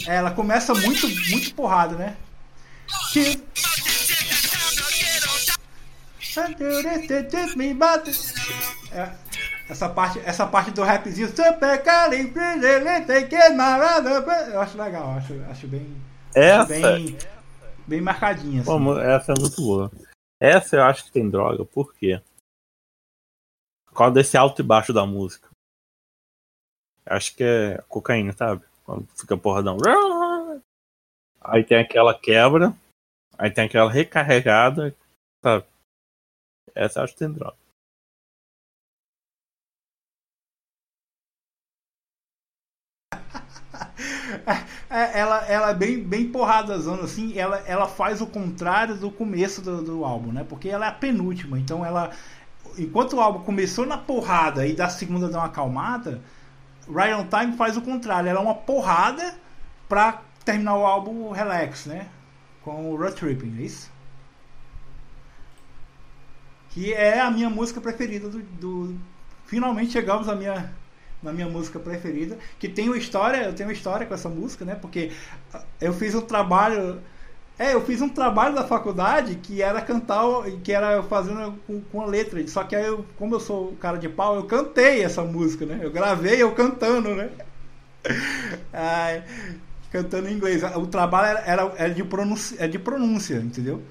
[0.07, 2.15] É, ela começa muito, muito porrada, né?
[8.91, 9.09] É,
[9.73, 11.27] Essa parte, essa parte do rapzinho.
[11.27, 11.33] Que
[14.51, 15.99] Eu acho legal, acho, acho bem.
[16.35, 17.17] Essa, bem,
[17.87, 18.61] bem marcadinha.
[18.61, 18.69] Assim.
[18.69, 19.91] Pô, essa é muito boa.
[20.39, 22.21] Essa eu acho que tem droga, por quê?
[23.87, 25.49] Por causa desse alto e baixo da música.
[27.03, 28.63] Acho que é cocaína, sabe?
[28.83, 29.77] Quando fica porradão.
[31.41, 32.75] Aí tem aquela quebra.
[33.39, 34.95] Aí tem aquela recarregada.
[35.43, 35.65] Sabe?
[36.75, 37.57] Essa eu acho que tem droga.
[44.47, 49.61] É, ela, ela é bem, bem porradazona, assim, ela, ela faz o contrário do começo
[49.61, 50.45] do, do álbum, né?
[50.47, 52.11] Porque ela é a penúltima, então ela.
[52.77, 56.21] Enquanto o álbum começou na porrada e da segunda deu uma acalmada,
[56.87, 59.35] on Time faz o contrário, ela é uma porrada
[59.89, 62.07] pra terminar o álbum relax, né?
[62.63, 63.91] Com o Road Tripping, é isso?
[66.69, 68.99] Que é a minha música preferida do, do.
[69.45, 70.71] Finalmente chegamos à minha
[71.23, 74.65] na minha música preferida, que tem uma história, eu tenho uma história com essa música,
[74.65, 74.75] né?
[74.75, 75.11] Porque
[75.79, 77.01] eu fiz um trabalho,
[77.57, 80.23] é, eu fiz um trabalho da faculdade que era cantar,
[80.63, 83.97] que era fazendo com, com a letra, só que aí eu, como eu sou cara
[83.97, 85.79] de pau, eu cantei essa música, né?
[85.81, 87.29] Eu gravei eu cantando, né?
[89.91, 90.63] Cantando em inglês.
[90.75, 93.81] O trabalho era, era, era de, pronúncia, é de pronúncia, entendeu?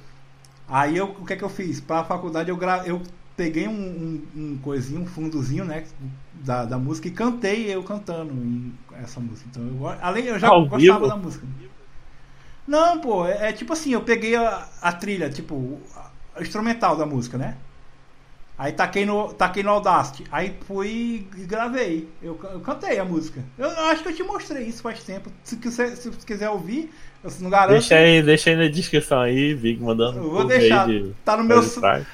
[0.68, 1.80] Aí eu, o que é que eu fiz?
[1.80, 3.00] Para a faculdade eu, gra, eu
[3.36, 5.84] peguei um, um, um coisinho, um fundozinho, né?
[6.44, 8.34] Da, da música e cantei eu cantando
[9.02, 9.48] essa música.
[9.50, 11.08] Então, eu, além eu já Ao gostava vivo?
[11.08, 11.46] da música.
[12.66, 15.80] Não, pô, é, é tipo assim, eu peguei a, a trilha, tipo,
[16.36, 17.56] a instrumental da música, né?
[18.56, 20.24] Aí taquei no, taquei no Audacity.
[20.30, 22.08] Aí fui e gravei.
[22.22, 23.42] Eu, eu cantei a música.
[23.58, 25.30] Eu, eu acho que eu te mostrei isso faz tempo.
[25.42, 26.90] Se, quiser, se você quiser ouvir,
[27.24, 27.72] eu não garanto.
[27.72, 30.18] Deixa aí, deixa aí na descrição aí, Vig mandando.
[30.18, 30.86] Eu vou deixar.
[30.86, 31.68] de- Tá no meu.
[31.68, 32.06] trás.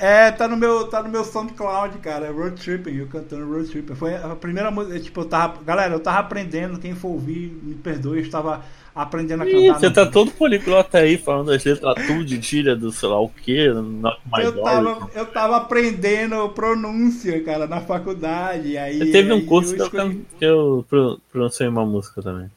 [0.00, 2.26] É, tá no meu, tá no meu SoundCloud, cara.
[2.26, 3.94] É Road Tripping, eu cantando Road Tripping.
[3.94, 7.74] Foi a primeira música, tipo, eu tava, galera, eu tava aprendendo, quem for ouvir, me
[7.74, 8.64] perdoe, eu estava
[8.94, 9.78] aprendendo a Ih, cantar.
[9.80, 13.20] você no- tá todo poliglota aí, falando as letras tudo de tira do sei lá
[13.20, 18.78] o que, not my eu tava, eu tava aprendendo pronúncia, cara, na faculdade.
[18.78, 22.50] Aí, Teve um curso que eu, escolhi- can- que eu pro- pronunciei uma música também.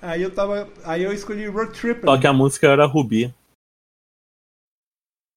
[0.00, 0.68] Aí eu tava.
[0.84, 2.06] Aí eu escolhi Road Tripping.
[2.06, 3.32] Só que a música era Ruby.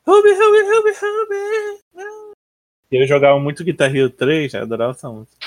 [0.10, 2.34] Ruby, Ruby, Ruby, Ruby.
[2.91, 5.38] Eu jogava muito Guitar Hero 3, eu adorava essa música.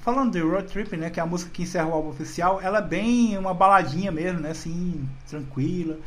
[0.00, 2.78] Falando de Road Trip, né, que é a música que encerra o álbum oficial, ela
[2.78, 5.98] é bem uma baladinha mesmo, né, assim, tranquila.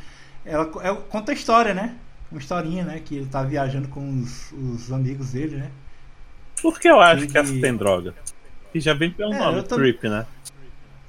[0.46, 1.96] Ela co- é- conta a história, né?
[2.32, 5.72] Uma historinha, né, que ele tá viajando com os, os amigos dele, né?
[6.62, 8.14] Por que eu acho que essa tem droga?
[8.76, 10.28] E já vem pelo É, nome, tô- Trip, né?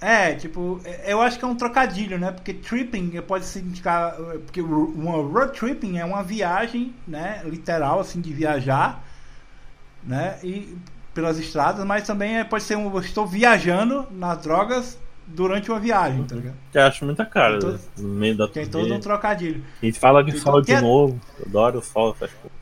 [0.00, 2.30] É, tipo, é- eu acho que é um trocadilho, né?
[2.30, 4.14] Porque tripping pode significar.
[4.44, 7.40] Porque ro- uma road tripping é uma viagem, né?
[7.44, 9.02] Literal, assim, de viajar,
[10.04, 10.38] né?
[10.42, 10.76] E
[11.14, 12.98] pelas estradas, mas também é- pode ser um.
[13.00, 16.54] Estou viajando nas drogas durante uma viagem, tá ligado?
[16.70, 17.78] Que eu acho muita cara, né?
[17.96, 19.64] no meio da Tem todo um trocadilho.
[19.82, 21.18] E fala de sol de novo.
[21.40, 22.56] Eu adoro o sol, essas coisas.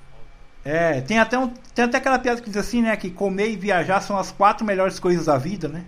[0.64, 2.96] É, tem até, um, tem até aquela piada que diz assim, né?
[2.96, 5.84] Que comer e viajar são as quatro melhores coisas da vida, né?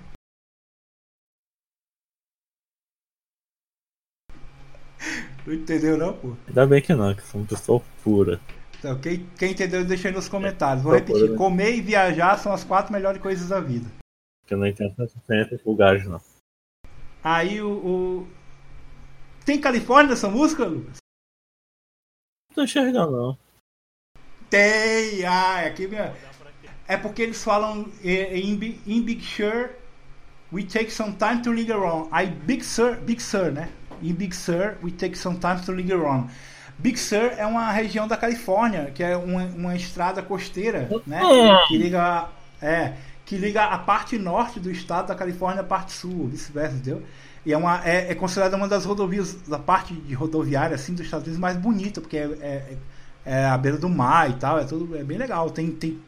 [5.47, 6.33] Não entendeu não, pô?
[6.49, 8.41] Ainda bem que não, que sou uma pessoa pura.
[8.79, 10.83] Então, quem, quem entendeu, deixa aí nos comentários.
[10.83, 11.27] Vou Tá repetir.
[11.27, 11.37] bom, né?
[11.39, 13.89] Comer e viajar são as quatro melhores coisas da vida.
[14.47, 16.21] Que eu não entendo esses lugares, não.
[17.23, 18.29] Aí o, o-
[19.45, 20.97] Tem Califórnia nessa música, Lucas?
[22.51, 23.39] Não tô enxergando, não.
[24.51, 25.25] Tem!
[25.25, 26.15] Ah, aqui minha...
[26.89, 29.71] É porque eles falam em Big Sur,
[30.53, 32.09] we take some time to linger on.
[32.13, 33.69] Aí Big Sur, Big Sur, né?
[34.03, 36.29] Em Big Sur, we take some time to linger on.
[36.79, 41.21] Big Sur é uma região da Califórnia, que é uma, uma estrada costeira, né?
[41.69, 42.29] Que liga,
[42.61, 42.93] é,
[43.25, 47.03] que liga a parte norte do estado da Califórnia à parte sul, vice-versa, entendeu?
[47.47, 51.05] E é, uma, é, é considerada uma das rodovias, da parte de rodoviária assim, dos
[51.05, 52.77] Estados Unidos mais bonita, porque é, é,
[53.25, 55.49] é à beira do mar e tal, é tudo é bem legal.
[55.51, 55.99] Tem, tem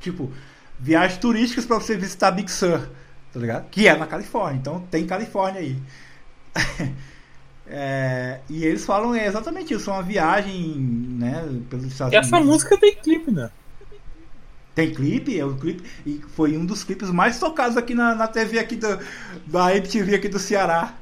[0.00, 0.30] tipo,
[0.78, 2.80] viagens turísticas para você visitar Big Sur,
[3.32, 3.68] tá ligado?
[3.70, 5.80] Que é na Califórnia, então tem Califórnia aí.
[7.70, 10.74] É, e eles falam é exatamente isso, uma viagem,
[11.18, 12.52] né, pelos Estados essa Unidos.
[12.52, 13.50] música tem clipe, né?
[14.74, 18.26] Tem clipe, é o clipe e foi um dos clipes mais tocados aqui na, na
[18.28, 18.98] TV aqui do,
[19.46, 20.94] da MTV aqui do Ceará.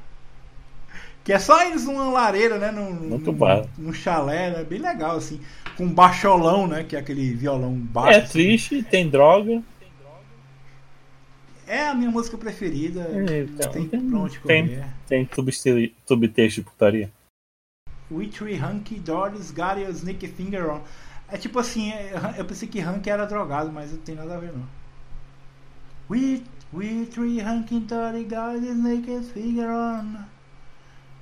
[1.23, 5.17] Que é só eles numa lareira, né, num, Muito num, num chalé, né, bem legal
[5.17, 5.39] assim,
[5.77, 8.19] com um baixolão, né, que é aquele violão baixo.
[8.19, 8.31] É assim.
[8.31, 9.61] triste, tem droga.
[11.67, 13.01] É a minha música preferida.
[13.01, 13.99] É, então, tem tem-
[14.47, 14.79] tem.
[15.07, 15.29] Tem
[16.05, 17.11] subtexto de putaria.
[18.09, 20.81] We Three Hunky Doris Got Your Sneaky Finger On.
[21.29, 24.39] É tipo assim, é- eu pensei que Hunky era drogado, mas não tem nada a
[24.39, 24.65] ver não.
[26.09, 26.41] We,
[26.73, 30.25] we Three Hunky Doris Got Your Sneaky Finger On.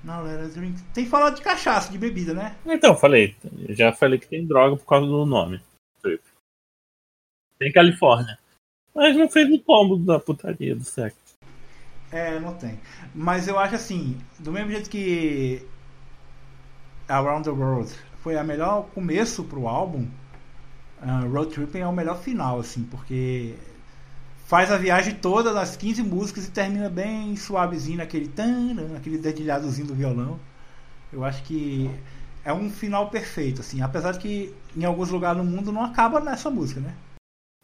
[0.03, 0.79] Now let us drink.
[0.93, 2.55] Tem falado de cachaça, de bebida, né?
[2.67, 3.35] Então, falei.
[3.69, 5.59] Já falei que tem droga por causa do nome.
[6.03, 6.21] Trip.
[7.57, 8.37] Tem Califórnia.
[8.95, 11.17] Mas não fez o combo da putaria do sexo.
[12.11, 12.79] É, não tem.
[13.13, 15.61] Mas eu acho assim, do mesmo jeito que
[17.09, 20.07] Around the World foi a melhor começo pro álbum,
[21.01, 23.55] uh, Road Tripping é o melhor final, assim, porque
[24.45, 29.87] faz a viagem toda nas 15 músicas e termina bem suavezinho naquele tan, naquele dedilhadozinho
[29.87, 30.39] do violão.
[31.11, 31.91] Eu acho que
[32.45, 36.19] é um final perfeito, assim, apesar de que em alguns lugares no mundo não acaba
[36.19, 36.95] nessa música, né?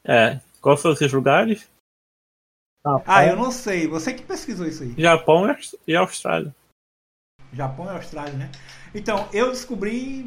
[0.03, 0.39] É.
[0.61, 1.69] Quais são esses lugares?
[3.05, 4.93] Ah, eu não sei, você que pesquisou isso aí.
[4.97, 6.55] Japão e e Austrália.
[7.53, 8.51] Japão e Austrália, né?
[8.93, 10.25] Então, eu descobri,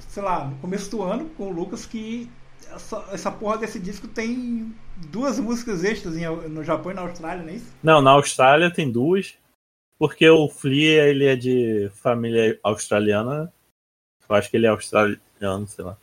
[0.00, 2.30] sei lá, no começo do ano com o Lucas que
[2.72, 4.74] essa, essa porra desse disco tem
[5.10, 7.72] duas músicas extras em- no Japão e na Austrália, não é isso?
[7.82, 9.36] Não, na Austrália tem duas.
[9.98, 13.52] Porque o Flea, ele é de família australiana.
[14.28, 15.96] Eu acho que ele é australiano, sei lá.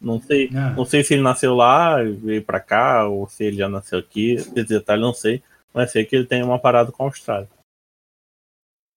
[0.00, 0.70] Não sei, Ah.
[0.70, 4.34] não sei se ele nasceu lá, veio pra cá, ou se ele já nasceu aqui.
[4.34, 5.42] Esse detalhe não sei.
[5.72, 7.48] Mas sei que ele tem uma parada com a Austrália.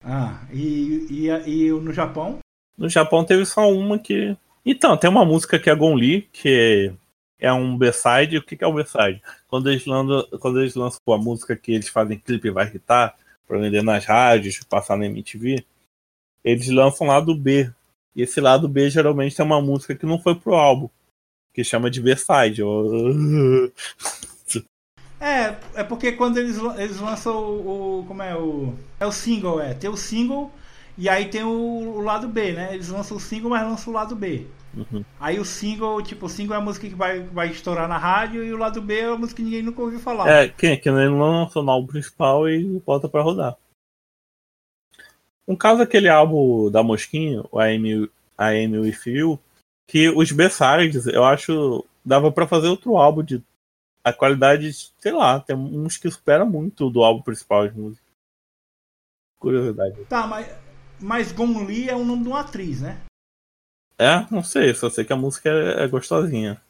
[0.03, 2.39] Ah, e, e, e no Japão?
[2.77, 4.37] No Japão teve só uma que.
[4.65, 6.93] Então, tem uma música que é Gon Li, que
[7.39, 8.37] é um B-side.
[8.37, 9.21] O que é um B-side?
[9.47, 13.15] Quando eles lançam, quando eles lançam a música que eles fazem clipe e vai irritar,
[13.47, 15.65] pra vender nas rádios, passar na MTV,
[16.43, 17.71] eles lançam lado B.
[18.17, 20.89] E esse lado B geralmente tem uma música que não foi pro álbum,
[21.53, 22.63] que chama de B-side.
[25.19, 28.35] É, é porque quando eles, eles lançam o, o- Como é?
[28.35, 28.73] O.
[28.99, 29.73] É o single, é.
[29.75, 30.51] Tem o single
[30.97, 31.49] e aí tem o,
[31.97, 32.73] o lado B, né?
[32.73, 34.47] Eles lançam o single, mas lançam o lado B.
[34.75, 35.03] Uhum.
[35.19, 38.43] Aí o single, tipo, o single é a música que vai, vai estourar na rádio
[38.43, 40.27] e o lado B é a música que ninguém nunca ouviu falar.
[40.27, 43.55] É, que, que não lançou no álbum principal e bota pra rodar.
[45.47, 49.39] No caso daquele álbum da Mosquinha, o AM, AM With You,
[49.87, 53.41] que os B-sides, eu acho, dava pra fazer outro álbum de
[54.03, 58.03] a qualidade, sei lá, tem uns que supera muito do álbum principal de música.
[59.39, 60.03] Curiosidade.
[60.05, 60.47] Tá, mas,
[60.99, 63.01] mas Gong Li é o nome de uma atriz, né?
[63.97, 66.61] É, não sei, só sei que a música é, é gostosinha.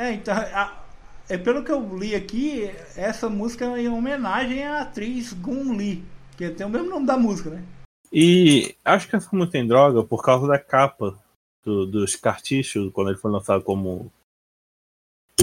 [0.00, 0.84] É, então, a-
[1.28, 2.64] é pelo que eu li aqui,
[2.96, 6.04] essa música é em homenagem à atriz Gong Li,
[6.48, 7.62] que tem o mesmo nome da música, né?
[8.12, 11.16] E acho que essa música tem droga por causa da capa
[11.64, 14.10] do- dos cartuchos, quando ele foi lançado como,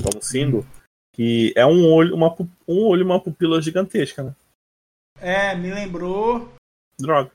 [0.03, 0.65] como single,
[1.13, 2.35] que é um olho, uma,
[2.67, 4.35] um olho e uma pupila gigantesca, né?
[5.19, 6.51] É, me lembrou.
[6.99, 7.31] Droga.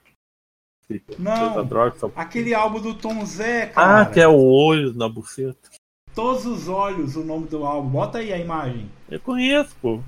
[1.19, 1.65] Não.
[1.67, 4.03] Droga, só- Aquele álbum do Tom Zé, cara.
[4.03, 5.71] Ah, que é o olho na buceta.
[6.15, 7.89] Todos os Olhos, o nome do álbum.
[7.89, 8.91] Bota aí a imagem.
[9.11, 10.03] Eu conheço, pô.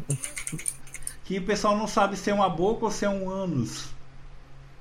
[1.24, 3.92] Que o pessoal não sabe se é uma boca ou se é um ânus.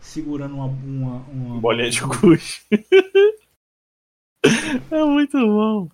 [0.02, 0.66] Segurando uma.
[0.66, 2.66] uma, uma Bolinha de cuxo.
[4.92, 5.88] é muito bom.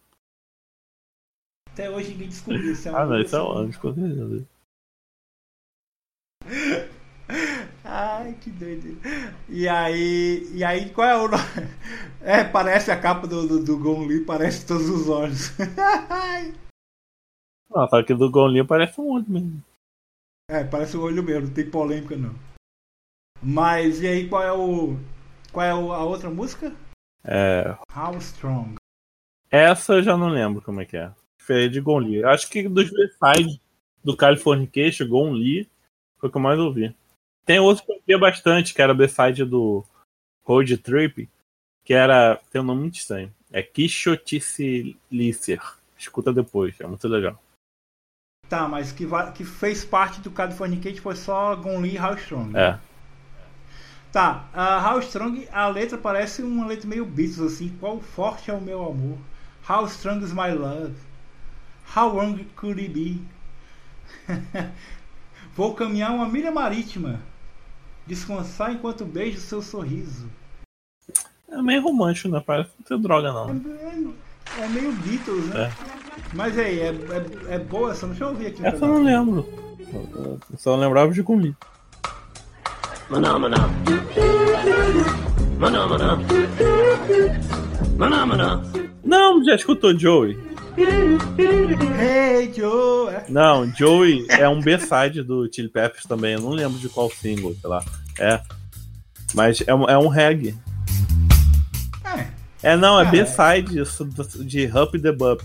[1.71, 4.47] Até hoje ninguém descobriu se é um Ah, não, isso é um ânus, com certeza.
[7.85, 8.99] Ai, que doido.
[9.47, 11.43] E aí, e aí qual é o nome?
[12.21, 15.53] É, parece a capa do, do, do Gon Li, parece todos os olhos.
[17.73, 19.63] Ah, só que do Gonlinho parece um olho mesmo.
[20.49, 22.33] É, parece o olho mesmo, não tem polêmica não.
[23.41, 24.97] Mas e aí qual é o.
[25.51, 26.75] Qual é a outra música?
[27.23, 28.75] É, How Strong.
[29.51, 31.11] Essa eu já não lembro como é que é.
[31.39, 32.23] Diferente de Gon Li.
[32.23, 33.59] Acho que dos B-sides
[34.03, 35.69] do Californication, Gon Li
[36.17, 36.95] foi o que eu mais ouvi.
[37.45, 39.83] Tem outro que eu ouvia bastante, que era B-side do
[40.43, 41.29] Road Trip,
[41.83, 42.39] que era.
[42.51, 43.33] Tem um nome muito estranho.
[43.51, 45.61] É Quixotice Licer.
[45.97, 47.39] Escuta depois, é muito legal.
[48.49, 52.51] Tá, mas que, que fez parte do Californicate foi só Gon Li e How Strong.
[52.51, 52.61] né?
[52.61, 52.79] É.
[54.11, 57.69] Tá, a How Strong, a letra parece uma letra meio Beatles assim.
[57.79, 59.17] Qual forte é o meu amor?
[59.69, 60.95] How strong is my love?
[61.95, 63.21] How long could it be?
[65.55, 67.19] Vou caminhar uma milha marítima.
[68.07, 70.27] Descansar enquanto beijo seu sorriso.
[71.47, 72.41] É meio romântico, né?
[72.43, 73.49] Parece não ter droga, É, não.
[73.49, 75.71] é- é meio Beatles, né?
[76.33, 76.87] Mas aí, é,
[77.49, 78.07] é, é boa essa?
[78.07, 78.65] Deixa eu ouvir aqui.
[78.65, 79.47] Essa eu não lembro.
[79.91, 81.55] Eu só lembrava de Gon Li.
[83.09, 83.57] Mana mana.
[85.57, 86.17] Mana mana.
[87.97, 88.63] Mana mana.
[89.03, 90.37] Não, já escutou Joey?
[91.99, 93.09] Hey Joe!
[93.13, 93.25] É.
[93.27, 96.33] Não, Joey é um B-side do Chili Peppers também.
[96.33, 97.83] Eu não lembro de qual single, sei lá.
[98.19, 98.39] É.
[99.33, 100.55] Mas é um, é um reggae.
[102.61, 105.41] É, não, é Cara, B-side isso do- de Hump the Bump.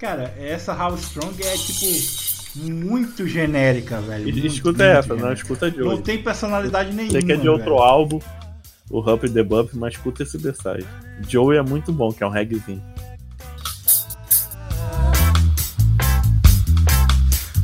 [0.00, 4.28] Cara, essa How Strong é tipo muito genérica, velho.
[4.28, 5.42] E- muito, Escuta muito essa, não genérica.
[5.42, 7.12] escuta de Não tem personalidade nenhuma.
[7.12, 7.82] Sei que é de outro velho.
[7.82, 8.18] álbum,
[8.90, 10.86] o Hump the Bump, mas escuta esse B-side.
[11.28, 12.82] Joey é muito bom, que é um reggaezinho.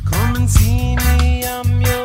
[0.05, 1.96] Come and see me, I'm your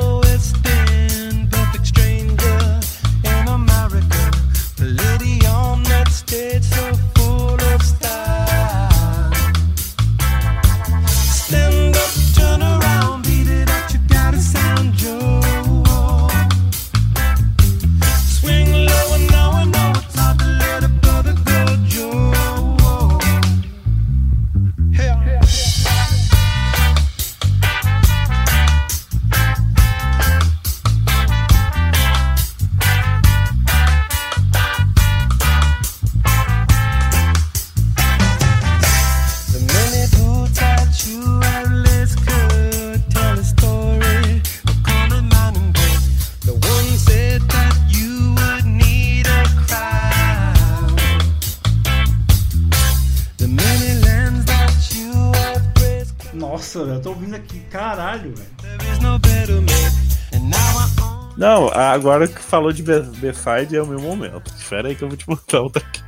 [61.93, 64.43] agora que falou de B- B-side é o meu momento.
[64.57, 66.03] Espera aí que eu vou te botar outra aqui.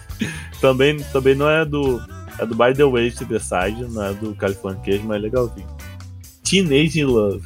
[0.60, 2.00] Também, também não é do.
[2.38, 5.66] É do By the Way esse B-side, não é do California Cage, mas é legalzinho.
[6.42, 7.42] Teenage in Love.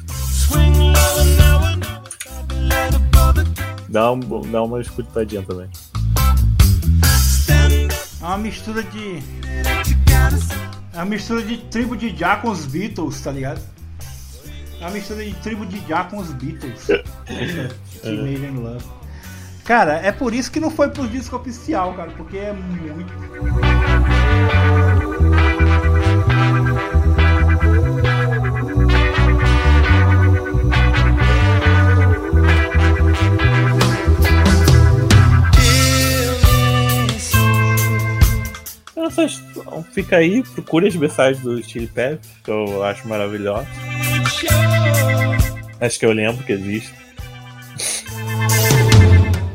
[3.87, 4.19] Dá, um,
[4.51, 5.69] dá uma escutadinha também.
[8.21, 9.23] É uma mistura de.
[10.93, 13.61] É uma mistura de tribo de Já com os Beatles, tá ligado?
[14.79, 16.87] É uma mistura de tribo de Já com os Beatles.
[18.01, 18.85] Teenage in Love.
[19.65, 23.13] Cara, é por isso que não foi pro disco oficial, cara, porque é muito.
[38.95, 39.41] Vocês-
[39.91, 43.65] fica aí, procure as B-sides do Chili Peppers, que eu acho maravilhoso.
[45.81, 46.93] Acho que eu lembro que existe.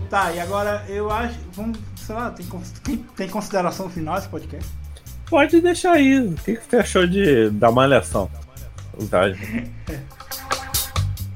[0.08, 1.34] Tá, e agora eu acho.
[1.52, 2.46] Vamos, sei lá, tem,
[2.82, 4.70] tem, tem consideração final esse podcast?
[5.28, 6.18] Pode deixar aí.
[6.20, 8.30] O que, que você achou de da malhação?
[8.96, 9.70] Verdade.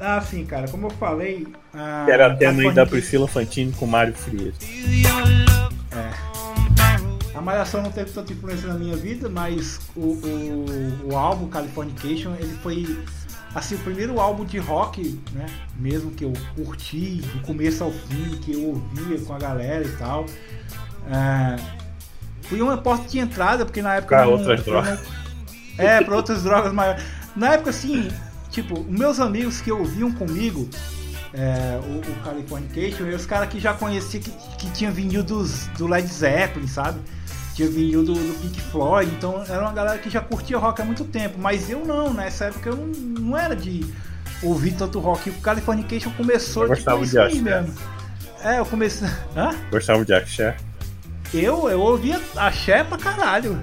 [0.00, 1.44] Ah, sim, cara, como eu falei.
[1.74, 4.54] ah, era a tema aí da Priscila Fantini com Mário Frias.
[5.02, 6.18] Barrel.
[7.34, 12.34] A Malhação não teve tanta influência na minha vida, mas o, o, o álbum Californication,
[12.38, 12.98] ele foi
[13.54, 15.46] assim, o primeiro álbum de rock, né?
[15.76, 19.92] Mesmo que eu curti do começo ao fim, que eu ouvia com a galera e
[19.96, 20.26] tal.
[21.10, 21.56] É,
[22.42, 24.16] foi uma porta de entrada, porque na época.
[24.16, 25.00] Pra eu não- outras drogas.
[25.00, 25.18] não-
[25.78, 27.04] É, pra outras drogas maiores.
[27.36, 28.08] Na época, assim,
[28.50, 30.68] tipo, meus amigos que ouviam comigo
[31.32, 35.68] é, o, o Californication, e os caras que já conheciam que, que tinha vinil dos,
[35.78, 36.98] do Led Zeppelin, sabe?
[37.58, 40.84] Tinha vinil do, do Pink Floyd, então era uma galera que já curtia rock há
[40.84, 43.84] muito tempo, mas eu não, nessa época eu não, não era de
[44.44, 45.28] ouvir tanto rock.
[45.28, 47.40] E o Californication começou Eu gostava tipo, de axé.
[47.40, 47.74] mesmo.
[48.44, 49.08] É, eu comecei.
[49.36, 49.56] Hã?
[49.72, 50.56] Gostava de axé.
[51.34, 53.60] Eu, eu ouvia axé pra caralho.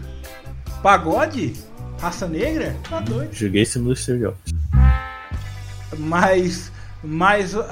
[0.84, 1.54] Pagode?
[1.98, 2.76] Raça negra?
[2.90, 3.34] Tá doido.
[3.34, 4.36] Joguei isso no exterior.
[5.98, 6.70] Mas,
[7.06, 7.64] mas a,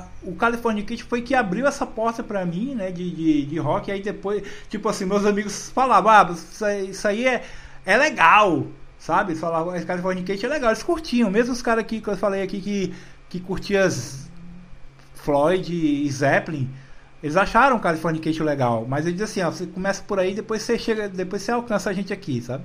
[0.00, 3.88] a- o Californication foi que abriu essa porta pra mim, né, de, de, de rock.
[3.90, 7.44] E aí depois, tipo assim, meus amigos falavam, ah, isso aí, isso aí é,
[7.84, 8.66] é legal,
[8.98, 9.34] sabe?
[9.34, 10.70] Falavam, esse Californication é legal.
[10.70, 12.94] Eles curtiam, mesmo os caras aqui que eu falei aqui que,
[13.28, 13.88] que curtiam
[15.14, 16.74] Floyd e Zeppelin.
[17.22, 20.62] Eles acharam o Californication legal, mas eles dizem assim, ó, você começa por aí, depois
[20.62, 22.64] você chega, depois você alcança a gente aqui, sabe?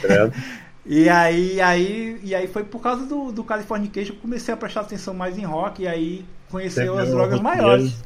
[0.00, 0.32] Credo.
[0.84, 4.56] E aí, aí, e aí foi por causa do, do Californication que eu comecei a
[4.56, 8.02] prestar atenção mais em rock e aí conhecer as drogas maiores.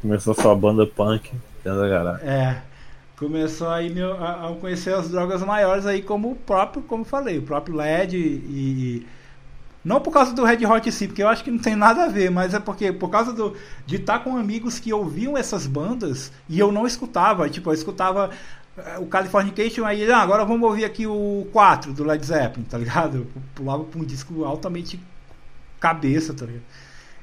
[0.00, 1.32] Começou sua banda punk
[1.64, 2.28] dentro da garagem.
[2.28, 2.62] É.
[3.16, 7.38] Começou aí a, a conhecer as drogas maiores aí como o próprio, como eu falei,
[7.38, 8.20] o próprio LED e,
[9.00, 9.06] e-
[9.84, 12.08] não por causa do Red Hot sim, porque eu acho que não tem nada a
[12.08, 16.32] ver, mas é porque por causa do de estar com amigos que ouviam essas bandas
[16.48, 18.30] e eu não escutava, tipo, eu escutava
[19.00, 23.18] o Californication aí, ah, agora vamos ouvir aqui o 4 do Led Zeppelin, tá ligado?
[23.18, 24.98] Eu pulava pra um disco altamente
[25.78, 26.62] cabeça, tá ligado?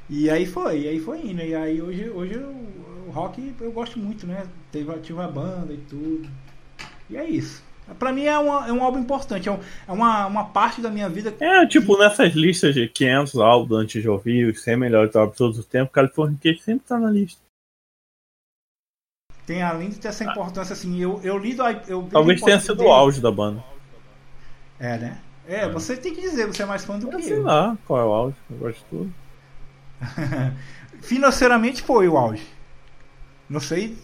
[0.09, 1.41] E aí foi, e aí foi indo.
[1.41, 4.45] E aí hoje, hoje o rock eu gosto muito, né?
[4.71, 6.27] Teve, tive uma banda e tudo.
[7.09, 7.63] E é isso.
[7.97, 10.91] Pra mim é, uma- é um álbum importante, é, um- é uma, uma parte da
[10.91, 11.33] minha vida.
[11.39, 15.37] É, tipo, nessas listas de 500 álbuns antes de ouvir, os 100 melhores álbuns de
[15.39, 17.41] todos os tempos, California sempre tá na lista.
[19.49, 21.63] Tem além de ter essa importância, assim, eu, eu li do.
[21.87, 23.63] Eu Talvez a tenha sido o auge da banda.
[24.79, 25.19] É, né?
[25.47, 27.41] É, você tem que dizer, você é mais fã do Eu que sei eu.
[27.41, 29.13] lá qual é o auge, eu gosto de tudo.
[31.01, 32.45] Financeiramente foi o auge.
[33.49, 33.97] Não sei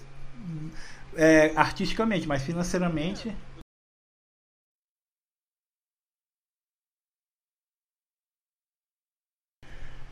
[1.16, 3.32] é, artisticamente, mas financeiramente.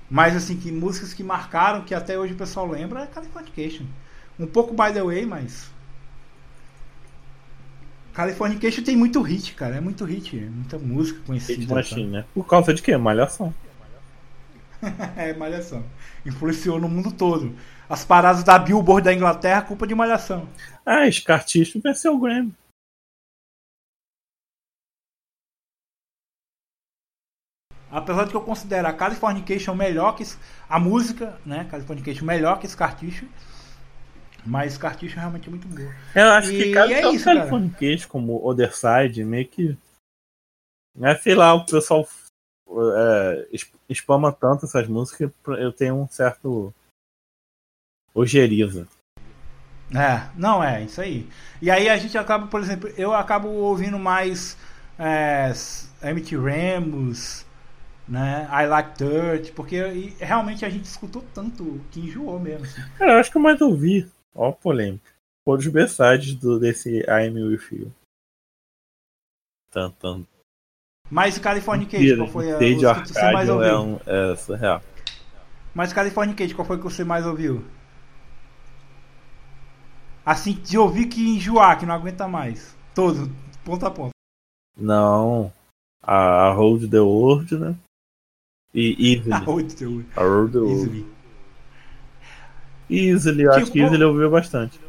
[0.07, 3.87] Mas assim, que músicas que marcaram, que até hoje o pessoal lembra, é Californication.
[4.39, 5.71] Um pouco by the way, mas.
[8.13, 9.75] Californication tem muito hit, cara.
[9.75, 10.37] É muito hit.
[10.37, 11.61] é Muita música conhecida.
[11.61, 11.73] Hit?
[11.73, 12.25] Machine, né?
[12.33, 12.95] Por causa de quê?
[12.97, 13.53] Malhação.
[15.15, 15.83] É, Malhação.
[16.25, 17.55] Influenciou no mundo todo.
[17.87, 20.47] As paradas da Billboard da Inglaterra, culpa de Malhação.
[20.85, 22.53] Ah, Scarticho venceu o Grammy.
[27.89, 30.23] Apesar de que eu considero a Californication melhor que
[30.67, 31.65] a música, né?
[31.69, 33.27] Californication melhor que Scarticho.
[34.45, 35.91] Mas realmente é muito boa.
[36.15, 37.37] Eu acho E que cada é tanto isso, cara.
[37.39, 39.77] Californication como Otherside, meio que.
[40.95, 42.07] Né, sei lá, o pessoal
[42.69, 46.73] é, es- spama tanto essas músicas que eu tenho um certo.
[48.13, 48.87] ojeriza.
[49.95, 51.27] É, não é, isso aí.
[51.61, 54.57] E aí a gente acaba, por exemplo, eu acabo ouvindo mais
[54.97, 55.51] é,
[56.01, 57.45] MT Ramos,
[58.07, 58.47] né?
[58.51, 62.65] I Like Dirt, porque e realmente a gente escutou tanto que enjoou mesmo.
[62.65, 62.81] assim.
[62.97, 64.09] Cara, eu acho que eu mais ouvi.
[64.35, 65.11] Ó, a polêmica.
[65.45, 67.91] Foram os B-sides do, desse I'm With You.
[69.71, 70.25] Tan, tan.
[71.09, 73.69] Mas Californication, Mentira, qual foi a Stage música que você mais Arcadium ouviu?
[73.69, 74.81] é, um, é surreal.
[75.75, 77.63] Mas Californication, qual foi que você mais ouviu?
[80.25, 82.75] Assim, de ouvir que enjoar, que não aguenta mais.
[82.95, 83.29] Todo,
[83.65, 84.11] ponta a ponta.
[84.77, 85.51] Não.
[86.01, 87.75] A, a Hold the World, né?
[88.73, 89.33] E Easily.
[89.33, 90.03] Ah, oito teu.
[90.15, 90.73] A Hold the World.
[90.73, 91.12] Easily.
[92.89, 94.79] Easily, eu acho Tipo, que Easily ouviu bastante.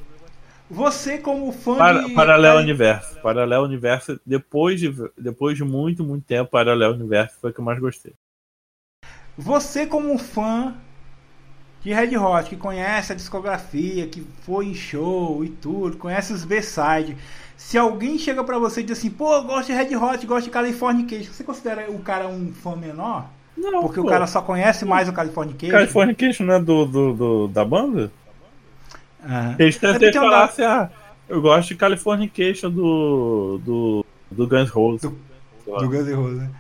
[0.71, 2.15] Você como fã Para, de...
[2.15, 3.21] Paralelo Universo.
[3.21, 7.65] Paralelo Universo, depois de, depois de muito, muito tempo, Paralelo Universo foi o que eu
[7.65, 8.15] mais gostei.
[9.37, 10.75] Você como fã
[11.83, 16.45] de Red Hot, que conhece a discografia, que foi em show e tudo, conhece os
[16.45, 17.17] B-side.
[17.57, 20.45] Se alguém chega pra você e diz assim, pô, eu gosto de Red Hot, gosto
[20.47, 23.29] de Californication, você considera o cara um fã menor?
[23.57, 24.07] Não, Porque pô.
[24.07, 25.73] o cara só conhece mais o Californication?
[25.73, 28.11] Californication não é do, do, do- da banda?
[29.25, 29.57] Aham.
[29.59, 30.91] Eles É tentam uma falar assim, ah,
[31.29, 35.03] eu gosto de Californication do, do, do Guns N' Roses.
[35.03, 35.19] Do-.
[35.67, 36.51] Do Guns N' Roses, né?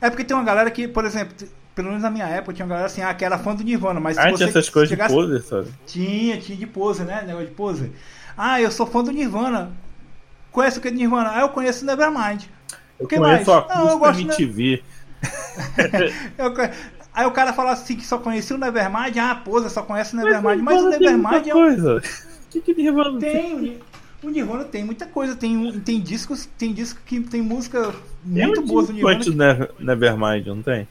[0.00, 1.34] É porque tem uma galera que, por exemplo,
[1.74, 4.00] pelo menos na minha época, tinha uma galera assim, ah, que era fã do Nirvana,
[4.00, 5.68] mas Ah, tinha essas coisas chegasse- de pose, sabe?
[5.86, 7.22] Tinha, tinha de pose, né?
[7.26, 7.92] Negócio de pose.
[8.36, 9.70] Ah, eu sou fã do Nirvana.
[10.52, 11.30] Conhece o que é Nirvana?
[11.34, 12.44] Ah, eu conheço o Nevermind.
[12.98, 13.70] Eu O que conheço mais?
[13.70, 14.34] a Não, eu acústica gosto, né?
[14.34, 14.82] MTV.
[16.38, 16.52] Eu
[17.12, 19.16] Aí o cara fala assim que só conhecia o Nevermind.
[19.18, 20.60] Ah, pose, só conhece o Nevermind.
[20.62, 21.96] Mas, Mas o Nevermind é coisa.
[21.98, 23.32] O que, que Nirvana tem?
[23.32, 23.54] tem.
[23.54, 23.78] o Ni-
[24.22, 25.34] O Nirvana tem muita coisa.
[25.34, 27.92] Tem, tem discos, tem disco que tem música
[28.32, 29.16] Tem muito um boa do Nirvana.
[29.16, 30.86] antes do Never- Nevermind, não tem?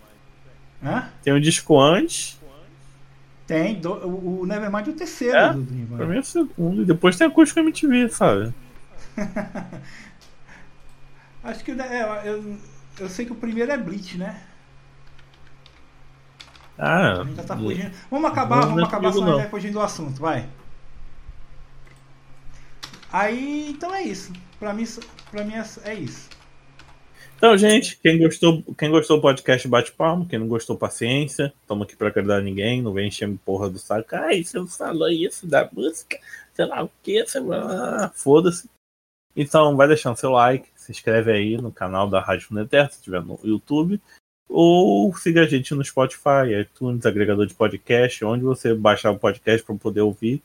[0.83, 1.07] Hã?
[1.23, 2.37] Tem um disco antes,
[3.47, 3.75] Tem.
[3.79, 5.53] do- o, o Nevermind é o terceiro É?
[5.53, 6.05] do, do pra Nirvana.
[6.05, 8.53] mim é o segundo, e depois tem acústica MTV, sabe?
[11.43, 12.57] Acho que o é, eu,
[12.99, 14.43] eu sei que o primeiro é Bleach, né?
[16.77, 17.91] Ah, A gente já tá fugindo.
[18.09, 20.47] Vamos acabar, vamos é acabar, senão a gente vai fugindo do assunto, vai.
[23.11, 24.31] Aí, então é isso.
[24.59, 24.85] Pra mim,
[25.31, 26.29] pra mim é é isso.
[27.35, 31.53] Então, gente, quem gostou, quem gostou do podcast bate palmo, quem não gostou, paciência.
[31.61, 34.15] Estamos aqui pra agradar ninguém, não vem encher porra do saco.
[34.15, 36.19] Ai, você não falou isso da música,
[36.53, 38.11] sei lá o que, sei lá.
[38.13, 38.69] Foda-se.
[39.35, 43.23] Então, vai deixando seu like, se inscreve aí no canal da Rádio Funeterra, se estiver
[43.23, 44.01] no YouTube.
[44.47, 49.63] Ou siga a gente no Spotify, iTunes, agregador de podcast, onde você baixar o podcast
[49.63, 50.41] para poder ouvir.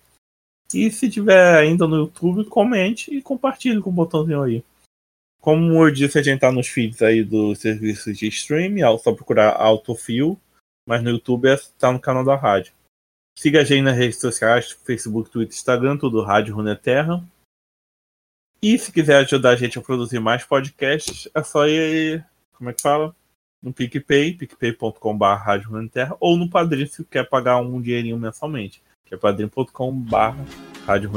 [0.74, 4.64] E se tiver ainda no YouTube, comente e compartilhe com o botãozinho aí.
[5.40, 9.12] Como eu disse, a gente tá nos feeds aí dos serviços de streaming, é só
[9.12, 10.38] procurar Autofil,
[10.86, 12.72] mas no YouTube é, tá no canal da rádio.
[13.38, 17.22] Siga a gente nas redes sociais, Facebook, Twitter, Instagram, tudo Rádio Runeterra.
[18.64, 22.24] E se quiser ajudar a gente a produzir mais podcasts, é só ir,
[22.54, 23.14] como é que fala?
[23.62, 25.26] No PicPay, picpay.com.br
[26.18, 30.16] ou no Padrim se quer pagar um dinheirinho mensalmente, que é padrim.com.br
[30.86, 31.10] Rádio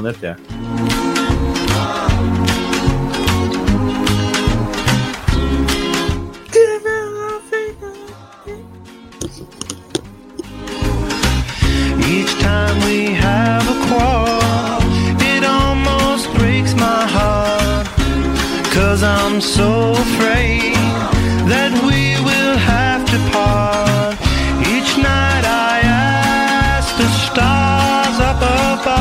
[19.37, 20.73] I'm so afraid
[21.45, 24.17] that we will have to part.
[24.65, 28.97] Each night I ask the stars up above,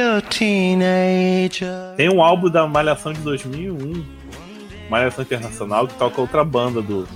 [0.00, 1.94] a teenager.
[1.96, 4.04] Tem um álbum da Malhação de 2001,
[4.90, 7.06] Malhação Internacional, que toca outra banda do.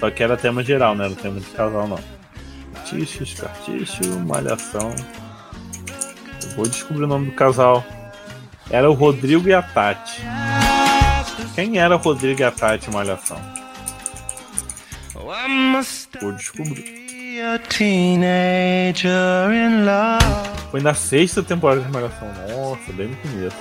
[0.00, 2.00] Só que era tema geral, não era tema de casal, não.
[2.72, 4.94] Cartichos, Carticho, Malhação.
[6.44, 7.84] Eu vou descobrir o nome do casal.
[8.70, 10.22] Era o Rodrigo e a Tati.
[11.54, 13.40] Quem era o Rodrigo e a Tati Malhação?
[16.20, 16.84] Vou descobrir.
[20.70, 22.28] Foi na sexta temporada de Malhação.
[22.50, 23.56] Nossa, bem no começo.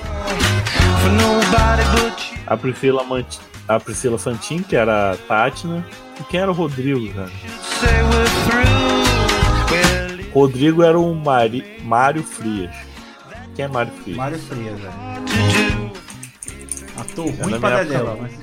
[2.46, 3.38] A Priscila, Mant...
[3.68, 5.84] a Priscila Fantin, que era a Tati, né?
[6.20, 7.32] E quem era o Rodrigo, cara?
[10.34, 11.80] Rodrigo era o Mari...
[11.84, 12.76] Mário Frias.
[13.58, 14.18] Quem é Mário Frias?
[14.18, 14.94] Mário Frias, velho.
[17.16, 17.32] to do.
[17.32, 18.34] Ator ruim pra Dedéu, mas.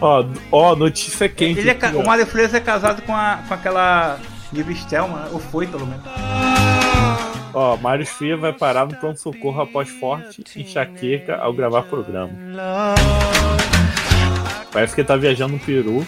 [0.00, 1.60] Ó, ó, notícia quente.
[1.60, 2.02] Ele é aqui, O.
[2.02, 4.18] Mário Frias é casado com, a, com aquela
[4.50, 5.28] Nive Stelman, né?
[5.30, 6.02] ou foi pelo menos.
[7.52, 12.32] Ó, Mário Frias vai parar no pronto-socorro após forte enxaqueca ao gravar programa.
[14.72, 16.06] Parece que ele tá viajando no Peru.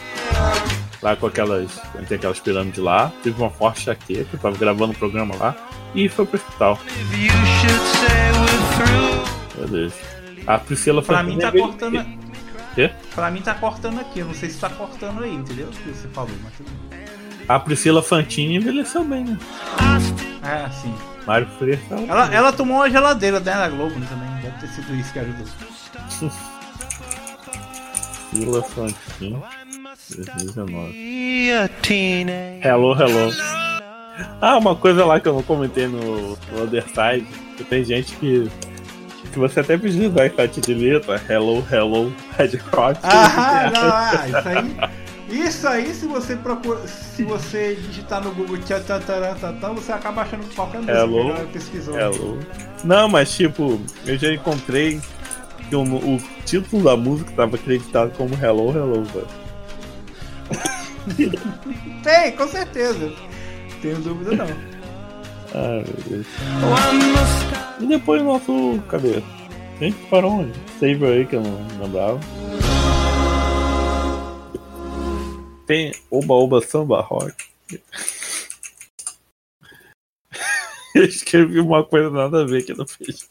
[1.02, 1.78] Lá com aquelas.
[2.09, 3.12] Tem aquelas pirâmides lá.
[3.22, 5.55] Teve uma forte enxaqueca, tava gravando o programa lá.
[5.94, 6.78] E foi pro hospital.
[9.56, 9.94] Beleza.
[10.46, 12.04] A Priscila Pra Fantin mim tá cortando.
[12.74, 12.90] Quê?
[13.14, 15.68] Pra mim tá cortando aqui, eu não sei se tá cortando aí, entendeu?
[15.68, 17.04] O que você falou, mas tudo bem.
[17.48, 19.38] A Priscila Fantini envelheceu bem, né?
[20.42, 20.94] É, sim.
[21.26, 21.96] Mário Frias tá.
[21.96, 25.18] Ela, ela tomou uma geladeira né, da Globo né, também, deve ter sido isso que
[25.20, 25.46] ajudou.
[28.30, 29.42] Priscila Fantini.
[30.10, 30.92] 2019.
[30.92, 32.66] Be a teenager.
[32.66, 33.63] Hello, hello.
[34.40, 37.26] Ah, uma coisa lá que eu não comentei no, no Other Side,
[37.56, 38.50] que tem gente que.
[39.32, 42.98] que você até precisa vai site de letra, hello, hello, Red Hot.
[43.02, 45.04] Ah, não, ah, isso aí.
[45.28, 46.86] Isso aí, se você procura.
[46.86, 51.34] Se você digitar no Google tá, tá, você acaba achando qualquer música Hello.
[51.34, 51.98] que pesquisou.
[51.98, 52.38] Hello.
[52.84, 55.00] Não, mas tipo, eu já encontrei
[55.68, 59.44] que o, o título da música tava acreditado como Hello, Hello, velho.
[62.02, 63.12] Tem, com certeza.
[63.85, 64.47] Tenho dúvida não.
[65.56, 66.27] Ah, meu Deus.
[67.81, 68.82] E depois o nosso.
[68.89, 69.19] Cadê?
[69.19, 70.52] A gente parou onde?
[70.81, 72.19] Save aí que eu não lembrava.
[75.66, 77.35] Tem Oba Oba Samba Rock.
[80.97, 83.28] eu escrevi uma coisa nada a ver que eu não fiz.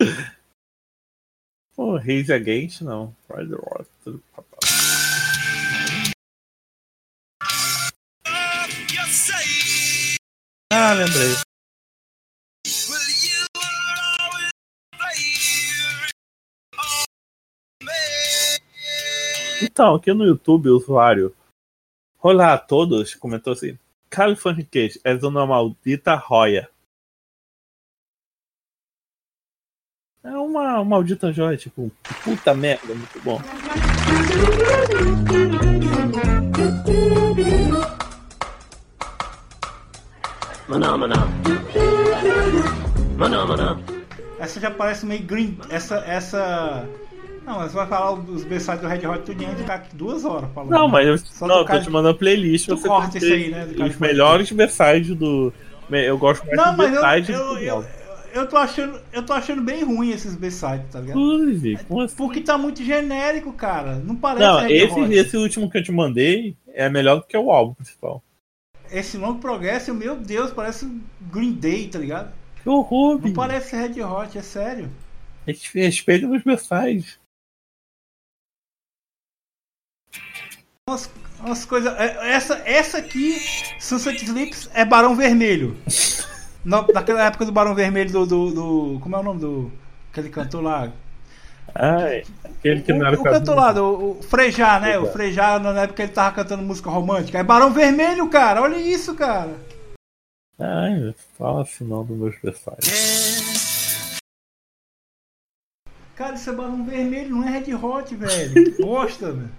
[1.74, 3.14] Pô, Raise Against não.
[3.28, 3.84] Ride the Rock.
[4.02, 4.22] tudo
[10.78, 11.32] Ah, lembrei.
[19.62, 21.34] Então, aqui no YouTube, o usuário
[22.20, 23.78] Olá a todos comentou assim:
[24.10, 26.70] Californication é uma maldita roia.
[30.22, 31.90] É uma maldita joia, tipo,
[32.22, 33.40] puta merda, muito bom.
[40.68, 41.28] Maná, maná.
[43.16, 43.78] Maná, maná.
[44.40, 45.56] Essa já parece meio green.
[45.70, 45.98] Essa.
[46.06, 46.88] essa...
[47.46, 50.24] Não, mas você vai falar os B-sides do Red Hot tudinho e ficar aqui duas
[50.24, 50.70] horas falando.
[50.70, 52.66] Não, mas eu, Só não, eu tô te mandando a playlist.
[52.66, 55.52] Tu você corta isso aí, né, Os melhores versários do.
[55.88, 57.84] Eu gosto mais Não, mas eu, B-side eu, do eu,
[58.34, 61.20] eu tô achando, eu tô achando bem ruim esses B-sides, tá ligado?
[61.20, 62.16] Inclusive, como assim?
[62.16, 63.94] Porque tá muito genérico, cara.
[63.94, 67.52] Não parece Não, esse, esse último que eu te mandei é melhor do que o
[67.52, 68.20] álbum principal.
[68.90, 70.86] Esse Long Progress, meu Deus, parece
[71.32, 72.32] Green Day, tá ligado?
[72.62, 74.90] Que horror, Não parece Red Hot, é sério.
[75.46, 77.18] Respe- Respeita nos versários.
[80.88, 81.10] Umas,
[81.40, 81.92] umas coisas.
[81.98, 83.36] é, Essa, essa aqui,
[83.80, 85.76] Sunset Slips, é Barão Vermelho.
[86.64, 89.72] Na, naquela época do Barão Vermelho do, do, do- Como é o nome do.
[90.10, 90.92] Aquele cantor lá?
[91.74, 94.98] Ai, aquele que O, não era o cantor lá, o Frejá, né?
[94.98, 95.58] O Frejá.
[95.58, 97.38] Na época ele tava cantando música romântica.
[97.38, 98.62] É Barão Vermelho, cara.
[98.62, 99.54] Olha isso, cara.
[100.58, 102.86] Ai, fala assim não dos meus versários.
[106.14, 108.54] Cara, isso é Barão Vermelho, não é Red Hot, velho.
[108.54, 109.50] Que bosta, velho.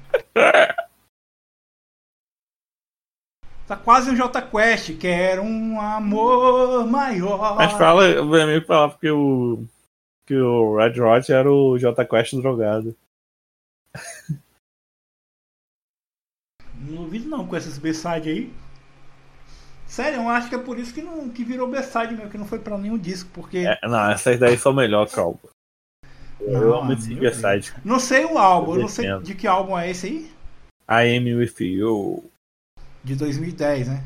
[3.67, 7.57] Tá quase um J Quest, quero um amor maior.
[7.57, 9.65] Mas fala, o amigo falava que o.
[10.27, 12.95] que o Red Hot era o J Quest drogado.
[16.75, 18.53] Não duvido não com esses B-side aí.
[19.87, 22.45] Sério, eu acho que é por isso que, não, que virou B-side mesmo, que não
[22.45, 23.59] foi pra nenhum disco, porque.
[23.59, 25.47] É, não, essas daí são melhor que o álbum.
[26.41, 27.63] Eu Não, versário.
[27.83, 30.31] Não sei o álbum, eu não sei de que álbum é esse aí.
[30.89, 32.29] I am with you.
[33.03, 34.03] De 2010, né?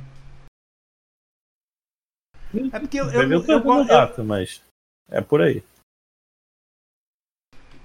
[2.72, 4.61] É porque eu, eu, eu, eu- data, mas
[5.10, 5.64] é por aí.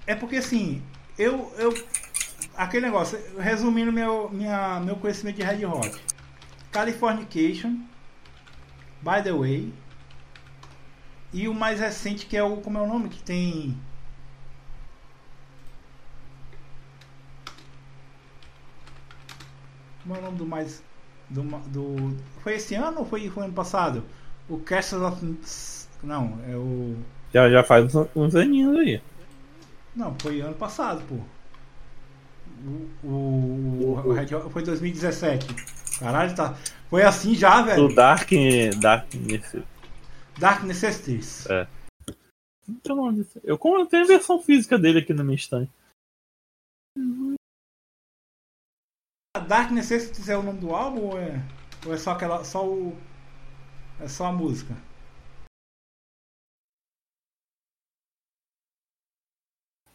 [0.07, 0.81] É porque assim,
[1.17, 1.53] eu.
[1.57, 1.73] eu
[2.55, 6.01] aquele negócio, resumindo meu, minha, meu conhecimento de Red Hot.
[6.71, 7.81] Californication,
[9.01, 9.73] By the Way.
[11.33, 12.57] E o mais recente que é o.
[12.57, 13.09] Como é o nome?
[13.09, 13.77] Que tem.
[20.03, 20.81] Como é o nome do mais.
[21.29, 24.05] Do, do, foi esse ano ou foi, foi ano passado?
[24.47, 25.37] O Castle of.
[26.01, 26.95] Não, é o.
[27.33, 29.01] Já, já faz uns, uns aninhos aí.
[29.97, 31.15] Não, foi ano passado, pô.
[33.03, 35.47] O, o, o Hot foi 2017.
[35.99, 36.55] Caralho, tá.
[36.87, 37.95] Foi assim já, O velho.
[37.95, 38.29] Dark.
[38.79, 39.63] Dark nesse.
[40.37, 41.47] Dark Necessities.
[41.47, 41.67] É.
[42.67, 43.41] O disso.
[43.43, 45.71] Eu, como eu tenho a versão física dele aqui na minha estante.
[49.47, 51.41] Dark Necessities é o nome do álbum ou é,
[51.87, 52.43] ou é só aquela.
[52.43, 52.95] só o.
[53.99, 54.75] É só a música?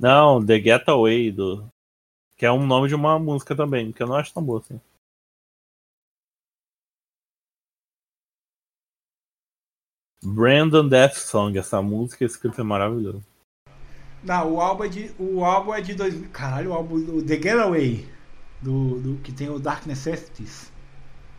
[0.03, 1.69] Não, The Getaway do.
[2.37, 4.81] Que é um nome de uma música também, que eu não acho tão boa assim.
[10.25, 13.25] Brandon Death Song, essa música, esse clipe é maravilhoso.
[14.25, 15.15] Não, o álbum é de.
[15.21, 16.31] O álbum é de 2000.
[16.31, 18.09] Caralho, o álbum do The Getaway.
[18.61, 20.73] Do, do, que tem o Dark Necessities.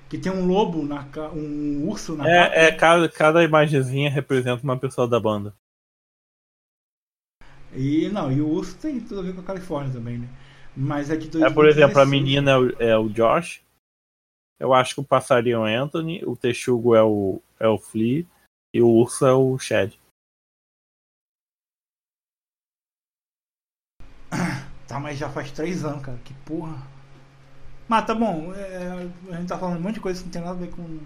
[0.07, 2.29] Que tem um lobo na um urso na.
[2.29, 5.53] É, é cada, cada imagenzinha representa uma pessoa da banda.
[7.75, 10.29] E não, e o urso tem tudo a ver com a Califórnia também, né?
[10.75, 12.09] Mas é de É, por exemplo, a 2016.
[12.09, 13.61] menina é o, é o Josh.
[14.59, 18.25] Eu acho que o passarinho é o Anthony, o texugo é o, é o Flea
[18.73, 19.93] e o urso é o Chad.
[24.85, 26.19] Tá, mas já faz três anos, cara.
[26.23, 26.75] Que porra.
[27.87, 30.41] Mas tá bom, é, a gente tá falando um monte de coisa que não tem
[30.41, 30.99] nada a ver com,